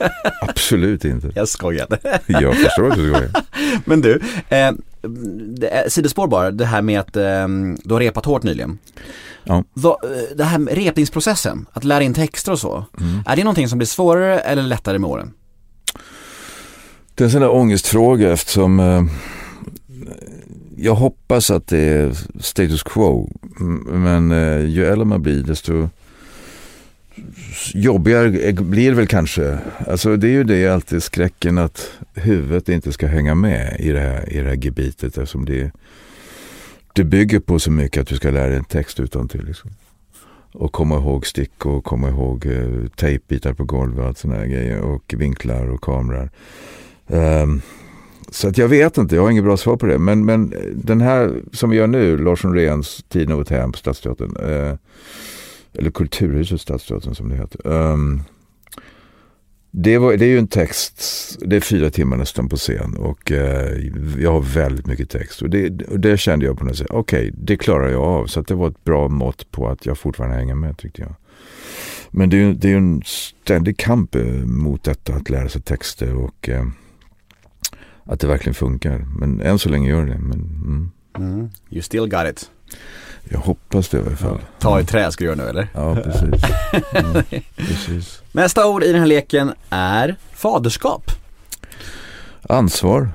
Absolut 0.41 1.05
inte. 1.05 1.33
Jag 1.35 1.49
skojade. 1.49 2.21
Jag 2.27 2.57
förstår 2.57 2.91
att 2.91 2.97
du 2.97 3.11
skojar. 3.11 3.31
Men 3.85 4.01
du, 4.01 4.21
eh, 4.49 4.71
sidospår 5.89 6.27
bara, 6.27 6.51
det 6.51 6.65
här 6.65 6.83
med 6.83 7.01
att 7.01 7.17
eh, 7.17 7.49
du 7.85 7.95
har 7.95 8.01
repat 8.01 8.25
hårt 8.25 8.43
nyligen. 8.43 8.79
Ja. 9.45 9.65
Vad, 9.73 10.05
eh, 10.05 10.37
det 10.37 10.45
här 10.45 10.59
med 10.59 10.75
repningsprocessen, 10.75 11.67
att 11.73 11.85
lära 11.85 12.03
in 12.03 12.15
texter 12.15 12.53
och 12.53 12.59
så. 12.59 12.85
Mm. 13.01 13.23
Är 13.27 13.37
det 13.37 13.45
någonting 13.45 13.69
som 13.69 13.79
blir 13.79 13.87
svårare 13.87 14.39
eller 14.39 14.63
lättare 14.63 14.99
med 14.99 15.11
åren? 15.11 15.33
Det 17.15 17.25
är 17.25 17.27
en 17.27 17.31
sån 17.31 17.41
där 17.41 17.51
ångestfråga 17.51 18.33
eftersom 18.33 18.81
eh, 18.81 19.03
jag 20.77 20.95
hoppas 20.95 21.51
att 21.51 21.67
det 21.67 21.79
är 21.79 22.13
status 22.41 22.83
quo. 22.83 23.31
Men 23.93 24.33
eh, 24.33 24.65
ju 24.65 24.87
äldre 24.87 25.05
man 25.05 25.23
blir 25.23 25.43
desto 25.43 25.89
jobbigare 27.75 28.53
blir 28.53 28.91
det 28.91 28.97
väl 28.97 29.07
kanske. 29.07 29.59
Alltså 29.87 30.17
det 30.17 30.27
är 30.27 30.33
ju 30.33 30.45
det 30.45 30.69
alltid 30.69 31.03
skräcken 31.03 31.59
att 31.59 31.91
huvudet 32.15 32.69
inte 32.69 32.93
ska 32.93 33.07
hänga 33.07 33.35
med 33.35 33.77
i 33.81 33.93
det 33.93 34.01
här, 34.01 34.33
i 34.33 34.41
det 34.41 34.49
här 34.49 34.65
gebitet 34.65 35.19
eftersom 35.19 35.45
det, 35.45 35.71
det 36.93 37.05
bygger 37.05 37.41
på 37.41 37.59
så 37.59 37.71
mycket 37.71 38.01
att 38.01 38.09
du 38.09 38.17
ska 38.17 38.31
lära 38.31 38.49
dig 38.49 38.57
en 38.57 38.65
text 38.65 39.01
utan 39.01 39.29
till 39.29 39.45
liksom. 39.45 39.71
Och 40.53 40.73
komma 40.73 40.97
ihåg 40.97 41.27
stick 41.27 41.67
och 41.67 41.85
komma 41.85 42.09
ihåg 42.09 42.47
eh, 42.47 42.89
tejpbitar 42.97 43.53
på 43.53 43.65
golvet 43.65 43.99
och 43.99 44.07
allt 44.07 44.19
sådana 44.19 44.47
grejer. 44.47 44.81
Och 44.81 45.15
vinklar 45.17 45.67
och 45.67 45.81
kameror. 45.81 46.31
Um, 47.07 47.19
ehm, 47.19 47.61
så 48.31 48.49
att 48.49 48.59
jag 48.59 48.69
vet 48.69 48.99
inte, 48.99 49.15
jag 49.15 49.23
har 49.23 49.31
inget 49.31 49.45
bra 49.45 49.57
svar 49.57 49.77
på 49.77 49.87
det. 49.87 49.99
Men, 49.99 50.25
men 50.25 50.55
den 50.75 51.01
här 51.01 51.43
som 51.53 51.71
vi 51.71 51.77
gör 51.77 51.87
nu, 51.87 52.19
Lars 52.19 52.45
Noréns 52.45 53.05
Tiden 53.09 53.33
av 53.33 53.51
hem 53.51 53.73
på 53.73 53.79
Stadsteatern. 53.79 54.37
Eh, 54.37 54.75
eller 55.79 55.91
Kulturhuset 55.91 56.61
Stadsteatern 56.61 57.15
som 57.15 57.29
det 57.29 57.37
heter. 57.37 57.67
Um, 57.67 58.23
det, 59.71 59.99
var, 59.99 60.17
det 60.17 60.25
är 60.25 60.29
ju 60.29 60.39
en 60.39 60.49
text, 60.49 61.03
det 61.41 61.57
är 61.57 61.61
fyra 61.61 61.91
timmar 61.91 62.17
nästan 62.17 62.49
på 62.49 62.57
scen 62.57 62.97
och 62.97 63.33
eh, 63.33 63.79
jag 64.19 64.33
har 64.33 64.41
väldigt 64.41 64.87
mycket 64.87 65.11
text. 65.11 65.43
Och 65.43 65.51
det, 65.51 65.83
och 65.83 66.01
det 66.01 66.19
kände 66.19 66.47
jag 66.47 66.59
på 66.59 66.65
något 66.65 66.77
sätt, 66.77 66.87
okej, 66.91 67.31
det 67.35 67.57
klarar 67.57 67.89
jag 67.89 68.03
av. 68.03 68.27
Så 68.27 68.41
att 68.41 68.47
det 68.47 68.55
var 68.55 68.69
ett 68.69 68.85
bra 68.85 69.09
mått 69.09 69.51
på 69.51 69.69
att 69.69 69.87
jag 69.87 69.99
fortfarande 69.99 70.37
hänger 70.37 70.55
med 70.55 70.79
tyckte 70.79 71.03
jag. 71.03 71.15
Men 72.11 72.31
det 72.31 72.37
är 72.37 72.41
ju 72.41 72.55
det 72.55 72.73
är 72.73 72.77
en 72.77 73.03
ständig 73.05 73.77
kamp 73.77 74.15
eh, 74.15 74.25
mot 74.45 74.85
detta, 74.85 75.15
att 75.15 75.31
lära 75.31 75.49
sig 75.49 75.63
texter 75.63 76.15
och 76.15 76.49
eh, 76.49 76.67
att 78.05 78.21
det 78.21 78.27
verkligen 78.27 78.55
funkar. 78.55 79.07
Men 79.19 79.41
än 79.41 79.59
så 79.59 79.69
länge 79.69 79.91
gör 79.91 80.07
det. 80.07 80.19
Men 80.19 80.41
mm, 80.41 80.91
mm. 81.19 81.51
You 81.71 81.83
still 81.83 82.09
got 82.09 82.29
it 82.31 82.51
jag 83.31 83.39
hoppas 83.39 83.89
det 83.89 83.99
i 83.99 84.01
alla 84.01 84.17
fall. 84.17 84.39
Ta 84.59 84.81
i 84.81 84.85
trä 84.85 85.13
ska 85.13 85.25
du 85.25 85.31
göra 85.31 85.37
nu 85.37 85.49
eller? 85.49 85.69
Ja, 85.75 85.95
precis. 85.95 86.43
Ja, 86.93 87.23
precis. 87.57 88.23
Nästa 88.33 88.67
ord 88.69 88.83
i 88.83 88.93
den 88.93 89.01
här 89.01 89.07
leken 89.07 89.53
är 89.71 90.17
faderskap. 90.33 91.11
Ansvar. 92.43 93.09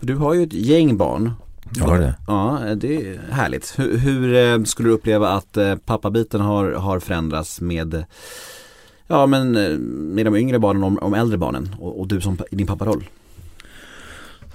Du 0.00 0.16
har 0.16 0.34
ju 0.34 0.42
ett 0.42 0.52
gäng 0.52 0.96
barn. 0.96 1.32
Jag 1.76 1.84
har 1.84 1.98
det. 1.98 2.14
Ja, 2.26 2.60
det 2.76 3.08
är 3.08 3.20
härligt. 3.30 3.78
Hur, 3.78 3.98
hur 3.98 4.34
eh, 4.34 4.64
skulle 4.64 4.88
du 4.88 4.92
uppleva 4.92 5.28
att 5.28 5.56
eh, 5.56 5.76
pappabiten 5.76 6.40
har, 6.40 6.72
har 6.72 7.00
förändrats 7.00 7.60
med 7.60 8.04
Ja 9.06 9.26
men 9.26 9.56
eh, 9.56 9.78
med 9.78 10.26
de 10.26 10.36
yngre 10.36 10.58
barnen 10.58 10.84
och 10.84 11.00
de 11.00 11.14
äldre 11.14 11.38
barnen 11.38 11.76
och, 11.78 12.00
och 12.00 12.08
du 12.08 12.20
som 12.20 12.38
i 12.50 12.56
din 12.56 12.66
papparoll. 12.66 13.04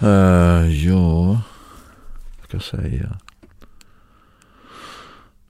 Uh, 0.03 0.88
ja, 0.88 1.41
vad 2.38 2.47
ska 2.47 2.57
jag 2.57 2.63
säga? 2.63 3.17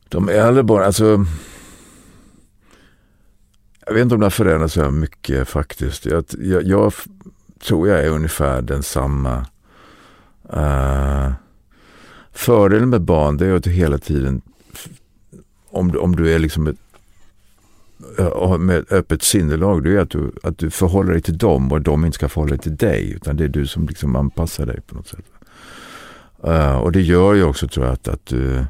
De 0.10 0.30
äldre 0.30 0.64
barnen, 0.64 0.86
alltså. 0.86 1.26
Jag 3.88 3.94
vet 3.94 4.02
inte 4.02 4.16
om 4.16 4.22
det 4.22 4.26
har 4.26 4.32
förändrats 4.32 4.74
så 4.74 4.92
mycket 4.92 5.48
faktiskt. 5.48 6.06
Jag, 6.06 6.26
jag, 6.40 6.64
jag 6.64 6.94
tror 7.60 7.88
jag 7.88 8.00
är 8.00 8.10
ungefär 8.10 8.62
densamma 8.62 9.46
Uh, 10.54 11.26
eh, 11.26 11.32
fördelen 12.32 12.90
med 12.90 13.02
barn 13.02 13.38
det 13.38 13.46
är 13.48 13.54
att 13.54 13.64
du 13.64 13.70
hela 13.70 13.98
tiden, 13.98 14.42
om 15.70 15.92
du, 15.92 15.98
om 15.98 16.16
du 16.16 16.34
är 16.34 16.40
liksom 16.40 16.68
ett, 16.68 16.76
eh, 18.20 18.58
med 18.58 18.78
ett 18.78 18.92
öppet 18.92 19.24
sinnelag, 19.24 19.84
det 19.84 19.96
är 19.96 20.00
att 20.00 20.10
du, 20.10 20.32
att 20.44 20.58
du 20.58 20.70
förhåller 20.70 21.12
dig 21.12 21.22
till 21.22 21.38
dem 21.38 21.72
och 21.72 21.82
de 21.82 22.06
inte 22.06 22.16
ska 22.16 22.30
förhålla 22.30 22.50
dig 22.50 22.60
till 22.60 22.76
dig. 22.76 23.12
Utan 23.12 23.38
det 23.38 23.44
är 23.44 23.48
du 23.48 23.68
som 23.68 23.88
liksom 23.88 24.16
anpassar 24.16 24.66
dig 24.66 24.82
på 24.82 24.96
något 24.96 25.08
sätt. 25.08 25.26
Uh, 26.48 26.78
och 26.78 26.92
det 26.92 27.02
gör 27.02 27.34
ju 27.34 27.44
också 27.44 27.68
tror 27.68 27.86
jag 27.86 27.94
att, 27.94 28.08
att 28.08 28.26
du 28.26 28.66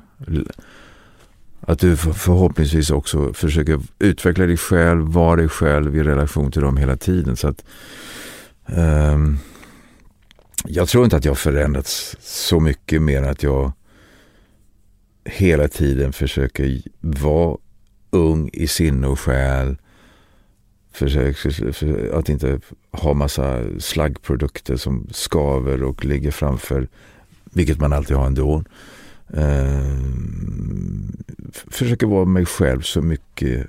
att 1.68 1.80
du 1.80 1.98
förhoppningsvis 1.98 2.90
också 2.90 3.34
försöker 3.34 3.80
utveckla 4.00 4.46
dig 4.46 4.58
själv, 4.58 5.08
vara 5.08 5.36
dig 5.36 5.50
själv 5.50 5.96
i 5.96 6.04
relation 6.04 6.52
till 6.52 6.62
dem 6.62 6.78
hela 6.78 6.98
tiden. 6.98 7.36
Så 7.36 7.48
att 7.48 7.64
um, 8.66 9.40
Jag 10.68 10.88
tror 10.88 11.04
inte 11.04 11.18
att 11.18 11.26
jag 11.26 11.38
förändrats 11.38 12.18
så 12.20 12.60
mycket 12.60 13.02
mer 13.02 13.18
än 13.18 13.30
att 13.30 13.44
jag 13.44 13.72
hela 15.26 15.68
tiden 15.68 16.14
försöker 16.14 16.82
vara 17.02 17.58
ung 18.10 18.50
i 18.54 18.68
sinne 18.68 19.08
och 19.08 19.20
själ. 19.20 19.78
Försöker 20.92 21.72
för 21.72 22.20
att 22.20 22.30
inte 22.30 22.60
ha 22.92 23.14
massa 23.14 23.62
slaggprodukter 23.80 24.76
som 24.78 25.08
skaver 25.12 25.84
och 25.84 26.06
ligger 26.06 26.32
framför, 26.32 26.88
vilket 27.44 27.80
man 27.80 27.94
alltid 27.94 28.18
har 28.18 28.26
ändå. 28.26 28.64
Eh, 29.34 29.96
försöker 31.72 32.08
vara 32.08 32.26
mig 32.26 32.46
själv 32.46 32.82
så 32.82 33.02
mycket, 33.02 33.68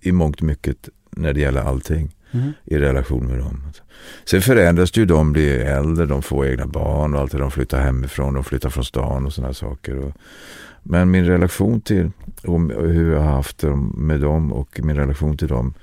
i 0.00 0.12
mångt 0.12 0.36
och 0.36 0.46
mycket 0.46 0.88
när 1.10 1.32
det 1.32 1.40
gäller 1.40 1.60
allting 1.60 2.14
mm. 2.32 2.52
i 2.64 2.78
relation 2.78 3.26
med 3.26 3.38
dem. 3.38 3.60
Sen 4.24 4.40
förändras 4.40 4.96
ju 4.96 5.04
de, 5.04 5.32
blir 5.32 5.60
äldre, 5.60 6.06
de 6.06 6.22
får 6.22 6.46
egna 6.46 6.66
barn 6.66 7.14
och 7.14 7.20
allt 7.20 7.32
det. 7.32 7.38
De 7.38 7.50
flyttar 7.50 7.80
hemifrån, 7.80 8.34
de 8.34 8.44
flyttar 8.44 8.70
från 8.70 8.84
stan 8.84 9.26
och 9.26 9.32
sådana 9.32 9.54
saker. 9.54 9.98
Och, 9.98 10.12
men 10.82 11.10
min 11.10 11.24
relation 11.24 11.80
till 11.80 12.10
och 12.42 12.60
hur 12.60 13.12
jag 13.12 13.20
har 13.20 13.32
haft 13.32 13.58
det 13.58 13.76
med 13.96 14.20
dem 14.20 14.52
och 14.52 14.80
min 14.82 14.96
relation 14.96 15.36
till 15.36 15.48
dem 15.48 15.74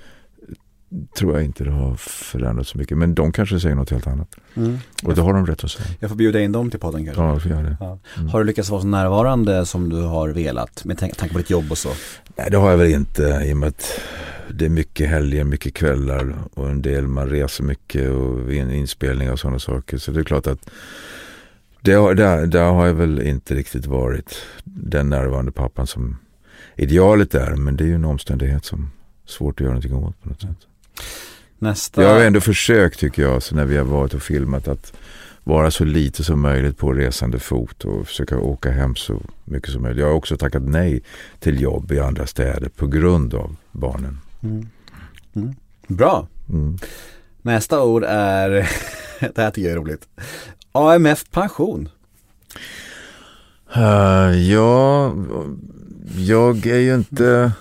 tror 1.18 1.34
jag 1.34 1.44
inte 1.44 1.64
det 1.64 1.72
har 1.72 1.96
förändrats 1.96 2.70
så 2.70 2.78
mycket. 2.78 2.98
Men 2.98 3.16
de 3.16 3.32
kanske 3.32 3.60
säger 3.60 3.76
något 3.76 3.90
helt 3.90 4.08
annat. 4.08 4.36
Mm. 4.56 4.78
Och 5.04 5.16
det 5.16 5.22
har 5.22 5.34
de 5.34 5.48
rätt 5.48 5.64
att 5.64 5.72
säga. 5.72 5.90
Jag 6.00 6.10
får 6.10 6.18
bjuda 6.18 6.40
in 6.42 6.52
dem 6.52 6.70
till 6.70 6.80
podden 6.80 7.06
kanske. 7.06 7.24
Ja, 7.24 7.34
jag 7.34 7.42
får 7.42 7.52
göra 7.52 7.64
det. 7.64 7.78
Ja. 7.80 8.00
Mm. 8.18 8.30
Har 8.30 8.40
du 8.40 8.46
lyckats 8.46 8.70
vara 8.70 8.82
så 8.82 8.88
närvarande 8.88 9.66
som 9.66 9.90
du 9.90 10.02
har 10.02 10.30
velat 10.30 10.86
med 10.86 10.98
tanke 10.98 11.30
på 11.30 11.38
ditt 11.38 11.50
jobb 11.50 11.72
och 11.72 11.78
så? 11.78 11.90
Nej, 12.36 12.48
det 12.52 12.58
har 12.58 12.70
jag 12.70 12.78
väl 12.78 12.92
inte 12.92 13.42
i 13.46 13.54
och 13.54 13.58
med 13.58 13.70
att 13.70 14.00
det 14.54 14.66
är 14.66 14.70
mycket 14.70 15.10
helger, 15.10 15.44
mycket 15.44 15.74
kvällar 15.74 16.34
och 16.54 16.70
en 16.70 16.82
del 16.82 17.08
man 17.08 17.30
reser 17.30 17.64
mycket 17.64 18.10
och 18.10 18.54
inspelningar 18.54 19.32
och 19.32 19.40
sådana 19.40 19.60
saker. 19.60 19.98
Så 19.98 20.12
det 20.12 20.20
är 20.20 20.24
klart 20.24 20.48
att 20.48 20.70
det, 21.82 22.14
där, 22.14 22.46
där 22.46 22.72
har 22.72 22.86
jag 22.86 22.94
väl 22.94 23.22
inte 23.22 23.56
riktigt 23.56 23.86
varit 23.86 24.36
den 24.64 25.10
närvarande 25.10 25.52
pappan 25.52 25.88
som 25.88 26.18
idealet 26.76 27.36
är. 27.36 27.56
Men 27.56 27.78
det 27.78 27.84
är 27.84 27.88
ju 27.88 27.96
en 27.96 28.06
omständighet 28.06 28.66
som 28.66 28.90
är 29.26 29.32
svårt 29.32 29.56
att 29.56 29.60
göra 29.60 29.74
någonting 29.74 29.96
åt 29.96 30.22
på 30.22 30.30
något 30.30 30.42
sätt. 30.42 30.68
Nästa... 31.60 32.04
Jag 32.04 32.10
har 32.10 32.20
ändå 32.20 32.42
försökt 32.42 33.00
tycker 33.00 33.22
jag, 33.22 33.44
så 33.44 33.56
när 33.56 33.66
vi 33.66 33.78
har 33.78 33.86
varit 33.86 34.14
och 34.14 34.22
filmat 34.22 34.68
att 34.68 34.94
vara 35.44 35.72
så 35.72 35.84
lite 35.86 36.24
som 36.24 36.42
möjligt 36.42 36.78
på 36.78 36.94
resande 36.94 37.40
fot 37.40 37.86
och 37.86 38.08
försöka 38.08 38.40
åka 38.40 38.72
hem 38.72 38.96
så 38.96 39.22
mycket 39.46 39.72
som 39.72 39.82
möjligt. 39.82 40.02
Jag 40.02 40.08
har 40.08 40.14
också 40.16 40.38
tackat 40.38 40.64
nej 40.64 41.02
till 41.40 41.62
jobb 41.62 41.92
i 41.92 42.00
andra 42.00 42.28
städer 42.28 42.70
på 42.70 42.88
grund 42.88 43.34
av 43.34 43.56
barnen. 43.72 44.20
Mm. 44.44 44.68
Mm. 45.36 45.56
Bra. 45.88 46.28
Mm. 46.50 46.78
Nästa 47.42 47.84
ord 47.84 48.04
är, 48.04 48.50
det 49.20 49.38
här 49.38 49.52
tycker 49.52 49.70
jag 49.70 49.72
är 49.72 49.82
roligt, 49.82 50.08
AMF 50.72 51.26
pension. 51.32 51.90
Uh, 53.78 54.38
ja, 54.52 55.14
jag 56.18 56.66
är 56.66 56.80
ju 56.80 56.96
inte... 56.96 57.52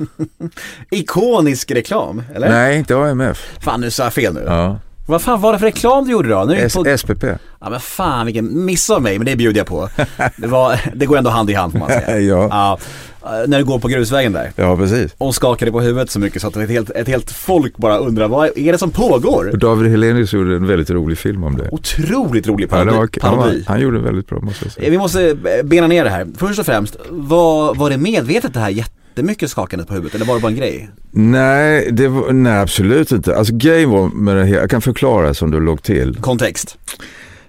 Ikonisk 0.90 1.70
reklam, 1.70 2.22
eller? 2.34 2.48
Nej, 2.48 2.78
inte 2.78 2.96
AMF. 2.96 3.48
Fan, 3.60 3.80
nu 3.80 3.90
sa 3.90 4.02
jag 4.02 4.12
fel 4.12 4.34
nu. 4.34 4.44
Ja. 4.46 4.78
Vad 5.10 5.22
fan 5.22 5.40
var 5.40 5.52
det 5.52 5.58
för 5.58 5.66
reklam 5.66 6.04
du 6.04 6.12
gjorde 6.12 6.28
då? 6.28 6.44
Nu 6.44 6.56
S 6.56 6.74
på... 6.74 6.96
SPP. 6.98 7.24
Ja 7.60 7.70
men 7.70 7.80
fan 7.80 8.26
vilken 8.26 8.64
miss 8.64 8.90
av 8.90 9.02
mig, 9.02 9.18
men 9.18 9.26
det 9.26 9.36
bjuder 9.36 9.60
jag 9.60 9.66
på. 9.66 9.88
Det, 10.36 10.46
var, 10.46 10.80
det 10.94 11.06
går 11.06 11.18
ändå 11.18 11.30
hand 11.30 11.50
i 11.50 11.54
hand 11.54 11.72
får 11.72 11.78
man 11.78 11.88
säga. 11.88 12.18
ja. 12.20 12.48
ja. 12.50 12.78
När 13.22 13.58
du 13.58 13.64
går 13.64 13.78
på 13.78 13.88
grusvägen 13.88 14.32
där. 14.32 14.52
Ja 14.56 14.76
precis. 14.76 15.14
Och 15.18 15.34
skakar 15.34 15.66
dig 15.66 15.72
på 15.72 15.80
huvudet 15.80 16.10
så 16.10 16.20
mycket 16.20 16.42
så 16.42 16.48
att 16.48 16.56
ett 16.56 16.70
helt, 16.70 16.90
ett 16.90 17.08
helt 17.08 17.30
folk 17.30 17.76
bara 17.76 17.98
undrar 17.98 18.28
vad 18.28 18.58
är 18.58 18.72
det 18.72 18.78
som 18.78 18.90
pågår? 18.90 19.52
David 19.54 19.90
Helenius 19.90 20.32
gjorde 20.32 20.56
en 20.56 20.66
väldigt 20.66 20.90
rolig 20.90 21.18
film 21.18 21.44
om 21.44 21.56
det. 21.56 21.68
Otroligt 21.72 22.46
rolig 22.46 22.70
parodi. 22.70 22.90
Ja, 22.90 22.98
var, 22.98 23.08
han, 23.20 23.36
var, 23.36 23.54
han, 23.66 23.80
gjorde 23.80 23.98
det 23.98 24.04
väldigt 24.04 24.28
bra 24.28 24.40
måste 24.40 24.64
jag 24.64 24.72
säga. 24.72 24.90
Vi 24.90 24.98
måste 24.98 25.36
bena 25.64 25.86
ner 25.86 26.04
det 26.04 26.10
här. 26.10 26.26
Först 26.36 26.58
och 26.58 26.66
främst, 26.66 26.96
var, 27.10 27.74
var 27.74 27.90
det 27.90 27.96
medvetet 27.96 28.54
det 28.54 28.60
här 28.60 28.70
jätte 28.70 29.00
jättemycket 29.10 29.50
skakandet 29.50 29.88
på 29.88 29.94
huvudet 29.94 30.14
eller 30.14 30.26
var 30.26 30.34
det 30.34 30.40
bara 30.40 30.48
en 30.48 30.56
grej? 30.56 30.90
Nej, 31.10 31.88
det 31.92 32.08
var, 32.08 32.32
nej 32.32 32.58
absolut 32.58 33.12
inte. 33.12 33.36
Alltså 33.36 33.54
grejen 33.56 33.90
var 33.90 34.08
med 34.08 34.36
det 34.36 34.44
här, 34.44 34.54
jag 34.54 34.70
kan 34.70 34.82
förklara 34.82 35.34
som 35.34 35.50
det 35.50 35.60
låg 35.60 35.82
till. 35.82 36.16
Kontext? 36.16 36.78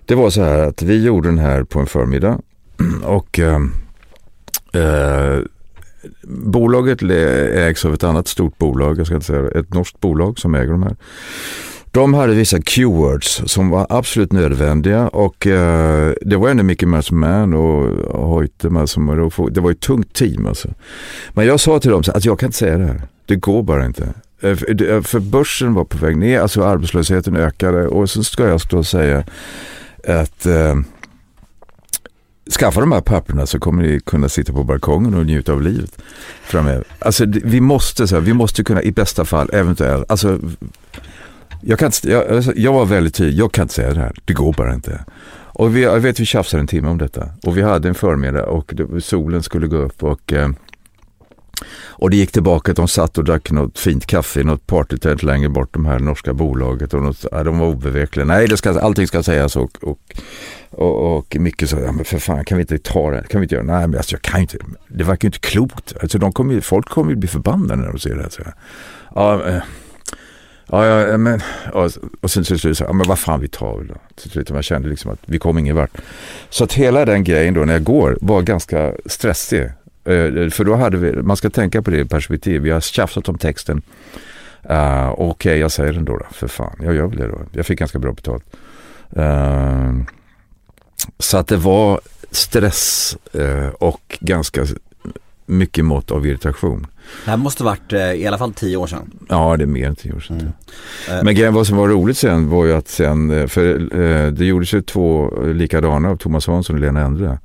Det 0.05 0.15
var 0.15 0.29
så 0.29 0.43
här 0.43 0.59
att 0.59 0.81
vi 0.81 1.03
gjorde 1.03 1.27
den 1.27 1.37
här 1.37 1.63
på 1.63 1.79
en 1.79 1.85
förmiddag 1.85 2.39
och 3.03 3.39
äh, 3.39 3.55
äh, 4.73 5.39
bolaget 6.23 7.01
ägs 7.01 7.85
av 7.85 7.93
ett 7.93 8.03
annat 8.03 8.27
stort 8.27 8.57
bolag, 8.57 8.99
jag 8.99 9.05
ska 9.05 9.15
inte 9.15 9.27
säga 9.27 9.49
ett 9.49 9.73
norskt 9.73 9.99
bolag 9.99 10.39
som 10.39 10.55
äger 10.55 10.71
de 10.71 10.83
här. 10.83 10.95
De 11.93 12.13
hade 12.13 12.33
vissa 12.33 12.61
keywords 12.61 13.41
som 13.45 13.69
var 13.69 13.87
absolut 13.89 14.31
nödvändiga 14.31 15.07
och 15.07 15.47
eh, 15.47 16.13
det 16.21 16.37
var 16.37 16.49
ändå 16.49 16.63
Mickey 16.63 16.85
Mouse 16.85 17.15
och 17.15 18.27
Hoytema 18.27 18.87
som 18.87 19.31
det 19.51 19.61
var 19.61 19.71
ett 19.71 19.79
tungt 19.79 20.13
team 20.13 20.45
alltså. 20.47 20.69
Men 21.33 21.45
jag 21.45 21.59
sa 21.59 21.79
till 21.79 21.91
dem 21.91 21.99
att 21.99 22.09
alltså, 22.09 22.29
jag 22.29 22.39
kan 22.39 22.47
inte 22.47 22.57
säga 22.57 22.77
det 22.77 22.85
här. 22.85 23.01
Det 23.25 23.35
går 23.35 23.63
bara 23.63 23.85
inte. 23.85 24.13
Eh, 24.41 24.49
eh, 24.51 25.01
för 25.01 25.19
börsen 25.19 25.73
var 25.73 25.85
på 25.85 25.97
väg 25.97 26.17
ner, 26.17 26.39
alltså 26.39 26.63
arbetslösheten 26.63 27.35
ökade 27.35 27.87
och 27.87 28.09
så 28.09 28.23
ska 28.23 28.47
jag 28.47 28.61
stå 28.61 28.77
och 28.77 28.87
säga 28.87 29.23
att 30.07 30.45
eh, 30.45 30.75
skaffa 32.49 32.79
de 32.79 32.91
här 32.91 33.01
papperna 33.01 33.45
så 33.45 33.59
kommer 33.59 33.83
ni 33.83 33.99
kunna 33.99 34.29
sitta 34.29 34.53
på 34.53 34.63
balkongen 34.63 35.13
och 35.13 35.25
njuta 35.25 35.53
av 35.53 35.61
livet 35.61 36.01
framöver. 36.43 36.83
Alltså 36.99 37.25
vi 37.27 37.61
måste, 37.61 38.07
så 38.07 38.15
här, 38.15 38.21
vi 38.21 38.33
måste 38.33 38.63
kunna 38.63 38.83
i 38.83 38.91
bästa 38.91 39.25
fall 39.25 39.49
eventuellt, 39.53 40.11
alltså 40.11 40.39
jag, 41.61 41.79
kan 41.79 41.91
jag, 42.03 42.27
alltså, 42.27 42.53
jag 42.55 42.73
var 42.73 42.85
väldigt 42.85 43.15
tydlig, 43.15 43.39
jag 43.39 43.51
kan 43.51 43.61
inte 43.61 43.73
säga 43.73 43.93
det 43.93 43.99
här, 43.99 44.15
det 44.25 44.33
går 44.33 44.53
bara 44.53 44.73
inte. 44.73 45.05
Och 45.53 45.75
vi, 45.75 45.81
jag 45.83 45.99
vet 45.99 46.19
vi 46.19 46.25
tjafsade 46.25 46.61
en 46.61 46.67
timme 46.67 46.87
om 46.87 46.97
detta 46.97 47.29
och 47.43 47.57
vi 47.57 47.61
hade 47.61 47.87
en 47.87 47.95
förmiddag 47.95 48.45
och 48.45 48.73
det, 48.75 49.01
solen 49.01 49.43
skulle 49.43 49.67
gå 49.67 49.77
upp 49.77 50.03
och 50.03 50.33
eh, 50.33 50.49
och 51.73 52.09
det 52.09 52.15
gick 52.15 52.31
tillbaka, 52.31 52.73
de 52.73 52.87
satt 52.87 53.17
och 53.17 53.23
drack 53.23 53.51
något 53.51 53.79
fint 53.79 54.05
kaffe 54.05 54.39
i 54.39 54.43
något 54.43 54.67
partytält 54.67 55.23
längre 55.23 55.49
bort, 55.49 55.73
de 55.73 55.85
här 55.85 55.99
norska 55.99 56.33
bolaget. 56.33 56.93
Och 56.93 57.01
något, 57.01 57.25
ja, 57.31 57.43
de 57.43 57.59
var 57.59 57.67
obevekliga. 57.67 58.25
Nej, 58.25 58.47
det 58.47 58.57
ska, 58.57 58.79
allting 58.79 59.07
ska 59.07 59.23
sägas 59.23 59.55
och, 59.55 59.83
och, 59.83 59.99
och, 60.69 61.17
och 61.17 61.35
Micke 61.39 61.69
sa, 61.69 61.79
ja 61.79 61.91
men 61.91 62.05
för 62.05 62.19
fan 62.19 62.45
kan 62.45 62.57
vi 62.57 62.61
inte 62.61 62.77
ta 62.77 63.11
det? 63.11 63.23
Kan 63.29 63.41
vi 63.41 63.45
inte 63.45 63.55
göra 63.55 63.65
Nej, 63.65 63.87
men 63.87 63.97
alltså, 63.97 64.13
jag 64.13 64.21
kan 64.21 64.41
inte. 64.41 64.57
Det 64.87 65.03
verkar 65.03 65.25
ju 65.25 65.27
inte 65.27 65.39
klokt. 65.39 65.93
Alltså, 66.01 66.17
de 66.17 66.31
kommer, 66.31 66.61
folk 66.61 66.89
kommer 66.89 67.09
ju 67.11 67.15
bli 67.15 67.27
förbannade 67.27 67.75
när 67.81 67.91
de 67.91 67.99
ser 67.99 68.15
det 68.15 68.21
här. 68.21 68.29
Så. 68.29 68.41
Ja, 69.15 69.47
eh, 69.47 69.63
Ja, 70.71 70.85
ja 70.85 71.17
men, 71.17 71.41
och, 71.73 71.91
och 72.21 72.31
sen 72.31 72.43
till 72.43 72.59
slut 72.59 72.77
så, 72.77 72.83
ja 72.83 72.93
men 72.93 73.07
vad 73.07 73.19
fan 73.19 73.39
vi 73.39 73.47
tar 73.47 73.77
väl 73.77 73.87
då. 73.87 73.95
Till 74.15 74.31
slut 74.31 74.51
man 74.51 74.63
kände 74.63 74.89
liksom 74.89 75.11
att 75.11 75.19
vi 75.25 75.39
kom 75.39 75.57
ingen 75.57 75.75
vart. 75.75 75.97
Så 76.49 76.63
att 76.63 76.73
hela 76.73 77.05
den 77.05 77.23
grejen 77.23 77.53
då 77.53 77.61
när 77.61 77.73
jag 77.73 77.83
går 77.83 78.17
var 78.21 78.41
ganska 78.41 78.93
stressig. 79.05 79.69
Uh, 80.09 80.49
för 80.49 80.63
då 80.63 80.75
hade 80.75 80.97
vi, 80.97 81.21
man 81.21 81.37
ska 81.37 81.49
tänka 81.49 81.81
på 81.81 81.91
det 81.91 82.05
perspektiv. 82.05 82.61
Vi 82.61 82.69
har 82.69 82.81
tjafsat 82.81 83.29
om 83.29 83.37
texten. 83.37 83.81
Uh, 84.69 85.09
Okej, 85.11 85.25
okay, 85.25 85.57
jag 85.57 85.71
säger 85.71 85.93
den 85.93 86.05
då, 86.05 86.17
då, 86.17 86.25
för 86.31 86.47
fan. 86.47 86.75
Jag 86.81 86.95
gör 86.95 87.07
väl 87.07 87.17
det 87.17 87.27
då. 87.27 87.41
Jag 87.51 87.65
fick 87.65 87.79
ganska 87.79 87.99
bra 87.99 88.11
betalt. 88.11 88.43
Uh, 89.17 90.03
så 91.19 91.37
att 91.37 91.47
det 91.47 91.57
var 91.57 92.01
stress 92.31 93.17
och 93.79 94.17
ganska 94.19 94.65
mycket 95.51 95.85
mått 95.85 96.11
av 96.11 96.25
irritation. 96.25 96.87
Det 97.25 97.29
här 97.29 97.37
måste 97.37 97.63
varit 97.63 97.93
eh, 97.93 98.11
i 98.11 98.27
alla 98.27 98.37
fall 98.37 98.53
tio 98.53 98.77
år 98.77 98.87
sedan. 98.87 99.11
Ja, 99.29 99.57
det 99.57 99.63
är 99.63 99.67
mer 99.67 99.87
än 99.87 99.95
tio 99.95 100.13
år 100.13 100.19
sedan. 100.19 100.39
Mm. 100.39 100.51
Eh. 101.09 101.23
Men 101.23 101.35
grejen 101.35 101.53
vad 101.53 101.67
som 101.67 101.77
var 101.77 101.87
roligt 101.87 102.17
sen 102.17 102.49
var 102.49 102.65
ju 102.65 102.73
att 102.73 102.87
sen, 102.87 103.31
eh, 103.31 103.47
för 103.47 104.31
det 104.31 104.45
gjordes 104.45 104.73
ju 104.73 104.81
två 104.81 105.33
likadana 105.53 106.09
av 106.09 106.17
Thomas 106.17 106.47
Hansson 106.47 106.75
och 106.75 106.81
Lena 106.81 107.01
Endre. 107.01 107.39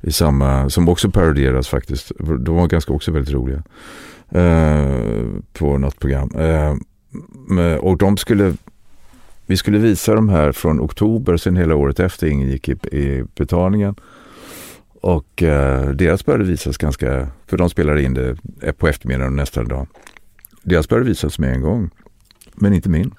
I 0.00 0.12
samma, 0.12 0.70
som 0.70 0.88
också 0.88 1.10
parodieras 1.10 1.68
faktiskt. 1.68 2.12
De 2.18 2.56
var 2.56 2.66
ganska 2.66 2.92
också 2.92 3.10
väldigt 3.12 3.34
roliga. 3.34 3.62
Eh, 4.30 5.26
på 5.52 5.78
något 5.78 5.98
program. 5.98 6.30
Eh, 6.30 6.76
och 7.74 7.98
de 7.98 8.16
skulle, 8.16 8.54
vi 9.46 9.56
skulle 9.56 9.78
visa 9.78 10.14
de 10.14 10.28
här 10.28 10.52
från 10.52 10.80
oktober, 10.80 11.36
sen 11.36 11.56
hela 11.56 11.74
året 11.74 12.00
efter 12.00 12.26
ingen 12.26 12.48
gick 12.48 12.68
i, 12.68 12.72
i 12.72 13.24
betalningen. 13.34 13.94
Och 15.00 15.42
eh, 15.42 15.90
deras 15.90 16.24
började 16.24 16.44
visas 16.44 16.76
ganska, 16.78 17.28
för 17.46 17.56
de 17.56 17.70
spelade 17.70 18.02
in 18.02 18.14
det 18.14 18.36
på 18.78 18.88
eftermiddagen 18.88 19.36
nästa 19.36 19.64
dag. 19.64 19.86
Deras 20.62 20.88
började 20.88 21.08
visas 21.08 21.38
med 21.38 21.52
en 21.52 21.60
gång, 21.60 21.90
men 22.54 22.74
inte 22.74 22.88
min. 22.88 23.14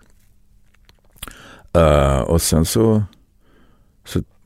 Uh, 1.78 2.20
och 2.20 2.42
sen 2.42 2.66
så 2.66 3.04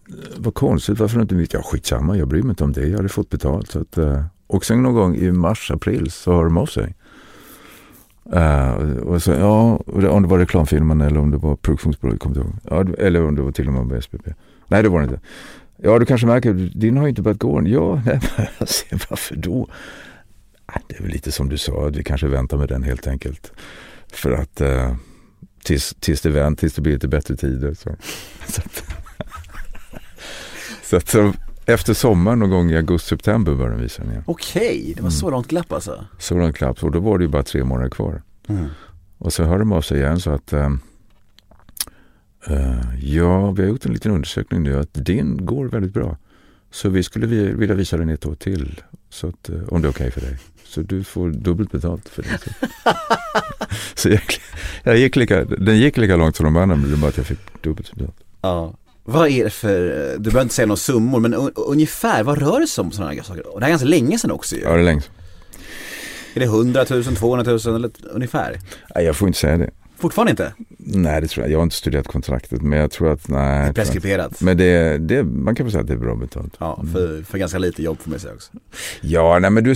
Eh, 0.09 0.15
vad 0.37 0.53
konstigt, 0.53 0.99
varför 0.99 1.21
inte 1.21 1.35
mitt? 1.35 1.53
Ja, 1.53 1.61
skitsamma, 1.61 2.17
jag 2.17 2.27
bryr 2.27 2.41
mig 2.41 2.49
inte 2.49 2.63
om 2.63 2.73
det. 2.73 2.87
Jag 2.87 2.97
hade 2.97 3.09
fått 3.09 3.29
betalt. 3.29 3.71
Så 3.71 3.79
att, 3.79 3.97
eh, 3.97 4.25
och 4.47 4.65
sen 4.65 4.83
någon 4.83 4.93
gång 4.93 5.15
i 5.15 5.31
mars, 5.31 5.71
april 5.71 6.11
så 6.11 6.33
hör 6.33 6.43
de 6.43 6.57
av 6.57 6.65
sig. 6.65 6.95
Uh, 8.33 8.97
och 8.97 9.23
så, 9.23 9.31
ja, 9.31 9.83
om 9.85 10.21
det 10.21 10.27
var 10.27 10.39
reklamfilmen 10.39 11.01
eller 11.01 11.19
om 11.19 11.31
det 11.31 11.37
var 11.37 11.55
produktionsbolaget, 11.55 12.21
kommer 12.21 12.37
ihåg. 12.37 12.53
Ja, 12.63 12.85
eller 12.97 13.23
om 13.23 13.35
det 13.35 13.41
var 13.41 13.51
till 13.51 13.67
och 13.67 13.73
med 13.73 14.03
SPP. 14.03 14.27
Nej, 14.67 14.83
det 14.83 14.89
var 14.89 14.99
det 14.99 15.03
inte. 15.03 15.19
Ja, 15.77 15.99
du 15.99 16.05
kanske 16.05 16.27
märker, 16.27 16.53
din 16.53 16.97
har 16.97 17.03
ju 17.03 17.09
inte 17.09 17.21
börjat 17.21 17.39
gå 17.39 17.57
än. 17.57 17.65
Ja, 17.65 17.95
nej, 18.05 18.19
men 18.37 18.47
alltså, 18.57 18.85
varför 19.09 19.35
då? 19.35 19.67
Det 20.87 20.97
är 20.97 21.01
väl 21.01 21.11
lite 21.11 21.31
som 21.31 21.49
du 21.49 21.57
sa, 21.57 21.87
att 21.87 21.95
vi 21.95 22.03
kanske 22.03 22.27
väntar 22.27 22.57
med 22.57 22.69
den 22.69 22.83
helt 22.83 23.07
enkelt. 23.07 23.51
För 24.13 24.31
att 24.31 24.61
uh, 24.61 24.95
tills, 25.63 25.95
tills 25.99 26.21
det 26.21 26.29
vänt, 26.29 26.59
tills 26.59 26.73
det 26.73 26.81
blir 26.81 26.93
lite 26.93 27.07
bättre 27.07 27.35
tider. 27.35 27.73
Så, 27.73 27.89
så, 30.85 30.95
att, 30.95 31.07
så, 31.09 31.33
efter 31.65 31.93
sommaren 31.93 32.39
någon 32.39 32.49
gång 32.49 32.71
i 32.71 32.77
augusti-september 32.77 33.55
började 33.55 33.75
den 33.75 33.83
visa 33.83 34.01
den 34.01 34.11
igen. 34.11 34.23
Okej, 34.27 34.93
det 34.95 35.03
var 35.03 35.09
så 35.09 35.29
långt 35.29 35.47
glapp 35.47 35.73
alltså? 35.73 36.05
Så 36.19 36.37
långt 36.37 36.57
glapp, 36.57 36.83
och 36.83 36.91
då 36.91 36.99
var 36.99 37.17
det 37.17 37.23
ju 37.23 37.29
bara 37.29 37.43
tre 37.43 37.63
månader 37.63 37.89
kvar. 37.89 38.21
Mm. 38.47 38.65
Och 39.17 39.33
så 39.33 39.43
hörde 39.43 39.59
de 39.59 39.71
av 39.71 39.81
sig 39.81 39.97
igen 39.97 40.19
så 40.19 40.31
att 40.31 40.53
uh, 40.53 40.69
ja, 42.99 43.51
vi 43.51 43.61
har 43.61 43.69
gjort 43.69 43.85
en 43.85 43.93
liten 43.93 44.11
undersökning 44.11 44.63
nu 44.63 44.79
att 44.79 44.93
din 44.93 45.45
går 45.45 45.65
väldigt 45.65 45.93
bra. 45.93 46.17
Så 46.71 46.89
vi 46.89 47.03
skulle 47.03 47.27
vilja 47.53 47.75
visa 47.75 47.97
den 47.97 48.09
ett 48.09 48.25
år 48.25 48.35
till. 48.35 48.81
Så 49.09 49.27
att, 49.27 49.49
uh, 49.49 49.63
om 49.69 49.81
det 49.81 49.87
är 49.87 49.89
okej 49.89 50.07
okay 50.07 50.11
för 50.11 50.21
dig. 50.21 50.39
Så 50.63 50.81
du 50.81 51.03
får 51.03 51.29
dubbelt 51.29 51.71
betalt 51.71 52.09
för 52.09 52.23
det. 52.23 52.39
så 53.95 54.09
jag, 54.09 54.21
jag 54.83 54.97
gick 54.97 55.15
lika, 55.15 55.45
den 55.45 55.77
gick 55.77 55.97
lika 55.97 56.15
långt 56.15 56.35
som 56.35 56.43
de 56.43 56.57
andra 56.57 56.75
men 56.75 56.85
det 56.85 56.95
var 56.95 57.01
bara 57.01 57.07
att 57.07 57.17
jag 57.17 57.25
fick 57.25 57.63
dubbelt 57.63 57.93
betalt. 57.93 58.15
Ja. 58.41 58.73
Vad 59.07 59.29
är 59.29 59.43
det 59.43 59.49
för, 59.49 59.79
du 60.17 60.23
behöver 60.23 60.41
inte 60.41 60.55
säga 60.55 60.65
några 60.65 60.77
summor, 60.77 61.19
men 61.19 61.33
ungefär, 61.55 62.23
vad 62.23 62.37
rör 62.37 62.59
det 62.59 62.67
sig 62.67 62.81
om 62.81 62.91
sådana 62.91 63.11
här 63.11 63.21
saker? 63.21 63.47
Och 63.47 63.59
det 63.59 63.65
här 63.65 63.69
är 63.69 63.73
ganska 63.73 63.87
länge 63.87 64.19
sedan 64.19 64.31
också 64.31 64.55
ju. 64.55 64.61
Ja, 64.61 64.73
det 64.73 64.79
är 64.79 64.83
länge 64.83 65.01
Är 66.33 66.39
det 66.39 66.45
100 66.45 66.85
000, 66.89 67.03
200 67.03 67.51
000 67.65 67.75
eller 67.75 67.91
ungefär? 68.11 68.59
Nej, 68.95 69.05
jag 69.05 69.15
får 69.15 69.27
inte 69.27 69.39
säga 69.39 69.57
det. 69.57 69.69
Fortfarande 69.97 70.31
inte? 70.31 70.53
Nej, 70.77 71.21
det 71.21 71.27
tror 71.27 71.45
jag. 71.45 71.51
Jag 71.51 71.57
har 71.57 71.63
inte 71.63 71.75
studerat 71.75 72.07
kontraktet, 72.07 72.61
men 72.61 72.79
jag 72.79 72.91
tror 72.91 73.11
att, 73.11 73.27
nej. 73.27 73.63
Det 73.63 73.69
är 73.69 73.73
preskriberat. 73.73 74.41
Men 74.41 74.57
det, 74.57 74.97
det, 74.97 75.23
man 75.23 75.55
kan 75.55 75.65
väl 75.65 75.71
säga 75.71 75.81
att 75.81 75.87
det 75.87 75.93
är 75.93 75.97
bra 75.97 76.15
betalt. 76.15 76.53
Ja, 76.59 76.83
för, 76.93 77.23
för 77.23 77.37
ganska 77.37 77.57
lite 77.57 77.83
jobb 77.83 77.99
får 78.01 78.09
man 78.09 78.19
säga 78.19 78.33
också. 78.33 78.51
Ja, 79.01 79.39
nej 79.39 79.49
men 79.49 79.63
du, 79.63 79.75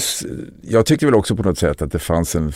jag 0.61 0.85
tyckte 0.85 1.05
väl 1.05 1.15
också 1.15 1.35
på 1.35 1.43
något 1.43 1.57
sätt 1.57 1.81
att 1.81 1.91
det 1.91 1.99
fanns 1.99 2.35
en 2.35 2.53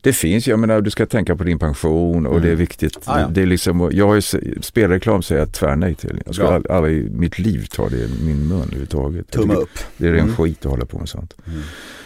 det 0.00 0.12
finns, 0.12 0.48
jag 0.48 0.58
menar 0.58 0.80
du 0.80 0.90
ska 0.90 1.06
tänka 1.06 1.36
på 1.36 1.44
din 1.44 1.58
pension 1.58 2.26
och 2.26 2.32
mm. 2.32 2.42
det 2.42 2.48
är 2.48 2.52
mm. 2.52 2.58
viktigt. 2.58 2.98
Ah, 3.04 3.20
ja. 3.20 3.28
det 3.28 3.42
är 3.42 3.46
liksom, 3.46 3.90
jag 3.92 4.06
har 4.06 4.14
ju, 4.14 4.22
spelreklam 4.60 5.22
säger 5.22 5.40
jag 5.40 5.52
tvärnej 5.52 5.94
till. 5.94 6.22
Jag 6.26 6.34
skulle 6.34 6.50
aldrig, 6.50 6.72
aldrig 6.72 7.06
i 7.06 7.10
mitt 7.10 7.38
liv 7.38 7.66
ta 7.70 7.88
det 7.88 7.96
i 7.96 8.08
min 8.22 8.48
mun 8.48 8.62
överhuvudtaget. 8.62 9.30
Tumma 9.30 9.54
upp. 9.54 9.78
Det 9.96 10.08
är 10.08 10.12
ren 10.12 10.20
mm. 10.20 10.36
skit 10.36 10.66
att 10.66 10.70
hålla 10.70 10.86
på 10.86 10.98
med 10.98 11.08
sånt. 11.08 11.34
Mm. 11.46 11.60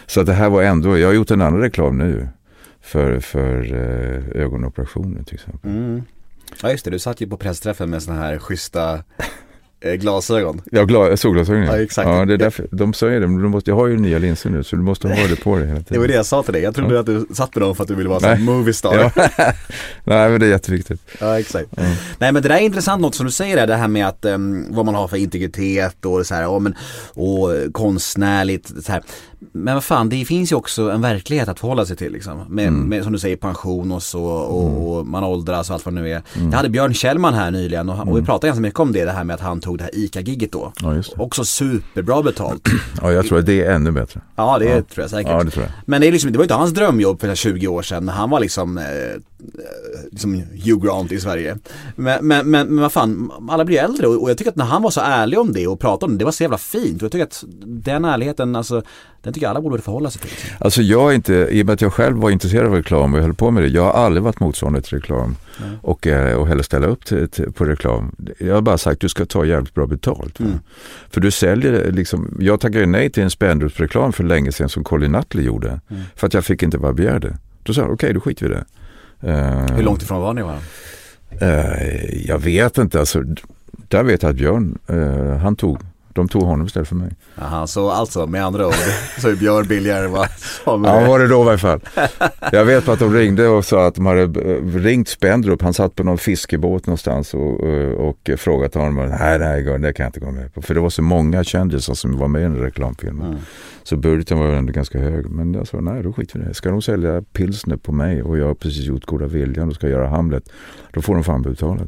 Så 0.05 0.23
det 0.23 0.33
här 0.33 0.49
var 0.49 0.63
ändå, 0.63 0.97
jag 0.97 1.07
har 1.07 1.13
gjort 1.13 1.31
en 1.31 1.41
annan 1.41 1.59
reklam 1.59 1.97
nu. 1.97 2.27
För, 2.83 3.19
för 3.19 3.73
eh, 3.73 4.41
ögonoperationer 4.41 5.23
till 5.23 5.35
exempel. 5.35 5.71
Mm. 5.71 6.01
Ja 6.61 6.71
just 6.71 6.85
det, 6.85 6.91
du 6.91 6.99
satt 6.99 7.21
ju 7.21 7.27
på 7.27 7.37
pressträffen 7.37 7.89
med 7.89 8.03
sådana 8.03 8.21
här 8.21 8.39
schyssta 8.39 9.03
glasögon. 9.81 10.61
Ja, 10.71 10.85
gla 10.85 11.17
solglasögon 11.17 11.63
ja. 11.63 11.81
exakt. 11.81 12.09
Ja, 12.09 12.25
det 12.25 12.33
är 12.33 12.37
därför, 12.37 12.67
de 12.71 12.93
säger 12.93 13.19
det, 13.19 13.27
men 13.27 13.41
du 13.41 13.49
måste, 13.49 13.71
jag 13.71 13.75
har 13.75 13.87
ju 13.87 13.97
nya 13.97 14.19
linser 14.19 14.49
nu 14.49 14.63
så 14.63 14.75
du 14.75 14.81
måste 14.81 15.07
ha 15.07 15.27
det 15.27 15.35
på 15.35 15.57
dig 15.57 15.67
hela 15.67 15.79
tiden. 15.79 15.93
Det 15.93 15.99
var 15.99 16.07
det 16.07 16.13
jag 16.13 16.25
sa 16.25 16.43
till 16.43 16.53
dig, 16.53 16.61
jag 16.61 16.75
trodde 16.75 16.93
ja. 16.93 16.99
att 16.99 17.05
du 17.05 17.25
satt 17.33 17.55
med 17.55 17.61
dem 17.61 17.75
för 17.75 17.83
att 17.83 17.87
du 17.87 17.95
ville 17.95 18.09
vara 18.09 18.31
en 18.31 18.43
movie 18.43 18.73
star. 18.73 18.95
Ja. 18.95 19.11
Nej 20.03 20.29
men 20.29 20.39
det 20.39 20.45
är 20.45 20.49
jätteviktigt. 20.49 21.01
Ja 21.19 21.39
exakt. 21.39 21.77
Mm. 21.77 21.91
Nej 22.17 22.31
men 22.31 22.43
det 22.43 22.49
där 22.49 22.55
är 22.55 22.59
intressant 22.59 23.01
något 23.01 23.15
som 23.15 23.25
du 23.25 23.31
säger 23.31 23.55
där, 23.55 23.67
det 23.67 23.75
här 23.75 23.87
med 23.87 24.07
att 24.07 24.25
um, 24.25 24.65
vad 24.69 24.85
man 24.85 24.95
har 24.95 25.07
för 25.07 25.17
integritet 25.17 26.05
och 26.05 26.25
så 26.25 26.35
här, 26.35 26.47
och, 26.47 26.61
men, 26.61 26.75
och 27.13 27.73
konstnärligt 27.73 28.71
så 28.85 28.91
här. 28.91 29.03
Men 29.51 29.73
vad 29.73 29.83
fan, 29.83 30.09
det 30.09 30.25
finns 30.25 30.51
ju 30.51 30.55
också 30.55 30.91
en 30.91 31.01
verklighet 31.01 31.49
att 31.49 31.59
förhålla 31.59 31.85
sig 31.85 31.97
till 31.97 32.11
liksom. 32.11 32.45
Med, 32.49 32.67
mm. 32.67 32.89
med 32.89 33.03
som 33.03 33.13
du 33.13 33.19
säger 33.19 33.35
pension 33.35 33.91
och 33.91 34.03
så 34.03 34.23
och, 34.23 34.69
mm. 34.69 34.81
och 34.81 35.07
man 35.07 35.23
åldras 35.23 35.69
och 35.69 35.73
allt 35.73 35.85
vad 35.85 35.95
det 35.95 36.01
nu 36.01 36.11
är. 36.11 36.21
Mm. 36.35 36.49
Jag 36.49 36.57
hade 36.57 36.69
Björn 36.69 36.93
Kjellman 36.93 37.33
här 37.33 37.51
nyligen 37.51 37.89
och, 37.89 37.99
och 37.99 38.07
vi 38.07 38.11
mm. 38.11 38.25
pratade 38.25 38.47
ganska 38.47 38.61
mycket 38.61 38.79
om 38.79 38.93
det, 38.93 39.05
det 39.05 39.11
här 39.11 39.23
med 39.23 39.33
att 39.33 39.41
han 39.41 39.61
tog 39.61 39.77
det 39.77 39.83
här 39.83 39.95
ICA-gigget 39.95 40.51
då. 40.51 40.71
Ja, 40.81 41.03
också 41.17 41.45
superbra 41.45 42.23
betalt. 42.23 42.67
ja, 43.01 43.11
jag 43.11 43.27
tror 43.27 43.39
att 43.39 43.45
det 43.45 43.63
är 43.63 43.71
ännu 43.71 43.91
bättre. 43.91 44.21
Ja, 44.35 44.59
det 44.59 44.65
ja. 44.65 44.71
tror 44.71 45.03
jag 45.03 45.09
säkert. 45.09 45.31
Ja, 45.31 45.43
det 45.43 45.51
tror 45.51 45.65
jag. 45.65 45.73
Men 45.85 46.01
det, 46.01 46.07
är 46.07 46.11
liksom, 46.11 46.31
det 46.31 46.37
var 46.37 46.45
inte 46.45 46.55
hans 46.55 46.73
drömjobb 46.73 47.21
för 47.21 47.35
20 47.35 47.67
år 47.67 47.81
sedan. 47.81 48.09
Han 48.09 48.29
var 48.29 48.39
liksom 48.39 48.77
eh, 48.77 48.83
liksom 50.11 50.43
Hugh 50.65 50.85
Grant 50.85 51.11
i 51.11 51.19
Sverige. 51.19 51.57
Men, 51.95 52.27
men, 52.27 52.49
men, 52.49 52.67
men 52.67 52.81
vad 52.81 52.91
fan, 52.91 53.31
alla 53.49 53.65
blir 53.65 53.79
äldre 53.79 54.07
och, 54.07 54.21
och 54.21 54.29
jag 54.29 54.37
tycker 54.37 54.51
att 54.51 54.57
när 54.57 54.65
han 54.65 54.81
var 54.81 54.91
så 54.91 55.01
ärlig 55.01 55.39
om 55.39 55.53
det 55.53 55.67
och 55.67 55.79
pratade 55.79 56.05
om 56.05 56.17
det, 56.17 56.21
det 56.21 56.25
var 56.25 56.31
så 56.31 56.43
jävla 56.43 56.57
fint. 56.57 57.01
Och 57.01 57.03
jag 57.03 57.11
tycker 57.11 57.25
att 57.25 57.43
den 57.65 58.05
ärligheten, 58.05 58.55
alltså, 58.55 58.83
den 59.21 59.33
tycker 59.33 59.45
jag 59.45 59.49
alla 59.49 59.61
borde 59.61 59.81
förhålla 59.81 60.09
sig 60.09 60.21
till. 60.21 60.31
Alltså 60.59 60.81
jag 60.81 61.11
är 61.11 61.15
inte, 61.15 61.33
i 61.33 61.61
och 61.61 61.65
med 61.65 61.73
att 61.73 61.81
jag 61.81 61.93
själv 61.93 62.17
var 62.17 62.29
intresserad 62.29 62.65
av 62.65 62.73
reklam 62.73 63.13
och 63.13 63.19
jag 63.19 63.23
höll 63.23 63.33
på 63.33 63.51
med 63.51 63.63
det, 63.63 63.69
jag 63.69 63.83
har 63.83 63.91
aldrig 63.91 64.23
varit 64.23 64.39
motståndare 64.39 64.83
till 64.83 64.97
reklam 64.97 65.35
mm. 65.59 65.75
och, 65.81 66.07
eh, 66.07 66.37
och 66.37 66.47
heller 66.47 66.63
ställa 66.63 66.87
upp 66.87 67.05
till, 67.05 67.29
till, 67.29 67.51
på 67.51 67.65
reklam. 67.65 68.15
Jag 68.39 68.53
har 68.53 68.61
bara 68.61 68.77
sagt 68.77 69.01
du 69.01 69.09
ska 69.09 69.25
ta 69.25 69.45
jävligt 69.45 69.73
bra 69.73 69.85
betalt. 69.87 70.39
Mm. 70.39 70.59
För 71.09 71.21
du 71.21 71.31
säljer 71.31 71.91
liksom, 71.91 72.37
jag 72.39 72.59
tackade 72.59 72.85
nej 72.85 73.09
till 73.09 73.23
en 73.23 73.29
Spendrups-reklam 73.29 74.13
för 74.13 74.23
länge 74.23 74.51
sedan 74.51 74.69
som 74.69 74.83
Colin 74.83 75.11
Nutley 75.11 75.45
gjorde. 75.45 75.81
Mm. 75.89 76.03
För 76.15 76.27
att 76.27 76.33
jag 76.33 76.45
fick 76.45 76.63
inte 76.63 76.77
vad 76.77 76.87
jag 76.87 76.95
begärde. 76.95 77.37
Då 77.63 77.73
sa 77.73 77.81
jag, 77.81 77.91
okej 77.91 77.93
okay, 77.93 78.13
då 78.13 78.19
skiter 78.19 78.45
vi 78.45 78.51
i 78.51 78.55
det. 78.55 78.65
Uh, 79.23 79.75
Hur 79.75 79.83
långt 79.83 80.01
ifrån 80.01 80.21
var 80.21 80.33
ni 80.33 80.41
varandra? 80.41 80.63
Uh, 81.41 82.27
jag 82.27 82.39
vet 82.39 82.77
inte, 82.77 82.99
alltså, 82.99 83.23
där 83.87 84.03
vet 84.03 84.23
jag 84.23 84.29
att 84.29 84.35
Björn, 84.35 84.77
uh, 84.89 85.37
han 85.37 85.55
tog 85.55 85.79
de 86.13 86.27
tog 86.27 86.43
honom 86.43 86.65
istället 86.65 86.87
för 86.87 86.95
mig. 86.95 87.11
Aha, 87.41 87.67
så 87.67 87.89
alltså 87.89 88.27
med 88.27 88.45
andra 88.45 88.67
ord 88.67 88.73
så 89.19 89.29
är 89.29 89.35
Björn 89.35 89.67
billigare 89.67 90.05
än 90.05 90.11
vad 90.11 90.29
som 90.65 90.83
Ja 90.83 91.07
var 91.07 91.19
det 91.19 91.27
då 91.27 91.37
i 91.45 91.47
alla 91.47 91.57
fall. 91.57 91.79
Jag 92.51 92.65
vet 92.65 92.87
att 92.87 92.99
de 92.99 93.13
ringde 93.13 93.47
och 93.47 93.65
sa 93.65 93.87
att 93.87 93.95
de 93.95 94.05
hade 94.05 94.25
ringt 94.79 95.07
Spendrup. 95.07 95.61
Han 95.61 95.73
satt 95.73 95.95
på 95.95 96.03
någon 96.03 96.17
fiskebåt 96.17 96.87
någonstans 96.87 97.33
och, 97.33 97.59
och, 97.59 97.99
och 97.99 98.29
frågat 98.37 98.73
honom. 98.73 98.95
Nej, 98.95 99.39
nej, 99.39 99.63
det 99.63 99.93
kan 99.93 100.03
jag 100.03 100.09
inte 100.09 100.19
gå 100.19 100.31
med 100.31 100.53
på. 100.53 100.61
För 100.61 100.73
det 100.73 100.79
var 100.79 100.89
så 100.89 101.01
många 101.01 101.43
kändisar 101.43 101.93
som 101.93 102.17
var 102.17 102.27
med 102.27 102.41
i 102.41 102.43
den 102.43 102.57
reklamfilmen. 102.57 103.27
Mm. 103.27 103.39
Så 103.83 103.97
budgeten 103.97 104.39
var 104.39 104.47
ändå 104.47 104.73
ganska 104.73 104.99
hög. 104.99 105.29
Men 105.29 105.53
jag 105.53 105.67
sa 105.67 105.79
nej, 105.79 106.03
då 106.03 106.13
skiter 106.13 106.39
vi 106.39 106.45
i 106.45 106.47
det. 106.47 106.53
Ska 106.53 106.69
de 106.69 106.81
sälja 106.81 107.21
pilsner 107.21 107.77
på 107.77 107.91
mig 107.91 108.23
och 108.23 108.37
jag 108.37 108.47
har 108.47 108.53
precis 108.53 108.85
gjort 108.85 109.05
goda 109.05 109.27
viljan 109.27 109.69
och 109.69 109.75
ska 109.75 109.87
göra 109.87 110.07
Hamlet. 110.07 110.43
Då 110.93 111.01
får 111.01 111.13
de 111.13 111.23
fan 111.23 111.41
betala. 111.41 111.81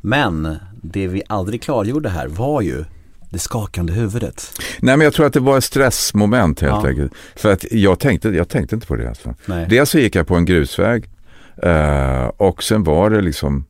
Men 0.00 0.56
det 0.82 1.08
vi 1.08 1.22
aldrig 1.26 1.62
klargjorde 1.62 2.08
här 2.08 2.28
var 2.28 2.62
ju 2.62 2.84
det 3.30 3.38
skakande 3.38 3.92
huvudet? 3.92 4.52
Nej 4.80 4.96
men 4.96 5.04
jag 5.04 5.14
tror 5.14 5.26
att 5.26 5.32
det 5.32 5.40
var 5.40 5.58
ett 5.58 5.64
stressmoment 5.64 6.60
helt 6.60 6.82
ja. 6.82 6.88
enkelt. 6.88 7.12
För 7.36 7.52
att 7.52 7.64
jag 7.70 7.98
tänkte, 7.98 8.28
jag 8.28 8.48
tänkte 8.48 8.74
inte 8.74 8.86
på 8.86 8.96
det. 8.96 9.08
Alltså. 9.08 9.34
Nej. 9.46 9.66
Dels 9.70 9.90
så 9.90 9.98
gick 9.98 10.14
jag 10.14 10.26
på 10.26 10.34
en 10.34 10.44
grusväg 10.44 11.08
uh, 11.66 12.26
och 12.36 12.62
sen 12.62 12.84
var 12.84 13.10
det 13.10 13.20
liksom 13.20 13.64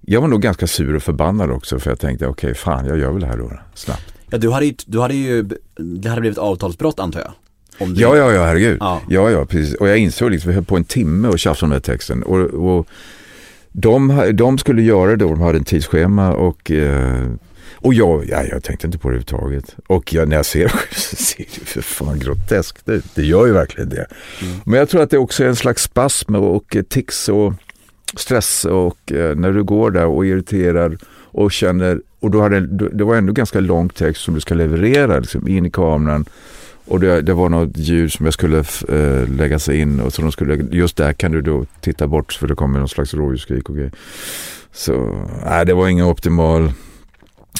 jag 0.00 0.20
var 0.20 0.28
nog 0.28 0.42
ganska 0.42 0.66
sur 0.66 0.96
och 0.96 1.02
förbannad 1.02 1.50
också 1.50 1.78
för 1.78 1.90
jag 1.90 2.00
tänkte 2.00 2.26
okej 2.26 2.50
okay, 2.50 2.54
fan 2.54 2.86
jag 2.86 2.98
gör 2.98 3.12
väl 3.12 3.20
det 3.20 3.26
här 3.26 3.36
då 3.36 3.52
snabbt. 3.74 4.14
Ja 4.30 4.38
du 4.38 4.50
hade 4.50 4.74
du 4.86 5.00
hade 5.00 5.14
ju, 5.14 5.42
det 5.76 6.08
hade 6.08 6.20
blivit 6.20 6.38
avtalsbrott 6.38 7.00
antar 7.00 7.20
jag? 7.20 7.32
Du... 7.88 8.00
Ja, 8.00 8.16
ja, 8.16 8.32
ja, 8.32 8.44
herregud. 8.44 8.76
Ja. 8.80 9.00
ja, 9.08 9.30
ja, 9.30 9.44
precis. 9.44 9.74
Och 9.74 9.88
jag 9.88 9.98
insåg 9.98 10.30
liksom, 10.30 10.48
vi 10.48 10.54
höll 10.54 10.64
på 10.64 10.76
en 10.76 10.84
timme 10.84 11.28
och 11.28 11.38
tjafsade 11.38 11.66
om 11.66 11.70
den 11.70 11.76
här 11.76 11.94
texten. 11.94 12.22
Och, 12.22 12.38
och 12.38 12.86
de, 13.72 14.30
de 14.34 14.58
skulle 14.58 14.82
göra 14.82 15.10
det, 15.10 15.16
de 15.16 15.40
hade 15.40 15.58
en 15.58 15.64
tidsschema 15.64 16.32
och 16.32 16.70
eh, 16.70 17.30
och 17.80 17.94
jag, 17.94 18.28
ja, 18.28 18.44
jag 18.44 18.62
tänkte 18.62 18.86
inte 18.86 18.98
på 18.98 19.08
det 19.08 19.14
överhuvudtaget. 19.14 19.76
Och 19.86 20.14
jag, 20.14 20.28
när 20.28 20.36
jag 20.36 20.46
ser 20.46 20.64
det 20.64 21.00
så 21.00 21.16
ser 21.16 21.44
det 21.54 21.66
för 21.66 21.82
fan 21.82 22.18
groteskt 22.18 22.88
ut. 22.88 23.04
Det 23.14 23.22
gör 23.22 23.46
ju 23.46 23.52
verkligen 23.52 23.88
det. 23.88 24.06
Mm. 24.42 24.54
Men 24.64 24.78
jag 24.78 24.88
tror 24.88 25.02
att 25.02 25.10
det 25.10 25.18
också 25.18 25.44
är 25.44 25.48
en 25.48 25.56
slags 25.56 25.82
spasm 25.82 26.34
och 26.34 26.76
tics 26.88 27.28
och 27.28 27.54
stress 28.16 28.64
och 28.64 29.12
eh, 29.12 29.36
när 29.36 29.52
du 29.52 29.64
går 29.64 29.90
där 29.90 30.06
och 30.06 30.26
irriterar 30.26 30.98
och 31.32 31.52
känner, 31.52 32.00
och 32.20 32.30
då 32.30 32.42
hade, 32.42 32.60
det 32.88 33.04
var 33.04 33.16
ändå 33.16 33.32
ganska 33.32 33.60
lång 33.60 33.88
text 33.88 34.22
som 34.22 34.34
du 34.34 34.40
ska 34.40 34.54
leverera 34.54 35.18
liksom, 35.18 35.48
in 35.48 35.66
i 35.66 35.70
kameran. 35.70 36.24
Och 36.84 37.00
det, 37.00 37.22
det 37.22 37.34
var 37.34 37.48
något 37.48 37.76
ljud 37.76 38.12
som 38.12 38.26
jag 38.26 38.34
skulle 38.34 38.58
äh, 38.88 39.28
lägga 39.28 39.58
sig 39.58 39.80
in 39.80 40.00
och 40.00 40.12
så 40.12 40.22
de 40.22 40.32
skulle, 40.32 40.54
just 40.70 40.96
där 40.96 41.12
kan 41.12 41.32
du 41.32 41.40
då 41.40 41.66
titta 41.80 42.06
bort 42.06 42.32
för 42.32 42.48
det 42.48 42.54
kommer 42.54 42.78
någon 42.78 42.88
slags 42.88 43.14
rådjursskrik 43.14 43.68
och 43.68 43.76
grejer. 43.76 43.92
Så 44.72 45.26
nej, 45.44 45.66
det 45.66 45.74
var 45.74 45.88
ingen 45.88 46.06
optimal 46.06 46.72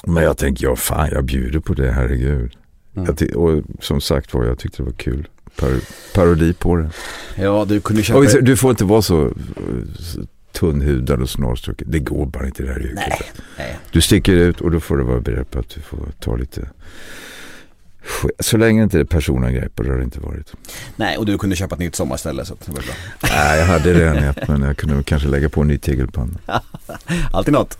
men 0.07 0.23
jag 0.23 0.39
tänkte, 0.39 0.65
ja 0.65 0.77
fan 0.77 1.09
jag 1.13 1.25
bjuder 1.25 1.61
på 1.61 1.75
det, 1.75 1.91
herregud. 1.91 2.57
Mm. 2.97 3.15
Jag 3.19 3.37
och 3.37 3.63
som 3.81 4.01
sagt 4.01 4.35
var, 4.35 4.45
jag 4.45 4.59
tyckte 4.59 4.83
det 4.83 4.87
var 4.87 4.93
kul. 4.93 5.29
Par 5.57 5.81
parodi 6.15 6.53
på 6.53 6.77
det. 6.77 6.91
Ja, 7.37 7.65
du 7.69 7.81
kunde 7.81 8.03
köpa... 8.03 8.19
Och 8.19 8.45
du 8.45 8.57
får 8.57 8.71
inte 8.71 8.85
vara 8.85 9.03
så, 9.03 9.33
så 9.99 10.21
tunnhudad 10.53 11.23
och 11.23 11.31
snarstucken. 11.31 11.91
Det 11.91 11.99
går 11.99 12.27
bara 12.27 12.47
inte 12.47 12.63
i 12.63 12.67
det 12.67 12.73
här 12.73 12.81
yrket. 12.81 12.95
Nej, 12.97 13.33
nej. 13.59 13.79
Du 13.91 14.01
sticker 14.01 14.33
ut 14.33 14.61
och 14.61 14.71
då 14.71 14.81
får 14.81 14.97
du 14.97 15.05
vara 15.05 15.21
beredd 15.21 15.51
på 15.51 15.59
att 15.59 15.69
du 15.69 15.81
får 15.81 15.99
ta 16.19 16.37
lite 16.37 16.69
så 18.41 18.57
länge 18.57 18.83
inte 18.83 19.05
personangrepp 19.05 19.79
och 19.79 19.85
det 19.85 19.91
har 19.91 19.99
det 19.99 20.05
inte 20.05 20.21
varit. 20.21 20.53
Nej, 20.97 21.17
och 21.17 21.27
du 21.27 21.39
kunde 21.39 21.57
köpa 21.57 21.75
ett 21.75 21.79
nytt 21.79 21.95
sommarställe 21.97 22.45
så 22.45 22.55
det 22.65 22.73
var 22.73 22.83
bra. 22.83 22.95
Nej, 23.23 23.59
jag 23.59 23.67
hade 23.67 23.95
redan 23.95 24.17
ett 24.17 24.49
men 24.49 24.63
jag 24.63 24.77
kunde 24.77 25.03
kanske 25.03 25.29
lägga 25.29 25.49
på 25.49 25.61
en 25.61 25.69
ny 25.69 25.79
tegelpanna. 25.79 26.39
Alltid 27.33 27.53
något. 27.55 27.79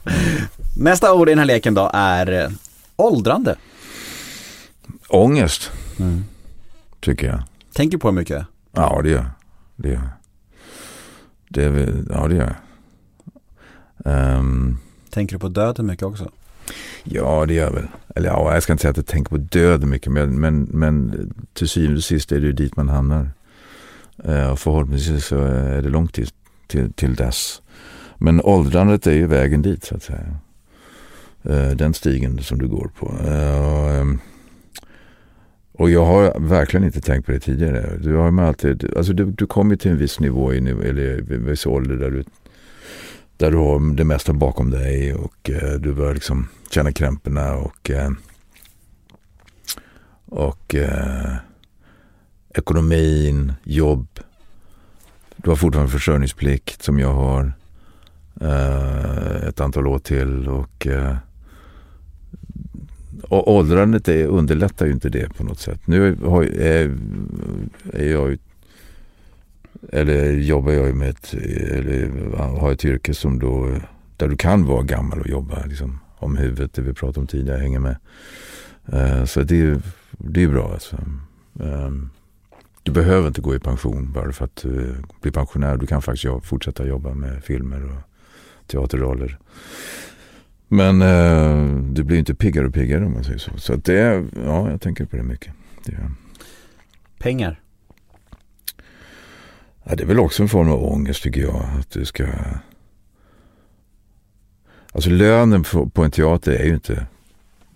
Nästa 0.77 1.15
ord 1.15 1.29
i 1.29 1.33
den 1.33 1.39
här 1.39 1.47
leken 1.47 1.75
då 1.75 1.91
är 1.95 2.53
Åldrande. 2.97 3.57
Ångest, 5.09 5.71
Mm. 5.99 6.25
tycker 7.01 7.27
jag. 7.27 7.43
Tänker 7.73 7.99
på 7.99 8.09
det 8.09 8.15
mycket? 8.15 8.47
Ja, 8.73 9.01
det 9.03 9.11
gör 9.11 9.17
jag. 9.19 9.27
det. 9.77 9.89
Gör. 9.89 10.01
jag. 10.01 11.89
Ja, 12.11 12.29
det 12.29 12.35
gör 12.35 12.43
jag. 12.45 12.55
Ehm, 14.05 14.79
Tänker 15.11 15.35
du 15.35 15.39
på 15.41 15.49
döden 15.49 15.87
mycket 15.87 16.03
också? 16.07 16.31
Ja, 17.05 17.47
det 17.47 17.55
gör 17.55 17.65
jag 17.65 17.73
väl. 17.73 17.89
Eller 18.15 18.29
ja, 18.29 18.55
jag 18.55 18.63
ska 18.63 18.73
inte 18.73 18.83
säga 18.83 18.91
att 18.91 18.97
jag 18.97 19.07
tänker 19.07 19.31
på 19.31 19.37
död 19.37 19.85
mycket, 19.85 20.13
men, 20.13 20.41
men, 20.41 20.63
men 20.63 21.15
till 21.53 21.69
syvende 21.69 21.97
och 21.97 22.05
sist 22.05 22.33
är 22.33 22.41
det 22.41 22.47
ju 22.47 22.53
dit 22.53 22.77
man 22.77 22.89
hamnar. 22.89 23.29
Eh, 24.25 24.51
och 24.51 24.59
förhoppningsvis 24.59 25.25
så 25.25 25.39
är 25.39 25.83
det 25.83 25.89
långt 25.89 26.15
till, 26.15 26.29
till, 26.67 26.93
till 26.93 27.15
dess. 27.15 27.63
Men 28.19 28.41
åldrandet 28.41 29.07
är 29.07 29.13
ju 29.13 29.27
vägen 29.27 29.63
dit 29.63 29.85
så 29.85 29.95
att 29.95 30.03
säga. 30.03 30.37
Eh, 31.43 31.71
den 31.71 31.95
stigen 31.95 32.39
som 32.39 32.59
du 32.59 32.69
går 32.69 32.91
på. 32.99 33.07
Eh, 33.07 33.61
och, 33.61 33.91
ehm, 33.91 34.19
jag 35.93 36.05
har 36.05 36.41
verkligen 36.41 36.87
inte 36.87 37.01
tänkt 37.01 37.27
på 37.27 37.33
det 37.33 37.41
tidigare. 37.41 37.99
Du 38.03 38.15
har 38.15 38.33
ju 38.33 38.41
alltid, 38.41 38.97
alltså 38.97 39.13
du, 39.13 39.25
du 39.25 39.47
kommer 39.47 39.77
till 39.77 39.91
en 39.91 39.99
viss 39.99 40.21
nivå, 40.21 40.55
i, 40.55 40.59
eller 40.59 41.21
viss 41.23 41.67
ålder 41.67 41.97
där 41.97 42.11
du, 42.11 42.25
där 43.41 43.51
du 43.51 43.57
har 43.57 43.95
det 43.95 44.05
mesta 44.05 44.33
bakom 44.33 44.71
dig 44.71 45.15
och 45.15 45.51
eh, 45.51 45.73
du 45.73 45.93
börjar 45.95 46.15
liksom 46.15 46.49
känna 46.71 46.93
krämporna 46.93 47.55
och, 47.55 47.91
eh, 47.91 48.11
och 50.27 50.75
eh, 50.75 51.35
ekonomin, 52.55 53.53
jobb. 53.63 54.07
Du 55.37 55.51
har 55.51 55.57
fortfarande 55.57 55.93
försörjningsplikt 55.93 56.83
som 56.83 56.99
jag 56.99 57.13
har 57.13 57.53
eh, 58.41 59.49
ett 59.49 59.61
antal 59.61 59.87
år 59.87 59.99
till 59.99 60.49
och 60.49 60.87
eh, 60.87 61.17
och 63.23 63.55
åldrandet 63.55 64.09
är, 64.09 64.27
underlättar 64.27 64.87
ju 64.87 64.93
inte 64.93 65.09
det 65.09 65.35
på 65.37 65.45
något 65.45 65.61
sätt. 65.61 65.81
Nu 65.87 66.17
har, 66.25 66.43
är, 66.45 66.97
är 67.93 68.11
jag 68.11 68.31
ju- 68.31 68.39
eller 69.89 70.33
jobbar 70.33 70.73
jag 70.73 70.95
med 70.95 71.11
ett, 71.11 71.35
eller 71.35 72.37
har 72.37 72.73
ett 72.73 72.85
yrke 72.85 73.15
som 73.15 73.39
då, 73.39 73.77
där 74.17 74.29
du 74.29 74.37
kan 74.37 74.65
vara 74.65 74.83
gammal 74.83 75.21
och 75.21 75.29
jobba 75.29 75.65
liksom, 75.65 76.01
om 76.17 76.37
huvudet, 76.37 76.73
det 76.73 76.83
vi 76.83 76.95
pratade 76.95 77.21
om 77.21 77.27
tidigare, 77.27 77.59
hänger 77.59 77.79
med. 77.79 77.97
Uh, 78.93 79.25
så 79.25 79.43
det 79.43 79.55
är 79.55 79.59
ju 79.59 79.81
det 80.11 80.43
är 80.43 80.49
bra 80.49 80.73
alltså. 80.73 80.97
Um, 81.53 82.11
du 82.83 82.93
behöver 82.93 83.29
inte 83.29 83.41
gå 83.41 83.55
i 83.55 83.59
pension 83.59 84.13
bara 84.13 84.33
för 84.33 84.45
att 84.45 84.65
eh, 84.65 84.71
du 84.71 85.03
blir 85.21 85.33
pensionär. 85.33 85.77
Du 85.77 85.87
kan 85.87 86.03
faktiskt 86.03 86.25
jobb, 86.25 86.45
fortsätta 86.45 86.87
jobba 86.87 87.15
med 87.15 87.45
filmer 87.45 87.85
och 87.85 88.01
teaterroller. 88.67 89.39
Men 90.69 91.03
uh, 91.03 91.83
du 91.93 92.05
blir 92.05 92.19
inte 92.19 92.35
piggare 92.35 92.67
och 92.67 92.75
piggare 92.75 93.07
om 93.07 93.13
man 93.13 93.25
säger 93.25 93.39
så. 93.39 93.51
Så 93.57 93.73
att 93.73 93.85
det 93.85 94.25
ja 94.45 94.71
jag 94.71 94.81
tänker 94.81 95.05
på 95.05 95.17
det 95.17 95.23
mycket. 95.23 95.53
Det 95.85 96.11
Pengar? 97.19 97.61
Ja, 99.91 99.97
det 99.97 100.03
är 100.03 100.07
väl 100.07 100.21
också 100.21 100.43
en 100.43 100.49
form 100.49 100.71
av 100.71 100.85
ångest 100.85 101.23
tycker 101.23 101.41
jag. 101.41 101.65
Att 101.79 101.91
du 101.91 102.05
ska... 102.05 102.27
Alltså 104.93 105.11
lönen 105.11 105.65
på 105.93 106.05
en 106.05 106.11
teater 106.11 106.53
är 106.53 106.65
ju 106.65 106.75
inte, 106.75 107.07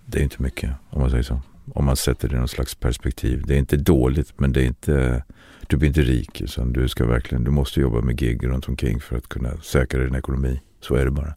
det 0.07 0.19
är 0.19 0.23
inte 0.23 0.43
mycket 0.43 0.71
om 0.91 1.01
man 1.01 1.11
säger 1.11 1.23
så. 1.23 1.41
Om 1.75 1.85
man 1.85 1.97
sätter 1.97 2.29
det 2.29 2.37
i 2.37 2.39
någon 2.39 2.49
slags 2.49 2.75
perspektiv. 2.75 3.43
Det 3.47 3.55
är 3.55 3.59
inte 3.59 3.77
dåligt 3.77 4.33
men 4.37 4.53
det 4.53 4.63
är 4.63 4.67
inte, 4.67 5.25
du 5.67 5.77
blir 5.77 5.89
inte 5.89 6.03
rik. 6.03 6.41
Utan 6.41 6.73
du 6.73 6.89
ska 6.89 7.07
verkligen, 7.07 7.45
du 7.45 7.51
måste 7.51 7.81
jobba 7.81 8.01
med 8.01 8.19
gig 8.19 8.47
runt 8.47 8.69
omkring 8.69 9.01
för 9.01 9.17
att 9.17 9.29
kunna 9.29 9.57
säkra 9.57 10.05
din 10.05 10.15
ekonomi. 10.15 10.61
Så 10.81 10.95
är 10.95 11.05
det 11.05 11.11
bara. 11.11 11.35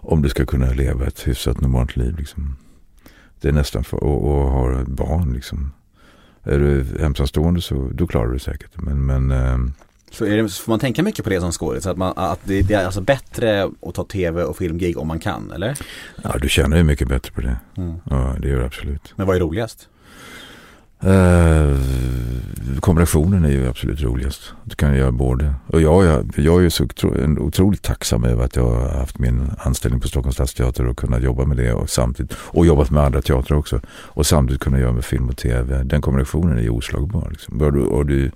Om 0.00 0.22
du 0.22 0.28
ska 0.28 0.46
kunna 0.46 0.70
leva 0.72 1.06
ett 1.06 1.28
hyfsat 1.28 1.60
normalt 1.60 1.96
liv 1.96 2.16
liksom. 2.18 2.56
Det 3.40 3.48
är 3.48 3.52
nästan 3.52 3.84
för, 3.84 4.04
och, 4.04 4.24
och 4.24 4.50
ha 4.50 4.84
barn 4.84 5.32
liksom. 5.32 5.72
Är 6.48 6.58
du 6.58 6.86
ensamstående 7.00 7.60
så 7.60 7.90
då 7.94 8.06
klarar 8.06 8.26
du 8.26 8.32
det 8.32 8.38
säkert. 8.38 8.70
Men, 8.74 9.06
men 9.06 9.30
ehm, 9.30 9.72
Så 10.10 10.24
är 10.24 10.36
det, 10.42 10.48
får 10.48 10.72
man 10.72 10.78
tänka 10.78 11.02
mycket 11.02 11.24
på 11.24 11.30
det 11.30 11.40
som 11.40 11.52
skådis? 11.52 11.86
Att, 11.86 11.96
man, 11.96 12.12
att 12.16 12.40
det, 12.44 12.62
det 12.62 12.74
är 12.74 12.84
alltså 12.84 13.00
bättre 13.00 13.70
att 13.82 13.94
ta 13.94 14.04
tv 14.04 14.42
och 14.42 14.56
filmgig 14.56 14.98
om 14.98 15.08
man 15.08 15.18
kan, 15.18 15.50
eller? 15.50 15.78
ja, 16.22 16.36
du 16.40 16.48
tjänar 16.48 16.76
ju 16.76 16.82
mycket 16.84 17.08
bättre 17.08 17.32
på 17.32 17.40
det. 17.40 17.56
Mm. 17.76 17.94
Ja, 18.10 18.36
det 18.38 18.48
gör 18.48 18.58
du 18.58 18.64
absolut. 18.64 19.12
Men 19.16 19.26
vad 19.26 19.36
är 19.36 19.40
roligast? 19.40 19.88
Eh, 21.00 21.78
kombinationen 22.80 23.44
är 23.44 23.50
ju 23.50 23.68
absolut 23.68 24.02
roligast. 24.02 24.52
Du 24.64 24.76
kan 24.76 24.96
göra 24.96 25.12
både. 25.12 25.54
Och 25.66 25.80
jag, 25.80 26.04
jag, 26.04 26.32
jag 26.36 26.58
är 26.58 26.62
ju 26.62 26.70
så 26.70 26.86
otroligt 27.38 27.82
tacksam 27.82 28.24
över 28.24 28.44
att 28.44 28.56
jag 28.56 28.70
har 28.70 28.98
haft 28.98 29.18
min 29.18 29.50
anställning 29.58 30.00
på 30.00 30.08
Stockholms 30.08 30.34
stadsteater 30.34 30.86
och 30.86 30.98
kunnat 30.98 31.22
jobba 31.22 31.44
med 31.44 31.56
det 31.56 31.72
och 31.72 31.90
samtidigt 31.90 32.36
och 32.38 32.66
jobbat 32.66 32.90
med 32.90 33.04
andra 33.04 33.22
teatrar 33.22 33.58
också. 33.58 33.80
Och 33.88 34.26
samtidigt 34.26 34.62
kunna 34.62 34.78
göra 34.78 34.92
med 34.92 35.04
film 35.04 35.28
och 35.28 35.36
tv. 35.36 35.82
Den 35.84 36.00
kombinationen 36.00 36.58
är 36.58 36.62
ju 36.62 36.70
oslagbar. 36.70 37.28
Liksom. 37.30 37.60
Och, 37.60 37.72
du, 37.72 37.80
och 37.80 38.06
du, 38.06 38.30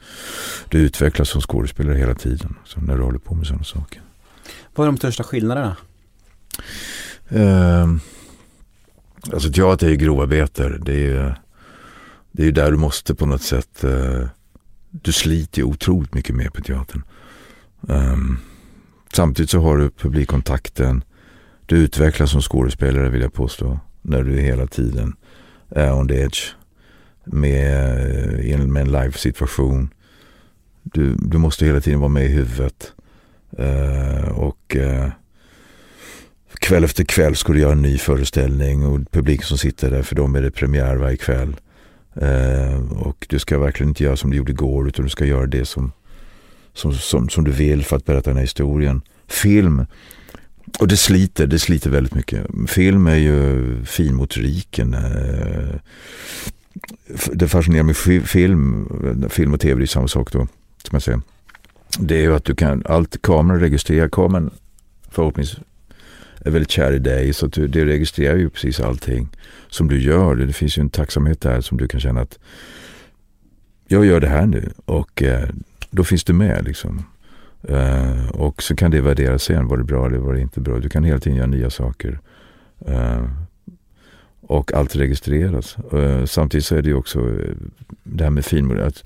du 0.69 0.79
utvecklas 0.79 1.29
som 1.29 1.41
skådespelare 1.41 1.99
hela 1.99 2.15
tiden. 2.15 2.55
Så 2.65 2.81
när 2.81 2.97
du 2.97 3.03
håller 3.03 3.19
på 3.19 3.35
med 3.35 3.47
sådana 3.47 3.65
saker. 3.65 4.03
Vad 4.75 4.87
är 4.87 4.93
de 4.93 4.97
största 4.97 5.25
skillnaderna? 5.25 5.77
Eh, 7.29 7.89
alltså 9.33 9.53
teater 9.53 9.87
är 9.87 9.91
ju 9.91 9.97
grovarbete. 9.97 10.79
Det 10.81 10.93
är 10.93 10.97
ju 10.97 11.33
det 12.33 12.43
är 12.43 12.47
ju 12.47 12.53
där 12.53 12.71
du 12.71 12.77
måste 12.77 13.15
på 13.15 13.27
något 13.27 13.43
sätt. 13.43 13.85
Eh, 13.85 14.25
du 14.91 15.13
sliter 15.13 15.59
ju 15.59 15.65
otroligt 15.65 16.15
mycket 16.15 16.37
mer 16.37 16.49
på 16.49 16.61
teatern. 16.63 17.03
Um, 17.81 18.39
samtidigt 19.13 19.51
så 19.51 19.61
har 19.61 19.77
du 19.77 19.91
publikkontakten. 19.91 21.05
Du 21.67 21.77
utvecklas 21.77 22.31
som 22.31 22.41
skådespelare 22.41 23.09
vill 23.09 23.21
jag 23.23 23.33
påstå. 23.33 23.81
När 24.03 24.23
du 24.23 24.41
hela 24.41 24.67
tiden 24.67 25.17
är 25.71 25.93
on 25.95 26.09
the 26.09 26.15
edge. 26.21 26.41
Med, 27.25 28.41
eh, 28.41 28.51
en- 28.55 28.73
med 28.73 28.81
en 28.81 28.93
live-situation. 28.93 29.95
Du, 30.83 31.15
du 31.19 31.39
måste 31.39 31.67
hela 31.67 31.81
tiden 31.81 32.01
vara 32.01 32.09
med 32.09 32.25
i 32.25 32.29
huvudet. 32.29 32.93
Uh, 33.59 34.29
och 34.29 34.77
uh, 34.77 35.09
kväll 36.61 36.85
efter 36.85 37.05
kväll 37.05 37.37
ska 37.37 37.53
du 37.53 37.61
göra 37.61 37.73
en 37.73 37.83
ny 37.83 37.99
föreställning 37.99 38.87
och 38.87 39.01
publiken 39.11 39.47
som 39.47 39.59
sitter 39.59 39.91
där 39.91 40.03
för 40.03 40.15
dem 40.15 40.35
är 40.35 40.43
det 40.43 40.51
premiär 40.51 40.97
varje 40.97 41.17
kväll. 41.17 41.57
Eh, 42.15 42.93
och 42.93 43.27
du 43.29 43.39
ska 43.39 43.59
verkligen 43.59 43.89
inte 43.91 44.05
göra 44.05 44.17
som 44.17 44.31
du 44.31 44.37
gjorde 44.37 44.53
igår 44.53 44.89
utan 44.89 45.05
du 45.05 45.11
ska 45.11 45.25
göra 45.25 45.47
det 45.47 45.65
som, 45.65 45.93
som, 46.75 46.93
som, 46.95 47.29
som 47.29 47.45
du 47.45 47.51
vill 47.51 47.85
för 47.85 47.97
att 47.97 48.05
berätta 48.05 48.31
den 48.31 48.37
här 48.37 48.45
historien. 48.45 49.03
Film, 49.27 49.87
och 50.79 50.89
det 50.89 50.97
sliter, 50.97 51.47
det 51.47 51.59
sliter 51.59 51.91
väldigt 51.91 52.15
mycket. 52.15 52.47
Film 52.69 53.07
är 53.07 53.17
ju 53.17 53.85
finmotoriken. 53.85 54.95
Eh, 54.95 55.75
det 57.33 57.49
fascinerar 57.49 57.83
med 57.83 57.97
film, 58.27 58.89
film 59.31 59.55
och 59.55 59.61
tv 59.61 59.79
det 59.79 59.85
är 59.85 59.87
samma 59.87 60.09
sak 60.09 60.33
då, 60.33 60.39
som 60.85 60.91
jag 60.93 61.03
säger. 61.03 61.21
Det 61.99 62.17
är 62.17 62.23
ju 62.23 62.35
att 62.35 62.45
du 62.45 62.55
kan, 62.55 62.83
allt 62.87 63.23
kameran 63.23 63.61
registrerar, 63.61 64.09
kameran 64.09 64.51
förhoppningsvis 65.11 65.59
är 66.45 66.51
väldigt 66.51 66.71
kär 66.71 66.93
i 66.93 66.99
dig 66.99 67.33
så 67.33 67.47
att 67.47 67.53
du, 67.53 67.67
det 67.67 67.85
registrerar 67.85 68.37
ju 68.37 68.51
precis 68.51 68.81
allting 68.81 69.29
som 69.69 69.89
du 69.89 70.01
gör. 70.01 70.35
Det 70.35 70.53
finns 70.53 70.79
ju 70.79 70.81
en 70.81 70.91
tacksamhet 70.91 71.41
där 71.41 71.61
som 71.61 71.79
du 71.79 71.89
kan 71.89 72.01
känna 72.01 72.21
att 72.21 72.39
jag 73.89 74.07
gör 74.07 74.21
det 74.21 74.29
här 74.29 74.47
nu 74.47 74.71
och 74.85 75.23
eh, 75.23 75.49
då 75.91 76.05
finns 76.05 76.25
du 76.25 76.33
med 76.33 76.65
liksom. 76.65 77.05
Eh, 77.69 78.29
och 78.29 78.63
så 78.63 78.77
kan 78.77 78.91
det 78.91 79.01
värderas 79.01 79.43
sen, 79.43 79.69
var 79.69 79.77
det 79.77 79.85
bra 79.85 80.07
eller 80.07 80.19
var 80.19 80.35
det 80.35 80.41
inte 80.41 80.61
bra. 80.61 80.79
Du 80.79 80.89
kan 80.89 81.05
hela 81.05 81.19
tiden 81.19 81.39
göra 81.39 81.47
nya 81.47 81.71
saker. 81.71 82.19
Eh, 82.87 83.25
och 84.41 84.73
allt 84.73 84.97
registreras. 84.97 85.77
Eh, 85.93 86.25
samtidigt 86.25 86.67
så 86.67 86.77
är 86.77 86.83
det 86.83 86.89
ju 86.89 86.95
också 86.95 87.21
eh, 87.21 87.55
det 88.03 88.25
här 88.25 88.31
med 88.31 88.45
film, 88.45 88.81
att 88.81 89.05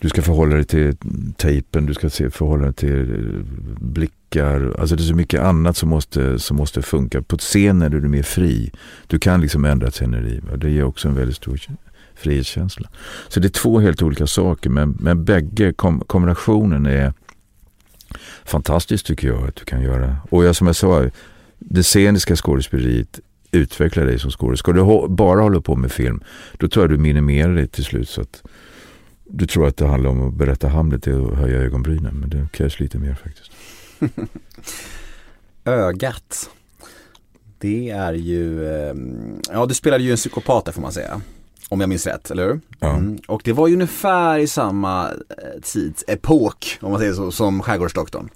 du 0.00 0.08
ska 0.08 0.22
förhålla 0.22 0.54
dig 0.54 0.64
till 0.64 0.96
tejpen, 1.36 1.86
du 1.86 1.94
ska 1.94 2.10
se, 2.10 2.30
förhålla 2.30 2.64
dig 2.64 2.74
till 2.74 3.00
eh, 3.00 3.42
blick 3.80 4.12
blickar. 4.30 4.74
Alltså 4.80 4.96
det 4.96 5.02
är 5.02 5.04
så 5.04 5.14
mycket 5.14 5.40
annat 5.40 5.76
som 5.76 5.88
måste, 5.88 6.38
som 6.38 6.56
måste 6.56 6.82
funka. 6.82 7.22
På 7.22 7.36
scenen 7.38 7.82
är 7.94 8.00
du 8.00 8.08
mer 8.08 8.22
fri. 8.22 8.70
Du 9.06 9.18
kan 9.18 9.40
liksom 9.40 9.64
ändra 9.64 9.86
ett 9.88 9.94
sceneri. 9.94 10.40
va. 10.50 10.56
Det 10.56 10.70
ger 10.70 10.84
också 10.84 11.08
en 11.08 11.14
väldigt 11.14 11.36
stor 11.36 11.60
frihetskänsla. 12.14 12.88
Så 13.28 13.40
det 13.40 13.46
är 13.46 13.50
två 13.50 13.80
helt 13.80 14.02
olika 14.02 14.26
saker. 14.26 14.70
Men, 14.70 14.96
men 15.00 15.24
bägge, 15.24 15.72
kom, 15.72 16.00
kombinationen 16.00 16.86
är 16.86 17.12
fantastiskt 18.44 19.06
tycker 19.06 19.28
jag 19.28 19.48
att 19.48 19.56
du 19.56 19.64
kan 19.64 19.82
göra. 19.82 20.16
Och 20.30 20.44
jag, 20.44 20.56
som 20.56 20.66
jag 20.66 20.76
sa, 20.76 21.04
det 21.58 21.82
sceniska 21.82 22.36
skådespeleriet 22.36 23.20
utvecklar 23.52 24.04
dig 24.06 24.18
som 24.18 24.30
skådespelare. 24.30 24.56
Ska 24.56 24.72
du 24.72 24.80
hå- 24.80 25.08
bara 25.08 25.40
hålla 25.40 25.60
på 25.60 25.76
med 25.76 25.92
film, 25.92 26.20
då 26.58 26.68
tror 26.68 26.82
jag 26.82 26.90
du 26.90 26.98
minimerar 26.98 27.54
det 27.54 27.66
till 27.66 27.84
slut. 27.84 28.08
Så 28.08 28.20
att 28.20 28.42
du 29.30 29.46
tror 29.46 29.66
att 29.68 29.76
det 29.76 29.86
handlar 29.86 30.10
om 30.10 30.28
att 30.28 30.34
berätta 30.34 30.68
Hamlet 30.68 31.06
och 31.06 31.36
höja 31.36 31.56
ögonbrynen. 31.56 32.14
Men 32.20 32.30
det 32.30 32.48
krävs 32.52 32.80
lite 32.80 32.98
mer 32.98 33.14
faktiskt. 33.14 33.50
Ögat. 35.64 36.50
Det 37.58 37.90
är 37.90 38.12
ju, 38.12 38.66
eh, 38.68 38.94
ja 39.52 39.66
du 39.66 39.74
spelade 39.74 40.04
ju 40.04 40.10
en 40.10 40.16
psykopat 40.16 40.64
där 40.64 40.72
får 40.72 40.82
man 40.82 40.92
säga. 40.92 41.20
Om 41.70 41.80
jag 41.80 41.88
minns 41.88 42.06
rätt, 42.06 42.30
eller 42.30 42.46
hur? 42.46 42.60
Ja. 42.80 42.88
Mm. 42.96 43.18
Och 43.28 43.40
det 43.44 43.52
var 43.52 43.66
ju 43.68 43.74
ungefär 43.74 44.38
i 44.38 44.46
samma 44.46 45.08
eh, 45.10 45.60
tidsepok, 45.62 46.78
om 46.80 46.90
man 46.90 47.00
säger 47.00 47.12
så, 47.12 47.30
som 47.32 47.62
Skärgårdsdoktorn. 47.62 48.28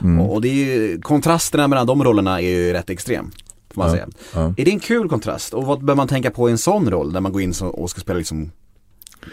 Mm. 0.00 0.20
Och, 0.20 0.34
och 0.34 0.40
det 0.40 0.48
är 0.48 0.54
ju, 0.54 1.00
kontrasterna 1.00 1.68
mellan 1.68 1.86
de 1.86 2.04
rollerna 2.04 2.40
är 2.40 2.48
ju 2.48 2.72
rätt 2.72 2.90
extrem. 2.90 3.30
får 3.74 3.80
man 3.80 3.88
Ja, 3.88 3.94
säga. 3.94 4.08
ja. 4.34 4.54
Är 4.56 4.64
det 4.64 4.70
en 4.70 4.80
kul 4.80 5.08
kontrast? 5.08 5.54
Och 5.54 5.64
vad 5.66 5.84
bör 5.84 5.94
man 5.94 6.08
tänka 6.08 6.30
på 6.30 6.48
i 6.48 6.52
en 6.52 6.58
sån 6.58 6.90
roll 6.90 7.12
när 7.12 7.20
man 7.20 7.32
går 7.32 7.42
in 7.42 7.52
och 7.60 7.90
ska 7.90 8.00
spela 8.00 8.18
liksom 8.18 8.50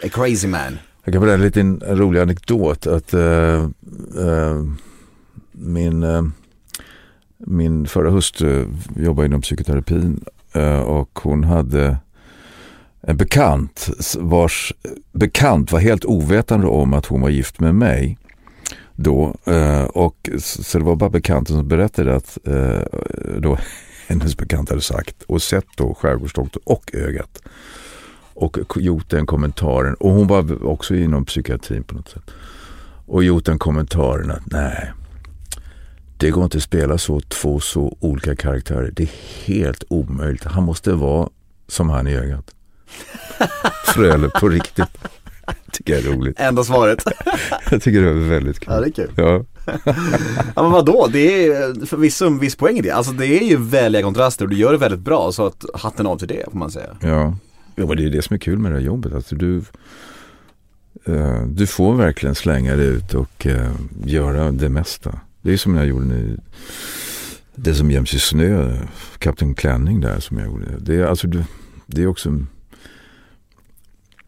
a 0.04 0.08
crazy 0.12 0.48
man? 0.48 0.78
Jag 1.04 1.12
kan 1.12 1.20
berätta 1.22 1.34
en 1.34 1.42
liten 1.42 1.82
rolig 1.86 2.20
anekdot 2.20 2.86
att 2.86 3.14
eh, 3.14 3.20
eh, 4.18 4.64
min, 5.60 6.02
eh, 6.02 6.22
min 7.36 7.86
förra 7.86 8.10
hustru 8.10 8.62
eh, 8.62 8.68
jobbade 9.04 9.26
inom 9.26 9.40
psykoterapin 9.40 10.24
eh, 10.52 10.80
och 10.80 11.18
hon 11.22 11.44
hade 11.44 11.96
en 13.00 13.16
bekant 13.16 13.88
vars 14.18 14.72
bekant 15.12 15.72
var 15.72 15.80
helt 15.80 16.04
ovetande 16.04 16.66
om 16.66 16.94
att 16.94 17.06
hon 17.06 17.20
var 17.20 17.28
gift 17.28 17.60
med 17.60 17.74
mig. 17.74 18.18
Då, 18.92 19.34
och 19.88 20.30
så 20.38 20.78
det 20.78 20.84
var 20.84 20.96
bara 20.96 21.10
bekanten 21.10 21.56
som 21.56 21.68
berättade 21.68 22.16
att 22.16 22.38
då 23.38 23.58
hennes 24.08 24.36
bekant 24.36 24.68
hade 24.68 24.80
sagt 24.80 25.22
och 25.22 25.42
sett 25.42 25.66
då 25.76 25.94
Skärgårdsdoktorn 25.94 26.62
och 26.64 26.90
ögat 26.94 27.42
och 28.34 28.58
gjort 28.76 29.10
den 29.10 29.26
kommentaren 29.26 29.94
och 29.94 30.10
hon 30.10 30.26
var 30.26 30.66
också 30.66 30.94
inom 30.94 31.24
psykiatrin 31.24 31.82
på 31.82 31.94
något 31.94 32.08
sätt 32.08 32.30
och 33.06 33.24
gjort 33.24 33.44
den 33.44 33.58
kommentaren 33.58 34.30
att 34.30 34.46
nej 34.46 34.92
det 36.18 36.30
går 36.30 36.44
inte 36.44 36.56
att 36.56 36.62
spela 36.62 36.98
så 36.98 37.20
två 37.20 37.60
så 37.60 37.96
olika 38.00 38.36
karaktärer. 38.36 38.90
Det 38.96 39.02
är 39.02 39.10
helt 39.44 39.84
omöjligt. 39.88 40.44
Han 40.44 40.64
måste 40.64 40.92
vara 40.92 41.28
som 41.68 41.90
han 41.90 42.06
i 42.06 42.14
ögat. 42.16 42.54
Fröle 43.86 44.28
på 44.28 44.48
riktigt. 44.48 44.88
Tycker 45.72 45.92
jag 45.92 46.04
är 46.04 46.12
roligt. 46.16 46.40
Enda 46.40 46.64
svaret. 46.64 47.04
Jag 47.70 47.82
tycker 47.82 48.02
det 48.02 48.08
är 48.08 48.12
väldigt 48.28 48.60
kul. 48.60 48.72
ja, 48.72 48.80
det 48.80 48.86
är 48.86 48.90
kul. 48.90 49.10
Ja, 49.16 49.44
Ja 50.56 50.62
men 50.62 50.70
vadå, 50.70 51.08
det 51.12 51.46
är 51.46 51.86
förvisso 51.86 52.26
en 52.26 52.38
viss 52.38 52.56
poäng 52.56 52.78
i 52.78 52.82
det. 52.82 52.90
Alltså 52.90 53.12
det 53.12 53.26
är 53.26 53.44
ju 53.48 53.56
väldiga 53.56 54.02
kontraster 54.02 54.44
och 54.44 54.50
du 54.50 54.56
gör 54.56 54.72
det 54.72 54.78
väldigt 54.78 55.00
bra 55.00 55.32
så 55.32 55.46
att 55.46 55.64
hatten 55.74 56.06
av 56.06 56.18
till 56.18 56.28
det 56.28 56.44
får 56.50 56.58
man 56.58 56.70
säga. 56.70 56.96
ja. 57.00 57.36
ja 57.76 57.86
men 57.86 57.96
det 57.96 58.04
är 58.04 58.10
det 58.10 58.22
som 58.22 58.34
är 58.34 58.38
kul 58.38 58.58
med 58.58 58.72
det 58.72 58.76
här 58.76 58.84
jobbet. 58.84 59.14
Alltså 59.14 59.34
du, 59.34 59.62
eh, 61.04 61.42
du 61.46 61.66
får 61.66 61.94
verkligen 61.94 62.34
slänga 62.34 62.76
dig 62.76 62.86
ut 62.86 63.14
och 63.14 63.46
eh, 63.46 63.70
göra 64.04 64.50
det 64.50 64.68
mesta. 64.68 65.20
Det 65.48 65.52
är 65.52 65.56
som 65.56 65.74
jag 65.74 65.86
gjorde 65.86 66.06
nu. 66.06 66.38
Det 67.54 67.74
som 67.74 67.90
göms 67.90 68.14
i 68.14 68.18
snö, 68.18 68.78
Kapten 69.18 69.54
Klänning 69.54 70.00
där 70.00 70.20
som 70.20 70.38
jag 70.38 70.46
gjorde. 70.46 70.78
Det 70.78 70.94
är, 70.94 71.04
alltså, 71.04 71.28
det 71.86 72.02
är 72.02 72.06
också 72.06 72.38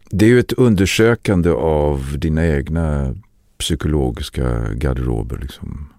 det 0.09 0.25
är 0.25 0.29
ju 0.29 0.39
ett 0.39 0.53
undersökande 0.53 1.49
av 1.49 2.17
dina 2.17 2.47
egna 2.47 3.15
psykologiska 3.57 4.73
garderober. 4.73 5.37
Liksom, 5.37 5.89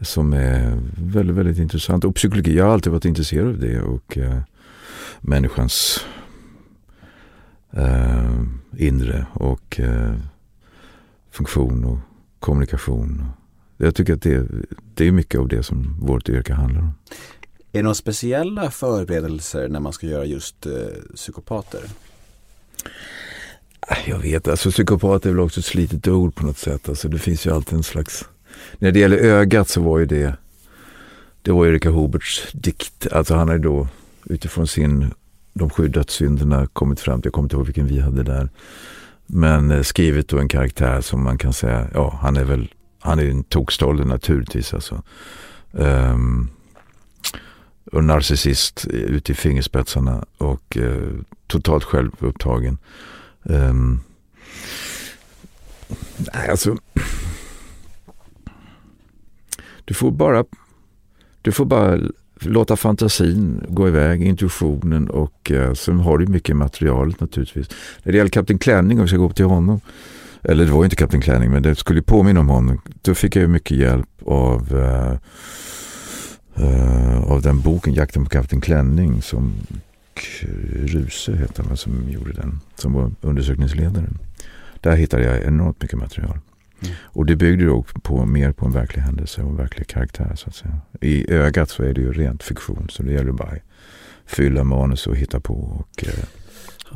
som 0.00 0.32
är 0.32 0.80
väldigt, 0.96 1.36
väldigt 1.36 1.58
intressant. 1.58 2.04
Och 2.04 2.14
psykologi, 2.14 2.56
jag 2.56 2.64
har 2.64 2.72
alltid 2.72 2.92
varit 2.92 3.04
intresserad 3.04 3.48
av 3.48 3.58
det. 3.58 3.80
Och 3.80 4.18
eh, 4.18 4.40
människans 5.20 6.06
eh, 7.72 8.40
inre 8.76 9.26
och 9.32 9.80
eh, 9.80 10.14
funktion 11.30 11.84
och 11.84 11.98
kommunikation. 12.40 13.24
Jag 13.82 13.94
tycker 13.94 14.12
att 14.12 14.22
det, 14.22 14.46
det 14.94 15.08
är 15.08 15.12
mycket 15.12 15.40
av 15.40 15.48
det 15.48 15.62
som 15.62 15.96
vårt 16.00 16.28
yrke 16.28 16.52
handlar 16.52 16.80
om. 16.80 16.92
Är 17.72 17.78
det 17.78 17.82
några 17.82 17.94
speciella 17.94 18.70
förberedelser 18.70 19.68
när 19.68 19.80
man 19.80 19.92
ska 19.92 20.06
göra 20.06 20.24
just 20.24 20.66
eh, 20.66 20.72
psykopater? 21.14 21.80
Jag 24.06 24.18
vet, 24.18 24.48
alltså 24.48 24.70
psykopat 24.70 25.26
är 25.26 25.30
väl 25.30 25.40
också 25.40 25.60
ett 25.60 25.66
slitet 25.66 26.08
ord 26.08 26.34
på 26.34 26.46
något 26.46 26.58
sätt. 26.58 26.88
Alltså 26.88 27.08
det 27.08 27.18
finns 27.18 27.46
ju 27.46 27.54
alltid 27.54 27.74
en 27.74 27.82
slags... 27.82 28.24
När 28.78 28.92
det 28.92 29.00
gäller 29.00 29.16
ögat 29.16 29.68
så 29.68 29.80
var 29.80 29.98
ju 29.98 30.06
det... 30.06 30.34
Det 31.42 31.52
var 31.52 31.66
Erika 31.66 31.90
Huberts 31.90 32.52
dikt. 32.52 33.06
Alltså 33.12 33.34
han 33.34 33.48
har 33.48 33.54
ju 33.54 33.62
då 33.62 33.88
utifrån 34.24 34.66
sin... 34.66 35.10
De 35.52 35.70
sju 35.70 35.88
dödssynderna 35.88 36.66
kommit 36.66 37.00
fram 37.00 37.20
till, 37.20 37.26
jag 37.26 37.32
kommer 37.32 37.46
inte 37.46 37.56
ihåg 37.56 37.66
vilken 37.66 37.86
vi 37.86 38.00
hade 38.00 38.22
där. 38.22 38.48
Men 39.26 39.70
eh, 39.70 39.82
skrivit 39.82 40.28
då 40.28 40.38
en 40.38 40.48
karaktär 40.48 41.00
som 41.00 41.24
man 41.24 41.38
kan 41.38 41.52
säga, 41.52 41.88
ja 41.94 42.18
han 42.22 42.36
är 42.36 42.44
väl, 42.44 42.74
han 43.00 43.18
är 43.18 43.26
en 43.26 43.44
tokstolle 43.44 44.04
naturligtvis 44.04 44.74
alltså. 44.74 45.02
Um, 45.72 46.50
och 47.92 48.04
narcissist 48.04 48.86
ut 48.86 49.30
i 49.30 49.34
fingerspetsarna 49.34 50.24
och 50.38 50.76
uh, 50.76 51.20
totalt 51.46 51.84
självupptagen. 51.84 52.78
Um, 53.42 54.00
nej, 56.34 56.50
alltså. 56.50 56.76
Du 59.84 59.94
får 59.94 60.10
bara 60.10 60.44
du 61.42 61.52
får 61.52 61.64
bara 61.64 61.98
låta 62.40 62.76
fantasin 62.76 63.64
gå 63.68 63.88
iväg, 63.88 64.22
intuitionen 64.22 65.10
och 65.10 65.50
uh, 65.50 65.74
sen 65.74 66.00
har 66.00 66.18
du 66.18 66.26
mycket 66.26 66.56
materialet 66.56 67.20
naturligtvis. 67.20 67.68
När 68.02 68.12
det 68.12 68.18
gäller 68.18 68.30
Kapten 68.30 68.58
Klänning, 68.58 68.98
om 68.98 69.04
vi 69.04 69.08
ska 69.08 69.16
gå 69.16 69.26
upp 69.26 69.36
till 69.36 69.44
honom. 69.44 69.80
Eller 70.42 70.64
det 70.64 70.70
var 70.70 70.78
ju 70.78 70.84
inte 70.84 70.96
Kapten 70.96 71.20
Klänning, 71.20 71.50
men 71.50 71.62
det 71.62 71.74
skulle 71.74 72.02
påminna 72.02 72.40
om 72.40 72.48
honom. 72.48 72.80
Då 73.02 73.14
fick 73.14 73.36
jag 73.36 73.42
ju 73.42 73.48
mycket 73.48 73.76
hjälp 73.76 74.08
av 74.26 74.74
uh, 74.74 75.16
uh, 76.64 77.22
av 77.22 77.42
den 77.42 77.60
boken 77.60 77.94
Jakten 77.94 78.24
på 78.24 78.30
Kapten 78.30 78.60
Klänning 78.60 79.22
som 79.22 79.54
Kruse 80.14 81.36
heter 81.36 81.64
han 81.64 81.76
som 81.76 82.10
gjorde 82.10 82.32
den, 82.32 82.60
som 82.74 82.92
var 82.92 83.12
undersökningsledaren. 83.20 84.18
Där 84.80 84.96
hittade 84.96 85.22
jag 85.22 85.44
enormt 85.44 85.82
mycket 85.82 85.98
material. 85.98 86.38
Mm. 86.82 86.94
Och 87.04 87.26
det 87.26 87.36
byggde 87.36 87.64
då 87.64 87.82
på, 87.82 88.26
mer 88.26 88.52
på 88.52 88.66
en 88.66 88.72
verklig 88.72 89.02
händelse 89.02 89.42
och 89.42 89.50
en 89.50 89.56
verklig 89.56 89.86
karaktär 89.86 90.32
så 90.36 90.48
att 90.48 90.54
säga. 90.54 90.80
I 91.00 91.32
ögat 91.32 91.70
så 91.70 91.82
är 91.82 91.94
det 91.94 92.00
ju 92.00 92.12
rent 92.12 92.42
fiktion 92.42 92.86
så 92.90 93.02
det 93.02 93.12
gäller 93.12 93.32
bara 93.32 93.48
att 93.48 93.62
fylla 94.26 94.64
manus 94.64 95.06
och 95.06 95.16
hitta 95.16 95.40
på 95.40 95.54
och 95.54 96.04
eh, 96.04 96.24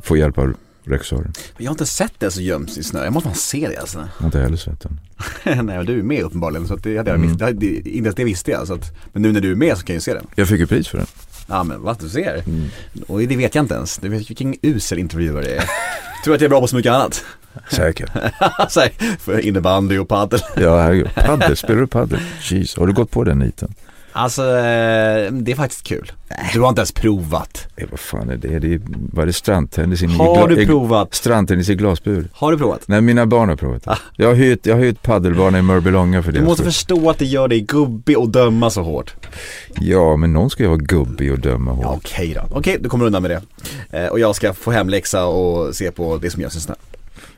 få 0.03 0.17
hjälp 0.17 0.39
av 0.39 0.55
regissören. 0.85 1.33
Jag 1.59 1.67
har 1.67 1.71
inte 1.75 1.87
sett 1.87 2.13
det 2.19 2.31
så 2.31 2.41
göms 2.41 2.79
i 2.79 2.83
snö, 2.83 3.05
jag 3.05 3.13
måste 3.13 3.29
fan 3.29 3.37
se 3.37 3.69
det 3.69 3.77
alltså. 3.77 3.99
Jag 3.99 4.07
har 4.19 4.27
inte 4.27 4.41
heller 4.41 4.57
sett 4.57 4.81
den. 4.81 5.01
Nej 5.45 5.63
men 5.63 5.87
du 5.87 5.99
är 5.99 6.03
med 6.03 6.23
uppenbarligen 6.23 6.69
så 6.69 6.75
att 6.75 6.83
det 6.83 6.97
hade 6.97 7.11
jag 7.11 7.19
Mm. 7.21 7.41
hade- 7.41 7.67
inte 7.67 7.91
ens 7.91 8.15
det 8.15 8.25
visste 8.25 8.51
jag. 8.51 8.67
Så 8.67 8.75
att, 8.75 8.93
men 9.13 9.23
nu 9.23 9.33
när 9.33 9.41
du 9.41 9.51
är 9.51 9.55
med 9.57 9.79
så 9.79 9.85
kan 9.85 9.95
jag 9.95 9.97
ju 9.97 10.01
se 10.01 10.15
den. 10.15 10.27
Jag 10.35 10.49
fick 10.49 10.61
ju 10.61 10.67
pris 10.67 10.89
för 10.89 10.99
den. 10.99 11.07
Ja 11.47 11.65
men 11.65 11.83
vad 11.83 12.01
du 12.01 12.09
ser. 12.09 12.43
Mm. 12.47 12.69
Och 13.07 13.19
det 13.21 13.37
vet 13.37 13.55
jag 13.55 13.63
inte 13.65 13.75
ens. 13.75 13.99
Du 13.99 14.09
vet 14.09 14.31
vilken 14.31 14.55
usel 14.63 14.99
intervjuare 14.99 15.45
det 15.45 15.57
är. 15.57 15.65
Tror 16.25 16.35
att 16.35 16.41
jag 16.41 16.47
är 16.47 16.49
bra 16.51 16.61
på 16.61 16.67
så 16.67 16.77
mycket 16.77 16.93
annat. 16.93 17.25
Säkert. 17.71 18.11
För 19.21 19.39
innebandy 19.47 19.99
och 19.99 20.09
padel. 20.09 20.41
Ja, 20.57 20.79
herregud. 20.83 21.15
Padel, 21.15 21.57
spelar 21.57 21.81
du 21.81 21.87
padel? 21.87 22.21
Jeez, 22.43 22.77
har 22.77 22.87
du 22.87 22.93
gått 22.93 23.11
på 23.11 23.25
den 23.25 23.39
niten? 23.39 23.75
Alltså 24.17 24.43
eh, 24.43 25.33
det 25.33 25.53
är 25.53 25.55
faktiskt 25.57 25.83
kul. 25.87 26.13
Du 26.53 26.61
har 26.61 26.69
inte 26.69 26.81
ens 26.81 26.93
provat. 26.93 27.67
Eh, 27.77 27.87
vad 27.91 28.01
fan 28.01 28.31
är 28.31 28.37
det? 28.37 28.59
det 28.59 28.75
är, 28.75 28.81
vad 29.13 29.23
är 29.23 29.27
det? 29.27 29.33
Strandtennis 29.33 30.03
i, 30.03 30.07
Har 30.07 30.49
du 30.49 30.67
provat? 30.67 31.15
Strandtennis 31.15 31.69
i 31.69 31.75
glasbur? 31.75 32.29
Har 32.33 32.53
du 32.53 32.59
provat? 32.59 32.81
Nej, 32.87 33.01
mina 33.01 33.27
barn 33.27 33.49
har 33.49 33.57
provat 33.57 33.83
det. 33.85 33.91
Ah. 33.91 33.99
Jag 34.17 34.27
har 34.29 34.35
hyrt, 34.35 34.67
jag 34.67 34.75
har 34.77 34.83
hyrt 34.83 35.03
paddelbana 35.03 35.59
i 35.59 35.63
Mörbylånga 35.63 36.23
för 36.23 36.33
Du 36.33 36.39
det. 36.39 36.45
måste 36.45 36.65
förstå 36.65 37.11
att 37.11 37.19
det 37.19 37.25
gör 37.25 37.49
dig 37.49 37.61
gubbig 37.61 38.19
och 38.19 38.29
döma 38.29 38.71
så 38.71 38.83
hårt. 38.83 39.15
Ja, 39.81 40.17
men 40.17 40.33
någon 40.33 40.51
ska 40.51 40.63
ju 40.63 40.69
vara 40.69 40.79
gubbig 40.79 41.33
och 41.33 41.39
döma 41.39 41.73
hårt. 41.73 41.85
Ja, 41.85 41.93
okej 42.05 42.35
då. 42.35 42.57
Okej, 42.59 42.79
du 42.81 42.89
kommer 42.89 43.05
undan 43.07 43.23
med 43.23 43.31
det. 43.31 43.43
Eh, 43.99 44.07
och 44.09 44.21
jag 44.21 44.37
ska 44.37 44.53
få 44.53 44.71
hemläxa 44.71 45.27
och 45.27 45.75
se 45.77 45.91
på 45.91 46.19
det 46.19 46.31
som 46.31 46.43
görs 46.43 46.57
i 46.57 46.61
snö. 46.61 46.75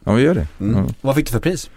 Ja, 0.05 0.12
vi 0.12 0.22
gör 0.22 0.35
det. 0.35 0.47
Mm. 0.61 0.85
Ja. 0.87 0.93
Vad 1.01 1.14
fick 1.14 1.27
du 1.27 1.33
för 1.33 1.41
pris? 1.41 1.70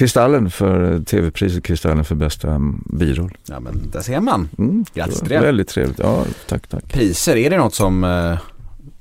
Kristallen 0.00 0.50
för 0.50 0.92
eh, 0.92 1.02
tv-priset 1.02 1.64
Kristallen 1.64 2.04
för 2.04 2.14
bästa 2.14 2.60
biroll. 2.84 3.36
Ja 3.46 3.60
men 3.60 3.90
där 3.90 4.00
ser 4.00 4.20
man. 4.20 4.48
Mm. 4.58 4.84
Grattis 4.94 5.20
till 5.20 5.28
det. 5.28 5.40
Väldigt 5.40 5.68
trevligt. 5.68 5.98
Ja, 5.98 6.24
tack, 6.48 6.66
tack. 6.66 6.92
Priser, 6.92 7.36
är 7.36 7.50
det 7.50 7.56
något 7.56 7.74
som 7.74 8.04
eh, 8.04 8.38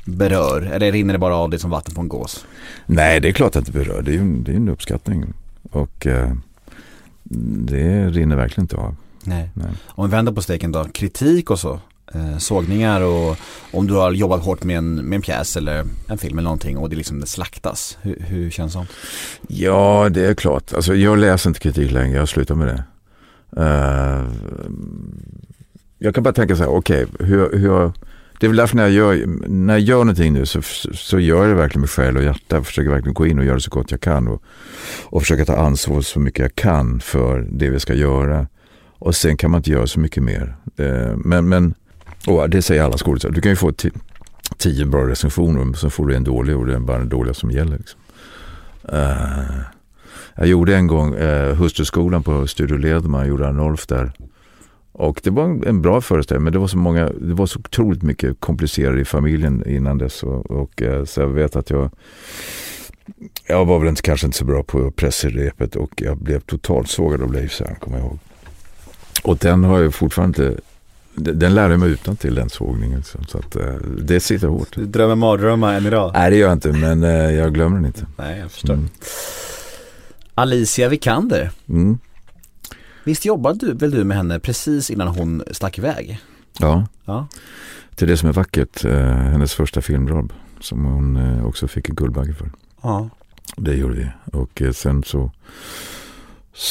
berör? 0.05 0.61
Eller 0.61 0.91
rinner 0.91 1.13
det 1.13 1.19
bara 1.19 1.35
av 1.35 1.49
det 1.49 1.59
som 1.59 1.69
vatten 1.69 1.95
på 1.95 2.01
en 2.01 2.07
gås? 2.07 2.45
Nej, 2.85 3.19
det 3.19 3.27
är 3.27 3.31
klart 3.31 3.55
att 3.55 3.65
det 3.65 3.71
berör. 3.71 4.01
Det 4.01 4.11
är 4.11 4.13
ju 4.13 4.19
en, 4.19 4.43
det 4.43 4.51
är 4.51 4.55
en 4.55 4.69
uppskattning. 4.69 5.33
Och 5.71 6.07
eh, 6.07 6.33
det 7.67 8.09
rinner 8.09 8.35
verkligen 8.35 8.63
inte 8.63 8.77
av. 8.77 8.95
Nej. 9.23 9.49
Nej. 9.53 9.71
Om 9.87 10.05
vi 10.05 10.11
vänder 10.11 10.31
på 10.31 10.41
steken 10.41 10.71
då, 10.71 10.83
kritik 10.83 11.49
och 11.49 11.59
så. 11.59 11.79
Eh, 12.13 12.37
sågningar 12.37 13.01
och 13.01 13.37
om 13.71 13.87
du 13.87 13.93
har 13.93 14.11
jobbat 14.11 14.43
hårt 14.43 14.63
med 14.63 14.77
en, 14.77 14.95
med 14.95 15.15
en 15.15 15.21
pjäs 15.21 15.57
eller 15.57 15.85
en 16.07 16.17
film 16.17 16.37
eller 16.37 16.43
någonting 16.43 16.77
och 16.77 16.89
det 16.89 16.95
liksom 16.95 17.19
det 17.19 17.27
slaktas. 17.27 17.97
Hur, 18.01 18.19
hur 18.19 18.49
känns 18.49 18.73
sånt? 18.73 18.89
Ja, 19.47 20.09
det 20.11 20.25
är 20.25 20.33
klart. 20.33 20.73
Alltså, 20.73 20.95
jag 20.95 21.17
läser 21.17 21.49
inte 21.49 21.59
kritik 21.59 21.91
längre. 21.91 22.13
Jag 22.13 22.21
har 22.21 22.25
slutat 22.25 22.57
med 22.57 22.67
det. 22.67 22.83
Uh, 23.61 24.29
jag 25.97 26.15
kan 26.15 26.23
bara 26.23 26.33
tänka 26.33 26.55
så 26.55 26.63
här, 26.63 26.69
okej, 26.69 27.05
hur, 27.19 27.57
hur, 27.57 27.91
det 28.39 28.45
är 28.45 28.47
väl 28.47 28.57
därför 28.57 28.75
när 28.75 28.83
jag 28.83 28.91
gör, 28.91 29.25
när 29.47 29.73
jag 29.73 29.81
gör 29.81 29.97
någonting 29.97 30.33
nu 30.33 30.45
så, 30.45 30.61
så 30.93 31.19
gör 31.19 31.41
jag 31.41 31.49
det 31.49 31.55
verkligen 31.55 31.81
med 31.81 31.89
själ 31.89 32.17
och 32.17 32.23
hjärta. 32.23 32.63
Försöker 32.63 32.89
verkligen 32.89 33.13
gå 33.13 33.27
in 33.27 33.39
och 33.39 33.45
göra 33.45 33.59
så 33.59 33.69
gott 33.69 33.91
jag 33.91 34.01
kan 34.01 34.27
och, 34.27 34.43
och 35.03 35.21
försöka 35.21 35.45
ta 35.45 35.55
ansvar 35.55 36.01
så 36.01 36.19
mycket 36.19 36.39
jag 36.39 36.55
kan 36.55 36.99
för 36.99 37.47
det 37.51 37.69
vi 37.69 37.79
ska 37.79 37.93
göra. 37.93 38.47
Och 38.99 39.15
sen 39.15 39.37
kan 39.37 39.51
man 39.51 39.59
inte 39.59 39.71
göra 39.71 39.87
så 39.87 39.99
mycket 39.99 40.23
mer. 40.23 40.55
Eh, 40.77 41.17
men, 41.17 41.49
men 41.49 41.73
och 42.27 42.49
det 42.49 42.61
säger 42.61 42.83
alla 42.83 42.97
skådespelare. 42.97 43.35
Du 43.35 43.41
kan 43.41 43.51
ju 43.51 43.55
få 43.55 43.71
tio 44.57 44.85
bra 44.85 45.07
recensioner 45.07 45.73
så 45.73 45.89
får 45.89 46.07
du 46.07 46.15
en 46.15 46.23
dålig 46.23 46.57
och 46.57 46.65
det 46.65 46.75
är 46.75 46.79
bara 46.79 46.97
den 46.97 47.09
dåliga 47.09 47.33
som 47.33 47.51
gäller. 47.51 47.77
Liksom. 47.77 47.99
Uh, 48.93 49.61
jag 50.35 50.47
gjorde 50.47 50.75
en 50.75 50.87
gång 50.87 51.15
uh, 51.15 51.53
hustruskolan 51.55 52.23
på 52.23 52.47
Studio 52.47 52.77
Ledman, 52.77 53.27
gjorde 53.27 53.47
Arnolf 53.47 53.87
där. 53.87 54.11
Och 54.91 55.21
det 55.23 55.29
var 55.29 55.43
en, 55.43 55.67
en 55.67 55.81
bra 55.81 56.01
föreställning 56.01 56.43
men 56.43 56.53
det 56.53 56.59
var 56.59 56.67
så 56.67 56.77
många, 56.77 57.09
det 57.09 57.33
var 57.33 57.45
så 57.45 57.59
otroligt 57.59 58.03
mycket 58.03 58.39
komplicerat 58.39 58.99
i 58.99 59.05
familjen 59.05 59.69
innan 59.69 59.97
dess. 59.97 60.23
Och, 60.23 60.51
och 60.51 60.81
eh, 60.81 61.05
så 61.05 61.21
jag 61.21 61.27
vet 61.27 61.55
att 61.55 61.69
jag 61.69 61.89
jag 63.45 63.65
var 63.65 63.79
väl 63.79 63.89
inte, 63.89 64.01
kanske 64.01 64.25
inte 64.25 64.37
så 64.37 64.45
bra 64.45 64.63
på 64.63 64.91
pressrepet 64.91 65.75
och 65.75 66.01
jag 66.01 66.17
blev 66.17 66.39
totalt 66.39 66.89
sågad 66.89 67.21
av 67.21 67.33
Leif 67.33 67.53
Sern, 67.53 67.75
kommer 67.75 67.97
jag 67.97 68.05
ihåg. 68.05 68.19
Och 69.23 69.37
den 69.37 69.63
har 69.63 69.79
jag 69.79 69.93
fortfarande 69.93 70.43
inte, 70.43 70.61
den 71.23 71.55
lärde 71.55 71.73
jag 71.73 71.79
mig 71.79 71.89
utan 71.91 72.15
till 72.15 72.35
den 72.35 72.49
sågningen. 72.49 72.97
liksom. 72.97 73.23
Så 73.27 73.37
att, 73.37 73.55
eh, 73.55 73.73
det 74.01 74.19
sitter 74.19 74.47
hårt. 74.47 74.75
Du 74.75 74.85
drömmer 74.85 75.15
mardrömmar 75.15 75.73
än 75.73 75.85
idag? 75.85 76.11
Nej 76.13 76.29
det 76.31 76.35
gör 76.37 76.47
jag 76.47 76.55
inte 76.55 76.71
men 76.71 77.03
eh, 77.03 77.09
jag 77.11 77.53
glömmer 77.53 77.75
den 77.75 77.85
inte. 77.85 78.05
Nej, 78.17 78.39
jag 78.39 78.51
förstår. 78.51 78.73
Mm. 78.73 78.89
Alicia 80.35 80.89
Vikander, 80.89 81.51
Mm. 81.69 81.97
visst 83.03 83.25
jobbade 83.25 83.65
du, 83.65 83.73
väl 83.73 83.91
du 83.91 84.03
med 84.03 84.17
henne 84.17 84.39
precis 84.39 84.89
innan 84.89 85.07
hon 85.07 85.43
stack 85.51 85.77
iväg? 85.77 86.19
Ja, 86.59 86.87
Ja. 87.05 87.27
till 87.95 88.07
det 88.07 88.17
som 88.17 88.29
är 88.29 88.33
vackert, 88.33 88.85
eh, 88.85 88.91
hennes 89.13 89.53
första 89.53 89.81
filmroll 89.81 90.33
som 90.59 90.85
hon 90.85 91.41
också 91.45 91.67
fick 91.67 91.89
en 91.89 91.95
Guldbagge 91.95 92.33
för. 92.33 92.51
Ja. 92.81 93.09
Det 93.57 93.73
gjorde 93.75 93.95
vi. 93.95 94.07
Och 94.39 94.61
sen 94.75 95.03
så, 95.03 95.31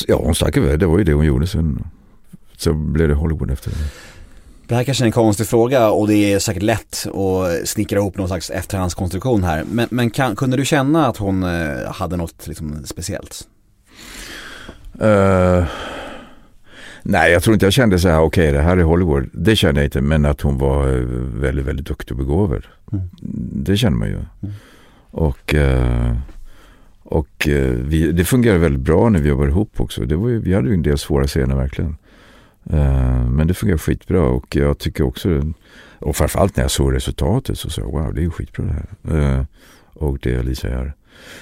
ja 0.07 0.16
hon 0.24 0.34
stack 0.34 0.57
iväg, 0.57 0.78
det 0.78 0.86
var 0.86 0.99
ju 0.99 1.05
det 1.05 1.12
hon 1.12 1.24
gjorde. 1.24 1.46
Sen 1.46 1.84
så 2.57 2.72
blev 2.72 3.09
det 3.09 3.14
Hollywood 3.14 3.51
efter 3.51 3.70
det. 3.70 3.76
Det 4.69 4.75
här 4.75 4.85
kanske 4.85 5.05
är 5.05 5.07
en 5.07 5.12
konstig 5.12 5.47
fråga 5.47 5.91
och 5.91 6.09
det 6.09 6.33
är 6.33 6.39
säkert 6.39 6.62
lätt 6.62 7.07
att 7.07 7.69
snickra 7.69 7.99
ihop 7.99 8.16
någon 8.16 8.29
slags 8.29 8.51
efterhandskonstruktion 8.51 9.45
här. 9.45 9.64
Men, 9.71 9.89
men 9.91 10.11
kan, 10.11 10.37
kunde 10.37 10.57
du 10.57 10.64
känna 10.64 11.07
att 11.07 11.16
hon 11.16 11.43
eh, 11.43 11.93
hade 11.93 12.16
något 12.16 12.47
liksom 12.47 12.85
speciellt? 12.85 13.49
Eh, 15.01 15.64
nej, 17.03 17.33
jag 17.33 17.43
tror 17.43 17.55
inte 17.55 17.66
jag 17.66 17.73
kände 17.73 17.99
så 17.99 18.09
här, 18.09 18.21
okej 18.21 18.53
det 18.53 18.61
här 18.61 18.77
är 18.77 18.83
Hollywood. 18.83 19.29
Det 19.33 19.57
kände 19.57 19.81
jag 19.81 19.87
inte, 19.87 20.01
men 20.01 20.25
att 20.25 20.41
hon 20.41 20.59
var 20.59 20.89
eh, 20.89 21.05
väldigt, 21.41 21.66
väldigt 21.66 21.87
duktig 21.87 22.12
och 22.12 22.19
begåvad. 22.19 22.62
Mm. 22.93 23.09
Det 23.64 23.77
känner 23.77 23.97
man 23.97 24.09
ju. 24.09 24.19
Och, 25.11 25.55
eh, 25.55 26.16
och 27.03 27.49
vi, 27.75 28.12
det 28.12 28.25
fungerade 28.25 28.61
väldigt 28.61 28.83
bra 28.83 29.09
när 29.09 29.21
vi 29.21 29.29
jobbade 29.29 29.51
ihop 29.51 29.81
också. 29.81 30.05
Det 30.05 30.16
var 30.16 30.29
ju, 30.29 30.41
vi 30.41 30.55
hade 30.55 30.69
ju 30.69 30.75
en 30.75 30.83
del 30.83 30.99
svåra 30.99 31.27
scener 31.27 31.57
verkligen. 31.57 31.97
Eh, 32.71 33.25
men 33.25 33.47
det 33.47 33.55
fungerar 33.55 33.79
skitbra 33.79 34.23
och 34.23 34.57
jag 34.57 34.79
tycker 34.79 35.05
också, 35.05 35.53
och 35.99 36.16
framförallt 36.16 36.57
när 36.57 36.64
jag 36.64 36.71
såg 36.71 36.95
resultatet 36.95 37.59
så 37.59 37.71
sa 37.71 37.83
jag 37.83 37.93
wow 37.93 38.14
det 38.14 38.21
är 38.21 38.23
ju 38.23 38.31
skitbra 38.31 38.64
det 38.64 38.73
här. 38.73 39.39
Eh, 39.39 39.45
och 39.93 40.19
det 40.23 40.43
Lisa 40.43 40.69
gör. 40.69 40.95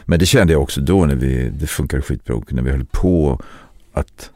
Men 0.04 0.18
det 0.18 0.26
kände 0.26 0.52
jag 0.52 0.62
också 0.62 0.80
då 0.80 1.06
när 1.06 1.14
vi, 1.14 1.50
det 1.50 1.66
funkade 1.66 2.02
skitbra 2.02 2.36
och 2.36 2.52
när 2.52 2.62
vi 2.62 2.70
höll 2.70 2.84
på 2.84 3.40
att 3.92 4.30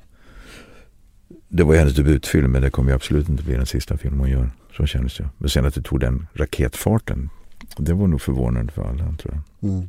det 1.49 1.63
var 1.63 1.73
ju 1.73 1.79
hennes 1.79 1.95
debutfilm 1.95 2.53
men 2.53 2.63
det 2.63 2.71
kommer 2.71 2.91
ju 2.91 2.95
absolut 2.95 3.29
inte 3.29 3.43
bli 3.43 3.55
den 3.55 3.67
sista 3.67 3.97
film 3.97 4.19
hon 4.19 4.31
gör. 4.31 4.51
Så 4.77 4.87
kändes 4.87 5.17
det. 5.17 5.29
Men 5.39 5.51
sen 5.51 5.67
att 5.67 5.75
det 5.75 5.83
tog 5.83 6.01
den 6.01 6.27
raketfarten, 6.35 7.31
det 7.77 7.93
var 7.93 8.07
nog 8.07 8.21
förvånande 8.21 8.73
för 8.73 8.83
alla 8.83 9.15
tror 9.17 9.35
jag. 9.35 9.71
Mm. 9.71 9.89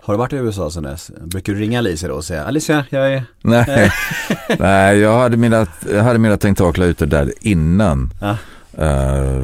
Har 0.00 0.14
du 0.14 0.18
varit 0.18 0.32
i 0.32 0.36
USA 0.36 0.70
sen 0.70 0.82
dess? 0.82 1.10
Brukar 1.20 1.52
du 1.52 1.58
ringa 1.58 1.78
Alicia 1.78 2.08
då 2.08 2.14
och 2.14 2.24
säga 2.24 2.44
Alicia, 2.44 2.84
jag 2.90 3.12
är... 3.12 3.24
Nej, 3.42 3.92
Nej 4.58 4.98
jag, 4.98 5.18
hade 5.18 5.36
mina, 5.36 5.66
jag 5.92 6.02
hade 6.02 6.18
mina 6.18 6.36
tentaklar 6.36 6.86
ute 6.86 7.06
där 7.06 7.32
innan. 7.40 8.10
Ja. 8.20 8.36
eh, 8.78 9.42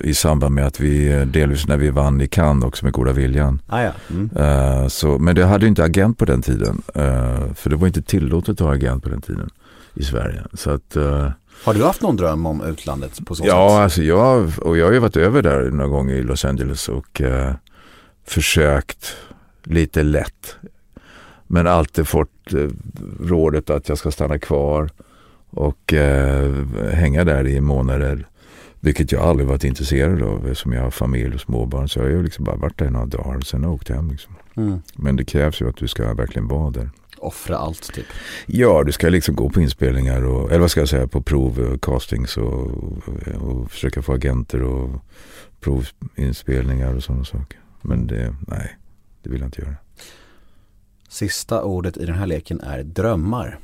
I 0.00 0.14
samband 0.14 0.54
med 0.54 0.66
att 0.66 0.80
vi, 0.80 1.24
delvis 1.24 1.66
när 1.68 1.76
vi 1.76 1.90
vann 1.90 2.20
i 2.20 2.28
Cannes 2.28 2.64
också 2.64 2.84
med 2.84 2.92
Goda 2.94 3.12
Viljan. 3.12 3.62
Ah, 3.66 3.82
ja. 3.82 3.90
Mm. 4.10 4.30
Eh, 4.36 4.88
så, 4.88 5.18
men 5.18 5.34
det 5.34 5.44
hade 5.44 5.64
ju 5.64 5.68
inte 5.68 5.84
agent 5.84 6.18
på 6.18 6.24
den 6.24 6.42
tiden. 6.42 6.82
eh, 6.94 7.54
för 7.54 7.70
det 7.70 7.76
var 7.76 7.86
inte 7.86 8.02
tillåtet 8.02 8.60
att 8.60 8.66
ha 8.66 8.74
agent 8.74 9.02
på 9.02 9.08
den 9.08 9.20
tiden 9.20 9.50
i 9.94 10.02
Sverige. 10.04 10.42
Så 10.54 10.70
att, 10.70 10.96
Har 11.64 11.74
du 11.74 11.84
haft 11.84 12.02
någon 12.02 12.16
dröm 12.16 12.46
om 12.46 12.64
utlandet 12.64 13.26
på 13.26 13.34
så 13.34 13.44
ja, 13.46 13.68
sätt? 13.68 13.78
alltså 13.82 14.02
jag, 14.02 14.52
och 14.62 14.78
jag 14.78 14.86
har 14.86 14.92
ju 14.92 14.98
varit 14.98 15.16
över 15.16 15.42
där 15.42 15.70
några 15.70 15.88
gånger 15.88 16.14
i 16.14 16.22
Los 16.22 16.44
Angeles 16.44 16.88
och 16.88 17.22
försökt 18.26 19.16
lite 19.68 20.02
lätt. 20.02 20.56
Men 21.46 21.66
alltid 21.66 22.08
fått 22.08 22.54
eh, 22.54 22.68
rådet 23.20 23.70
att 23.70 23.88
jag 23.88 23.98
ska 23.98 24.10
stanna 24.10 24.38
kvar 24.38 24.90
och 25.50 25.92
eh, 25.92 26.66
hänga 26.92 27.24
där 27.24 27.46
i 27.46 27.60
månader. 27.60 28.26
Vilket 28.80 29.12
jag 29.12 29.22
aldrig 29.22 29.48
varit 29.48 29.64
intresserad 29.64 30.22
av 30.22 30.46
eftersom 30.46 30.72
jag 30.72 30.82
har 30.82 30.90
familj 30.90 31.34
och 31.34 31.40
småbarn. 31.40 31.88
Så 31.88 31.98
jag 31.98 32.04
har 32.04 32.10
ju 32.10 32.22
liksom 32.22 32.44
bara 32.44 32.56
varit 32.56 32.78
där 32.78 32.90
några 32.90 33.06
dagar 33.06 33.36
och 33.36 33.46
sen 33.46 33.64
åkt 33.64 33.88
hem. 33.88 34.10
Liksom. 34.10 34.34
Mm. 34.56 34.82
Men 34.94 35.16
det 35.16 35.24
krävs 35.24 35.60
ju 35.60 35.68
att 35.68 35.76
du 35.76 35.88
ska 35.88 36.14
verkligen 36.14 36.48
vara 36.48 36.70
där. 36.70 36.90
Offra 37.18 37.56
allt 37.56 37.92
typ. 37.92 38.06
Ja, 38.46 38.82
du 38.84 38.92
ska 38.92 39.08
liksom 39.08 39.36
gå 39.36 39.50
på 39.50 39.60
inspelningar 39.60 40.24
och, 40.24 40.50
eller 40.50 40.60
vad 40.60 40.70
ska 40.70 40.80
jag 40.80 40.88
säga, 40.88 41.06
på 41.06 41.22
prov, 41.22 41.58
och 41.58 41.80
castings 41.80 42.36
och, 42.36 42.70
och 43.40 43.70
försöka 43.70 44.02
få 44.02 44.12
agenter 44.12 44.62
och 44.62 45.04
provinspelningar 45.60 46.94
och 46.94 47.02
sådana 47.02 47.24
saker. 47.24 47.58
Men 47.82 48.06
det, 48.06 48.34
nej, 48.46 48.77
det 49.28 49.32
vill 49.32 49.40
jag 49.40 49.48
inte 49.48 49.62
göra. 49.62 49.74
Sista 51.08 51.62
ordet 51.62 51.96
i 51.96 52.06
den 52.06 52.14
här 52.14 52.26
leken 52.26 52.60
är 52.60 52.82
drömmar. 52.82 53.58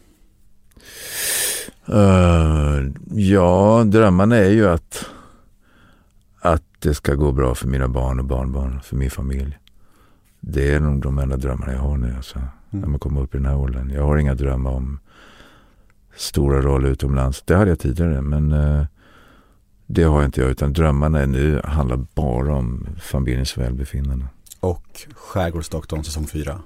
Eh, 1.86 2.84
ja, 3.14 3.84
drömmarna 3.86 4.36
är 4.36 4.50
ju 4.50 4.68
att, 4.68 5.06
att 6.40 6.62
det 6.78 6.94
ska 6.94 7.14
gå 7.14 7.32
bra 7.32 7.54
för 7.54 7.68
mina 7.68 7.88
barn 7.88 8.18
och 8.18 8.24
barnbarn, 8.24 8.80
för 8.80 8.96
min 8.96 9.10
familj. 9.10 9.58
Det 10.40 10.74
är 10.74 10.80
nog 10.80 11.02
de 11.02 11.18
enda 11.18 11.36
drömmarna 11.36 11.72
jag 11.72 11.80
har 11.80 11.96
nu. 11.96 12.14
Alltså, 12.16 12.40
När 12.70 12.88
man 12.88 13.00
kommer 13.00 13.20
upp 13.20 13.34
i 13.34 13.38
den 13.38 13.46
här 13.46 13.56
åldern. 13.56 13.90
Jag 13.90 14.02
har 14.02 14.16
inga 14.16 14.34
drömmar 14.34 14.70
om 14.70 15.00
stora 16.16 16.62
roller 16.62 16.88
utomlands. 16.88 17.42
Det 17.42 17.56
hade 17.56 17.70
jag 17.70 17.78
tidigare, 17.78 18.22
men 18.22 18.52
eh, 18.52 18.86
det 19.86 20.02
har 20.02 20.20
jag 20.20 20.28
inte 20.28 20.40
jag. 20.40 20.50
Utan 20.50 20.72
drömmarna 20.72 21.26
nu 21.26 21.60
handlar 21.64 22.06
bara 22.14 22.54
om 22.54 22.86
familjens 23.00 23.58
välbefinnande. 23.58 24.26
Och 24.64 25.06
Skärgårdsdoktorn 25.14 26.04
säsong 26.04 26.26
4. 26.26 26.60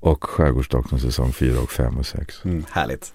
Och 0.00 0.24
Skärgårdsdoktorn 0.24 1.00
säsong 1.00 1.32
4 1.32 1.60
och 1.60 1.70
5 1.70 1.98
och 1.98 2.06
6. 2.06 2.44
Mm, 2.44 2.64
härligt. 2.70 3.12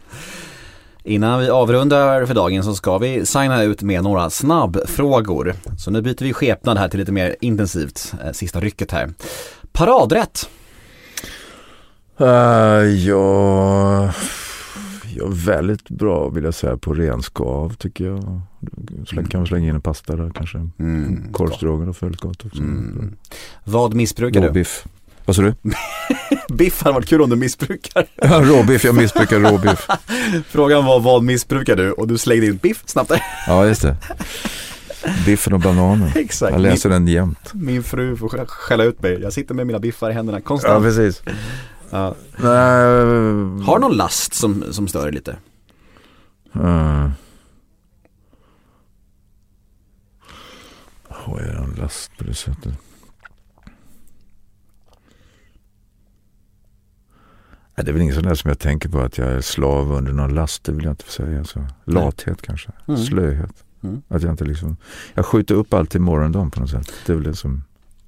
Innan 1.04 1.40
vi 1.40 1.50
avrundar 1.50 2.26
för 2.26 2.34
dagen 2.34 2.64
så 2.64 2.76
ska 2.76 2.98
vi 2.98 3.26
signa 3.26 3.64
ut 3.64 3.82
med 3.82 4.04
några 4.04 4.30
snabbfrågor. 4.30 5.56
Så 5.78 5.92
nu 5.92 6.02
byter 6.02 6.24
vi 6.24 6.34
skepnad 6.34 6.78
här 6.78 6.90
till 6.90 7.00
lite 7.00 7.12
mer 7.12 7.36
intensivt, 7.42 8.14
eh, 8.26 8.32
sista 8.32 8.60
rycket 8.60 8.92
här. 8.92 9.14
Paradrätt. 9.72 10.50
Uh, 12.22 12.28
ja, 12.86 14.14
jag 15.22 15.32
är 15.32 15.36
väldigt 15.46 15.90
bra 15.90 16.30
vill 16.30 16.44
jag 16.44 16.54
säga 16.54 16.78
på 16.78 16.94
renskav 16.94 17.74
tycker 17.76 18.06
jag. 18.06 18.42
Släng, 19.08 19.26
kan 19.26 19.42
vi 19.42 19.48
slänga 19.48 19.70
in 19.70 19.76
en 19.76 19.82
pasta 19.82 20.16
där 20.16 20.32
kanske. 20.36 20.58
Mm, 20.80 21.32
är 22.00 22.06
väldigt 22.06 22.22
gott 22.22 22.46
också. 22.46 22.60
Mm. 22.60 23.16
Vad 23.64 23.94
missbrukar 23.94 24.42
du? 24.42 24.48
Råbiff. 24.48 24.86
Vad 25.26 25.36
sa 25.36 25.42
du? 25.42 25.54
Biff 26.56 26.82
hade 26.82 26.94
varit 26.94 27.08
kul 27.08 27.22
om 27.22 27.30
du 27.30 27.36
missbrukar. 27.36 28.06
Ja, 28.16 28.42
råbiff, 28.46 28.84
jag 28.84 28.96
missbrukar 28.96 29.40
råbiff. 29.40 29.88
Frågan 30.48 30.86
var 30.86 31.00
vad 31.00 31.24
missbrukar 31.24 31.76
du? 31.76 31.92
Och 31.92 32.08
du 32.08 32.18
slängde 32.18 32.46
in 32.46 32.58
biff 32.58 32.84
snabbt. 32.86 33.12
Ja, 33.48 33.66
just 33.66 33.82
det. 33.82 33.96
Biffen 35.26 35.54
och 35.54 35.60
bananen. 35.60 36.12
Exakt. 36.16 36.52
Jag 36.52 36.62
läser 36.62 36.90
den 36.90 37.08
jämt. 37.08 37.54
Min, 37.54 37.66
min 37.66 37.84
fru 37.84 38.16
får 38.16 38.30
skä- 38.30 38.46
skälla 38.48 38.84
ut 38.84 39.02
mig. 39.02 39.20
Jag 39.22 39.34
sitter 39.34 39.54
med 39.56 39.68
mina 39.68 39.80
biffar 39.80 40.10
i 40.10 40.14
händerna 40.14 40.38
Ja, 40.38 40.44
konstant. 40.44 40.84
precis. 40.84 41.22
Ja. 41.92 42.16
Nej, 42.38 43.66
Har 43.66 43.80
någon 43.80 43.98
last 43.98 44.34
som, 44.34 44.74
som 44.74 44.88
stör 44.88 45.12
lite? 45.12 45.38
Uh. 46.56 47.10
Har 51.08 51.42
jag 51.42 51.64
en 51.64 51.76
last 51.78 52.18
på 52.18 52.24
det 52.24 52.34
sättet? 52.34 52.74
Nej, 57.76 57.86
det 57.86 57.92
är 57.92 57.94
väl 57.94 58.02
inget 58.02 58.16
sånt 58.16 58.28
där 58.28 58.36
som 58.36 58.48
jag 58.48 58.60
tänker 58.60 58.90
på 58.90 59.00
att 59.00 59.18
jag 59.18 59.28
är 59.28 59.42
slav 59.42 59.92
under 59.92 60.12
någon 60.12 60.36
last. 60.36 60.64
Det 60.64 60.72
vill 60.72 60.84
jag 60.84 60.92
inte 60.92 61.12
säga. 61.12 61.44
Så. 61.44 61.68
Lathet 61.86 62.42
kanske. 62.42 62.72
Mm. 62.88 63.00
Slöhet. 63.04 63.64
Mm. 63.84 64.02
Att 64.08 64.22
jag 64.22 64.32
inte 64.32 64.46
liksom. 64.46 64.78
Jag 65.14 65.26
skjuter 65.26 65.56
upp 65.56 65.74
allt 65.74 65.90
till 65.90 66.02
morgondagen 66.02 66.52
på 66.52 66.60
något 66.60 66.70
sätt. 66.70 66.94
Det 67.06 67.12
är 67.12 67.16
väl 67.16 67.24
det 67.24 67.36
som 67.36 67.64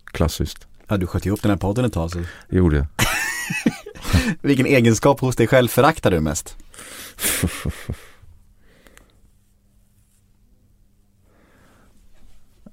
klassiskt. 0.05 0.67
Ja, 0.87 0.97
du 0.97 1.07
sköt 1.07 1.25
ju 1.25 1.31
upp 1.31 1.41
den 1.41 1.51
här 1.51 1.57
podden 1.57 1.85
ett 1.85 1.93
tag. 1.93 2.11
Så. 2.11 2.19
Gjorde 2.49 2.77
jag. 2.77 2.85
Vilken 4.41 4.65
egenskap 4.65 5.19
hos 5.19 5.35
dig 5.35 5.47
själv 5.47 5.67
föraktar 5.67 6.11
du 6.11 6.19
mest? 6.19 6.57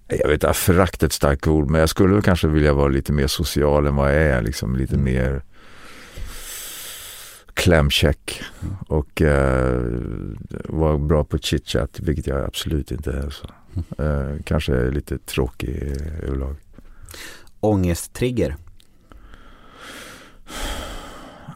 Jag 0.06 0.28
vet 0.28 0.44
inte, 0.44 0.52
förakt 0.52 1.02
är 1.02 1.06
ett 1.06 1.12
starkt 1.12 1.46
ord, 1.46 1.70
men 1.70 1.80
jag 1.80 1.88
skulle 1.88 2.22
kanske 2.22 2.48
vilja 2.48 2.72
vara 2.72 2.88
lite 2.88 3.12
mer 3.12 3.26
social 3.26 3.86
än 3.86 3.96
vad 3.96 4.14
jag 4.14 4.22
är. 4.22 4.42
Liksom 4.42 4.76
lite 4.76 4.96
mer 4.96 5.42
klämkäck 7.54 8.42
och 8.88 9.22
eh, 9.22 9.82
vara 10.64 10.98
bra 10.98 11.24
på 11.24 11.38
chitchat, 11.38 12.00
vilket 12.00 12.26
jag 12.26 12.44
absolut 12.44 12.90
inte 12.90 13.12
är. 13.12 13.30
Så. 13.30 13.46
Eh, 14.02 14.42
kanske 14.44 14.74
är 14.74 14.90
lite 14.90 15.18
tråkig 15.18 15.82
överlag. 16.22 16.56
Ångesttrigger. 17.60 18.56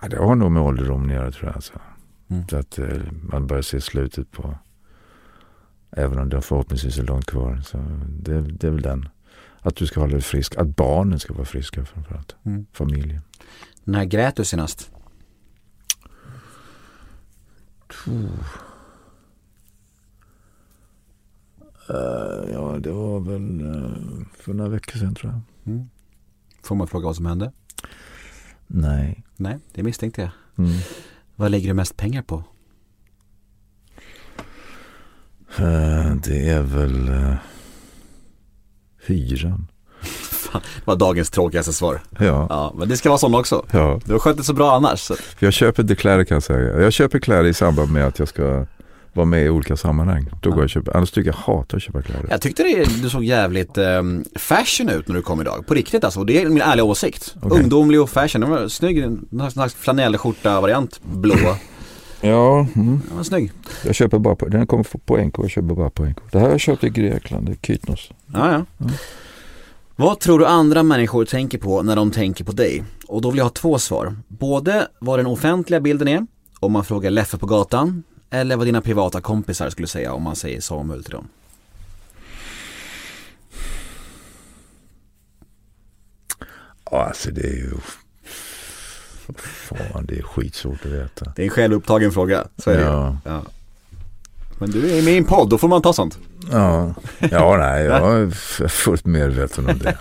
Ja, 0.03 0.09
det 0.09 0.17
har 0.17 0.35
nog 0.35 0.53
med 0.53 0.63
ålderdomen 0.63 1.11
att 1.11 1.17
göra 1.17 1.31
tror 1.31 1.47
jag. 1.47 1.55
Alltså. 1.55 1.73
Mm. 2.29 2.49
Så 2.49 2.57
att 2.57 2.79
eh, 2.79 3.03
man 3.23 3.47
börjar 3.47 3.63
se 3.63 3.81
slutet 3.81 4.33
på 4.33 4.55
Även 5.97 6.19
om 6.19 6.29
det 6.29 6.41
förhoppningsvis 6.43 6.99
är 6.99 7.03
långt 7.03 7.27
kvar. 7.27 7.61
Så 7.65 7.79
det, 8.09 8.41
det 8.41 8.67
är 8.67 8.71
väl 8.71 8.83
den. 8.83 9.09
Att 9.61 9.77
du 9.77 9.87
ska 9.87 10.01
hålla 10.01 10.13
dig 10.13 10.23
frisk. 10.23 10.57
Att 10.57 10.77
barnen 10.77 11.21
ska 11.21 11.35
vara 11.35 11.45
friska 11.45 11.85
framförallt. 11.85 12.37
Mm. 12.43 12.67
Familjen. 12.73 13.21
När 13.85 14.05
grät 14.05 14.37
du 14.37 14.45
senast? 14.45 14.91
Eh, 21.89 22.53
ja, 22.53 22.79
det 22.81 22.93
var 22.93 23.21
väl 23.21 23.61
eh, 23.61 24.27
för 24.39 24.55
några 24.55 24.71
veckor 24.71 24.99
sedan 24.99 25.15
tror 25.15 25.33
jag. 25.33 25.41
Får 26.63 26.75
man 26.75 26.87
fråga 26.87 27.07
vad 27.07 27.17
som 27.17 27.27
hände? 27.27 27.53
Nej. 28.77 29.25
Nej, 29.37 29.59
det 29.73 29.83
misstänkte 29.83 30.21
jag. 30.21 30.31
Mm. 30.67 30.79
Vad 31.37 31.51
lägger 31.51 31.69
du 31.69 31.75
mest 31.75 31.97
pengar 31.97 32.23
på? 32.23 32.45
Eh, 35.59 36.15
det 36.25 36.49
är 36.49 36.63
väl 36.63 37.09
uh, 37.09 37.35
hyran. 39.07 39.67
Fan, 40.03 40.63
det 40.77 40.87
var 40.87 40.97
dagens 40.97 41.31
tråkigaste 41.31 41.73
svar. 41.73 42.01
Ja. 42.19 42.47
Ja, 42.51 42.75
men 42.77 42.89
det 42.89 42.97
ska 42.97 43.09
vara 43.09 43.19
sån 43.19 43.35
också. 43.35 43.67
ja. 43.71 44.01
Du 44.05 44.13
har 44.13 44.19
skött 44.19 44.37
det 44.37 44.45
så 44.45 44.55
bra 44.55 44.77
annars. 44.77 45.01
Så. 45.01 45.15
Jag 45.39 45.53
köper 45.53 45.95
kläder 45.95 46.25
kan 46.25 46.35
jag 46.35 46.43
säga. 46.43 46.81
Jag 46.81 46.93
köper 46.93 47.19
kläder 47.19 47.45
i 47.45 47.55
samband 47.55 47.93
med 47.93 48.07
att 48.07 48.19
jag 48.19 48.29
ska 48.29 48.67
vara 49.15 49.27
med 49.27 49.45
i 49.45 49.49
olika 49.49 49.77
sammanhang. 49.77 50.31
Då 50.41 50.51
går 50.51 50.59
jag 50.59 50.65
och 50.65 50.71
köper. 50.71 50.97
Annars 50.97 51.11
tycker 51.11 51.31
jag 51.31 51.37
hatar 51.37 51.77
att 51.77 51.83
köpa 51.83 52.03
kläder. 52.03 52.27
Jag 52.31 52.41
tyckte 52.41 52.63
det, 52.63 53.03
du 53.03 53.11
såg 53.11 53.25
jävligt 53.25 53.79
um, 53.79 54.25
fashion 54.37 54.89
ut 54.89 55.09
när 55.09 55.15
du 55.15 55.23
kom 55.23 55.41
idag. 55.41 55.67
På 55.67 55.75
riktigt 55.75 56.05
alltså. 56.05 56.21
Och 56.21 56.27
det 56.27 56.43
är 56.43 56.49
min 56.49 56.63
ärliga 56.63 56.85
åsikt. 56.85 57.35
Okej. 57.43 57.61
Ungdomlig 57.61 58.01
och 58.01 58.11
fashion. 58.11 58.41
Den 58.41 58.51
var 58.51 58.69
snygg. 58.69 58.99
En 58.99 59.51
slags 59.51 59.75
flanellskjorta-variant. 59.75 61.01
Blå. 61.03 61.35
Ja, 62.21 62.67
mm. 62.77 63.01
Den 63.09 63.17
var 63.17 63.25
snygg. 63.25 63.53
jag 63.85 63.95
köper 63.95 64.19
bara 64.19 64.37
på, 64.37 64.49
den 64.49 64.67
kommer 64.67 64.85
på 65.07 65.17
NK. 65.17 65.39
Jag 65.39 65.51
köper 65.51 65.75
bara 65.75 65.91
på 65.91 66.05
NK. 66.05 66.19
Det 66.33 66.39
här 66.39 66.47
har 66.47 66.53
jag 66.53 66.61
köpt 66.61 66.85
i 66.85 66.91
Grekland, 66.91 67.47
det 67.47 67.53
är 67.53 67.57
Kytnos. 67.57 68.11
Ja, 68.33 68.53
ja. 68.53 68.87
Vad 69.97 70.21
tror 70.21 70.39
du 70.39 70.47
andra 70.47 70.83
människor 70.83 71.25
tänker 71.25 71.59
på 71.59 71.83
när 71.83 71.97
de 71.97 72.11
tänker 72.11 72.45
på 72.45 72.53
dig? 72.53 72.85
Och 73.07 73.23
då 73.23 73.31
vill 73.31 73.39
jag 73.39 73.45
ha 73.45 73.51
två 73.51 73.79
svar. 73.79 74.17
Både 74.29 74.89
vad 74.99 75.19
den 75.19 75.27
offentliga 75.27 75.81
bilden 75.81 76.09
är, 76.09 76.27
om 76.61 76.73
man 76.73 76.85
frågar 76.85 77.11
Leffe 77.11 77.39
på 77.39 77.47
gatan, 77.47 78.03
eller 78.35 78.57
vad 78.57 78.67
dina 78.67 78.81
privata 78.81 79.21
kompisar 79.21 79.71
skulle 79.71 79.89
säga 79.89 80.13
om 80.13 80.23
man 80.23 80.37
säger 80.37 80.61
Samuel 80.61 81.05
till 81.05 81.13
dem. 81.13 81.29
Ja, 86.91 87.05
alltså 87.05 87.31
det 87.31 87.43
är 87.43 87.57
ju... 87.57 87.73
Fan, 89.37 90.07
det 90.07 90.19
är 90.19 90.23
skitsvårt 90.23 90.85
att 90.85 90.93
veta. 90.93 91.33
Det 91.37 91.43
är 91.43 91.45
en 91.45 91.51
självupptagen 91.51 92.13
fråga, 92.13 92.47
så 92.57 92.71
är 92.71 92.77
det. 92.77 92.83
Ja. 92.83 93.17
ja. 93.25 93.43
Men 94.59 94.71
du 94.71 94.99
är 94.99 95.03
med 95.03 95.15
i 95.15 95.19
en 95.19 95.25
podd, 95.25 95.51
då 95.51 95.59
får 95.59 95.69
man 95.69 95.83
ta 95.83 95.93
sånt. 95.93 96.19
Ja, 96.53 96.95
ja 97.19 97.57
nej, 97.57 97.85
jag 97.85 98.23
är 98.23 98.69
fullt 98.69 99.07
medveten 99.07 99.67
om 99.67 99.79
det. 99.79 99.99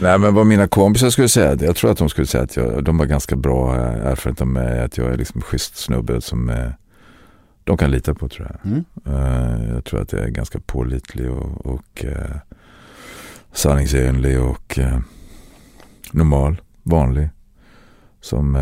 nej, 0.00 0.18
men 0.18 0.34
vad 0.34 0.46
mina 0.46 0.68
kompisar 0.68 1.10
skulle 1.10 1.28
säga, 1.28 1.56
jag 1.60 1.76
tror 1.76 1.90
att 1.90 1.98
de 1.98 2.08
skulle 2.08 2.26
säga 2.26 2.44
att 2.44 2.56
jag, 2.56 2.84
de 2.84 2.98
var 2.98 3.06
ganska 3.06 3.36
bra 3.36 3.74
erfarenhet 3.74 4.40
av 4.40 4.46
mig, 4.46 4.80
att 4.80 4.98
jag 4.98 5.12
är 5.12 5.16
liksom 5.16 5.42
schysst 5.42 5.76
snubbe 5.76 6.20
som 6.20 6.50
eh, 6.50 6.70
de 7.66 7.76
kan 7.76 7.90
lita 7.90 8.14
på 8.14 8.28
tror 8.28 8.48
jag. 8.50 8.72
Mm. 8.72 8.84
Eh, 9.06 9.74
jag 9.74 9.84
tror 9.84 10.00
att 10.02 10.12
jag 10.12 10.22
är 10.22 10.28
ganska 10.28 10.60
pålitlig 10.60 11.30
och, 11.30 11.66
och 11.66 12.04
eh, 12.04 12.36
sanningsenlig 13.52 14.42
och 14.42 14.78
eh, 14.78 14.98
normal, 16.12 16.60
vanlig. 16.82 17.28
Som 18.20 18.58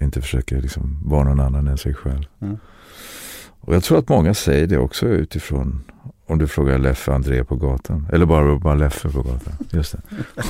inte 0.00 0.20
försöker 0.20 0.60
liksom 0.60 1.00
vara 1.04 1.24
någon 1.24 1.40
annan 1.40 1.68
än 1.68 1.78
sig 1.78 1.94
själv. 1.94 2.24
Mm. 2.40 2.58
Och 3.60 3.74
jag 3.74 3.84
tror 3.84 3.98
att 3.98 4.08
många 4.08 4.34
säger 4.34 4.66
det 4.66 4.78
också 4.78 5.06
utifrån 5.06 5.84
om 6.26 6.38
du 6.38 6.48
frågar 6.48 6.78
Leffe 6.78 7.12
André 7.12 7.44
på 7.44 7.56
gatan. 7.56 8.06
Eller 8.12 8.26
bara, 8.26 8.56
bara 8.58 8.74
Leffe 8.74 9.08
på 9.08 9.22
gatan. 9.22 9.52
Just 9.70 9.92
det. 9.92 10.00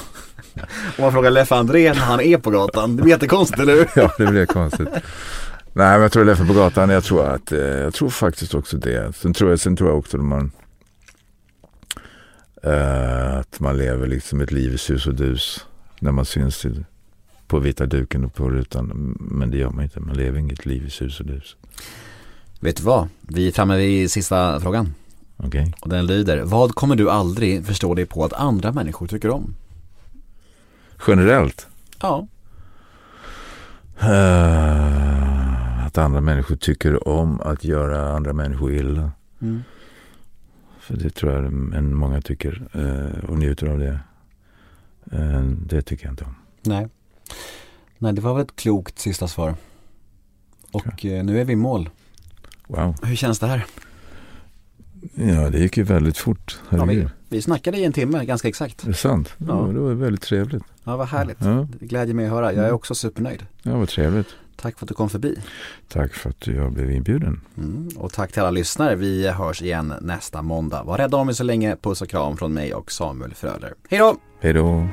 Om 0.96 1.02
man 1.04 1.12
frågar 1.12 1.30
Leffe 1.30 1.54
André 1.54 1.92
när 1.92 2.00
han 2.00 2.20
är 2.20 2.38
på 2.38 2.50
gatan, 2.50 2.96
det 2.96 3.02
blir 3.02 3.12
jättekonstigt 3.12 3.60
eller 3.60 3.72
hur? 3.72 3.88
Ja, 3.96 4.12
det 4.18 4.26
blir 4.26 4.46
konstigt. 4.46 4.88
Nej, 5.78 5.92
men 5.92 6.02
jag 6.02 6.12
tror 6.12 6.24
Leffe 6.24 6.46
på 6.46 6.52
gatan. 6.52 6.90
Jag 6.90 7.04
tror, 7.04 7.26
att, 7.26 7.52
eh, 7.52 7.58
jag 7.58 7.94
tror 7.94 8.10
faktiskt 8.10 8.54
också 8.54 8.76
det. 8.76 9.16
Sen 9.16 9.32
tror 9.32 9.50
jag, 9.50 9.60
sen 9.60 9.76
tror 9.76 9.90
jag 9.90 9.98
också 9.98 10.16
att 10.16 10.24
man 10.24 10.50
eh, 12.62 13.36
att 13.36 13.60
man 13.60 13.78
lever 13.78 14.06
liksom 14.06 14.40
ett 14.40 14.52
liv 14.52 14.74
i 14.74 14.78
sus 14.78 15.06
och 15.06 15.14
dus 15.14 15.66
när 16.00 16.12
man 16.12 16.24
syns 16.24 16.64
i, 16.64 16.84
på 17.46 17.58
vita 17.58 17.86
duken 17.86 18.24
och 18.24 18.34
på 18.34 18.50
rutan. 18.50 19.16
Men 19.20 19.50
det 19.50 19.56
gör 19.56 19.70
man 19.70 19.84
inte. 19.84 20.00
Man 20.00 20.16
lever 20.16 20.38
inget 20.38 20.66
liv 20.66 20.86
i 20.86 20.90
sus 20.90 21.20
och 21.20 21.26
dus. 21.26 21.56
Vet 22.60 22.76
du 22.76 22.82
vad? 22.82 23.08
Vi 23.20 23.48
är 23.48 23.52
framme 23.52 23.76
vid 23.76 24.10
sista 24.10 24.60
frågan. 24.60 24.94
Okej? 25.36 25.74
Och 25.80 25.88
den 25.88 26.06
lyder, 26.06 26.42
vad 26.42 26.74
kommer 26.74 26.96
du 26.96 27.10
aldrig 27.10 27.66
förstå 27.66 27.94
dig 27.94 28.06
på 28.06 28.24
att 28.24 28.32
andra 28.32 28.72
människor 28.72 29.06
tycker 29.06 29.30
om? 29.30 29.54
Generellt. 31.06 31.66
Ja. 32.00 32.26
eh, 34.00 35.27
att 35.98 36.04
andra 36.04 36.20
människor 36.20 36.56
tycker 36.56 37.08
om 37.08 37.40
att 37.40 37.64
göra 37.64 38.08
andra 38.08 38.32
människor 38.32 38.72
illa. 38.72 39.12
Mm. 39.40 39.62
För 40.80 40.96
det 40.96 41.10
tror 41.10 41.32
jag 41.32 41.44
en 41.44 41.94
många 41.94 42.20
tycker 42.20 42.68
eh, 42.72 43.30
och 43.30 43.38
njuter 43.38 43.66
av 43.66 43.78
det. 43.78 44.00
Eh, 45.12 45.42
det 45.42 45.82
tycker 45.82 46.04
jag 46.04 46.12
inte 46.12 46.24
om. 46.24 46.34
Nej. 46.62 46.88
Nej, 47.98 48.12
det 48.12 48.20
var 48.20 48.34
väl 48.34 48.42
ett 48.42 48.56
klokt 48.56 48.98
sista 48.98 49.28
svar. 49.28 49.54
Och 50.72 51.04
eh, 51.04 51.24
nu 51.24 51.40
är 51.40 51.44
vi 51.44 51.52
i 51.52 51.56
mål. 51.56 51.90
Wow. 52.66 52.94
Hur 53.02 53.16
känns 53.16 53.38
det 53.38 53.46
här? 53.46 53.66
Ja, 55.14 55.50
det 55.50 55.58
gick 55.58 55.76
ju 55.76 55.82
väldigt 55.82 56.18
fort. 56.18 56.58
Ja, 56.70 56.84
vi, 56.84 57.08
vi 57.28 57.42
snackade 57.42 57.78
i 57.78 57.84
en 57.84 57.92
timme, 57.92 58.24
ganska 58.24 58.48
exakt. 58.48 58.84
Det 58.84 58.90
är 58.90 58.94
sant. 58.94 59.34
Ja. 59.38 59.46
Ja. 59.66 59.72
det 59.72 59.80
var 59.80 59.94
väldigt 59.94 60.22
trevligt. 60.22 60.62
Ja, 60.84 60.96
vad 60.96 61.08
härligt. 61.08 61.38
Ja, 61.40 61.68
Det 61.80 61.86
glädjer 61.86 62.14
mig 62.14 62.26
att 62.26 62.32
höra. 62.32 62.52
Jag 62.52 62.66
är 62.66 62.72
också 62.72 62.94
supernöjd. 62.94 63.46
ja 63.62 63.78
vad 63.78 63.88
trevligt. 63.88 64.28
Tack 64.62 64.78
för 64.78 64.84
att 64.84 64.88
du 64.88 64.94
kom 64.94 65.10
förbi. 65.10 65.36
Tack 65.88 66.14
för 66.14 66.30
att 66.30 66.46
jag 66.46 66.72
blev 66.72 66.90
inbjuden. 66.90 67.40
Mm. 67.56 67.88
Och 67.96 68.12
tack 68.12 68.32
till 68.32 68.42
alla 68.42 68.50
lyssnare. 68.50 68.94
Vi 68.94 69.28
hörs 69.28 69.62
igen 69.62 69.94
nästa 70.00 70.42
måndag. 70.42 70.82
Var 70.82 70.98
rädda 70.98 71.16
om 71.16 71.28
er 71.28 71.32
så 71.32 71.44
länge. 71.44 71.76
Puss 71.76 72.02
och 72.02 72.08
kram 72.08 72.36
från 72.36 72.52
mig 72.52 72.74
och 72.74 72.92
Samuel 72.92 73.34
Fröler. 73.34 73.74
Hej 73.90 73.98
då! 73.98 74.16
Hej 74.40 74.52
då. 74.52 74.88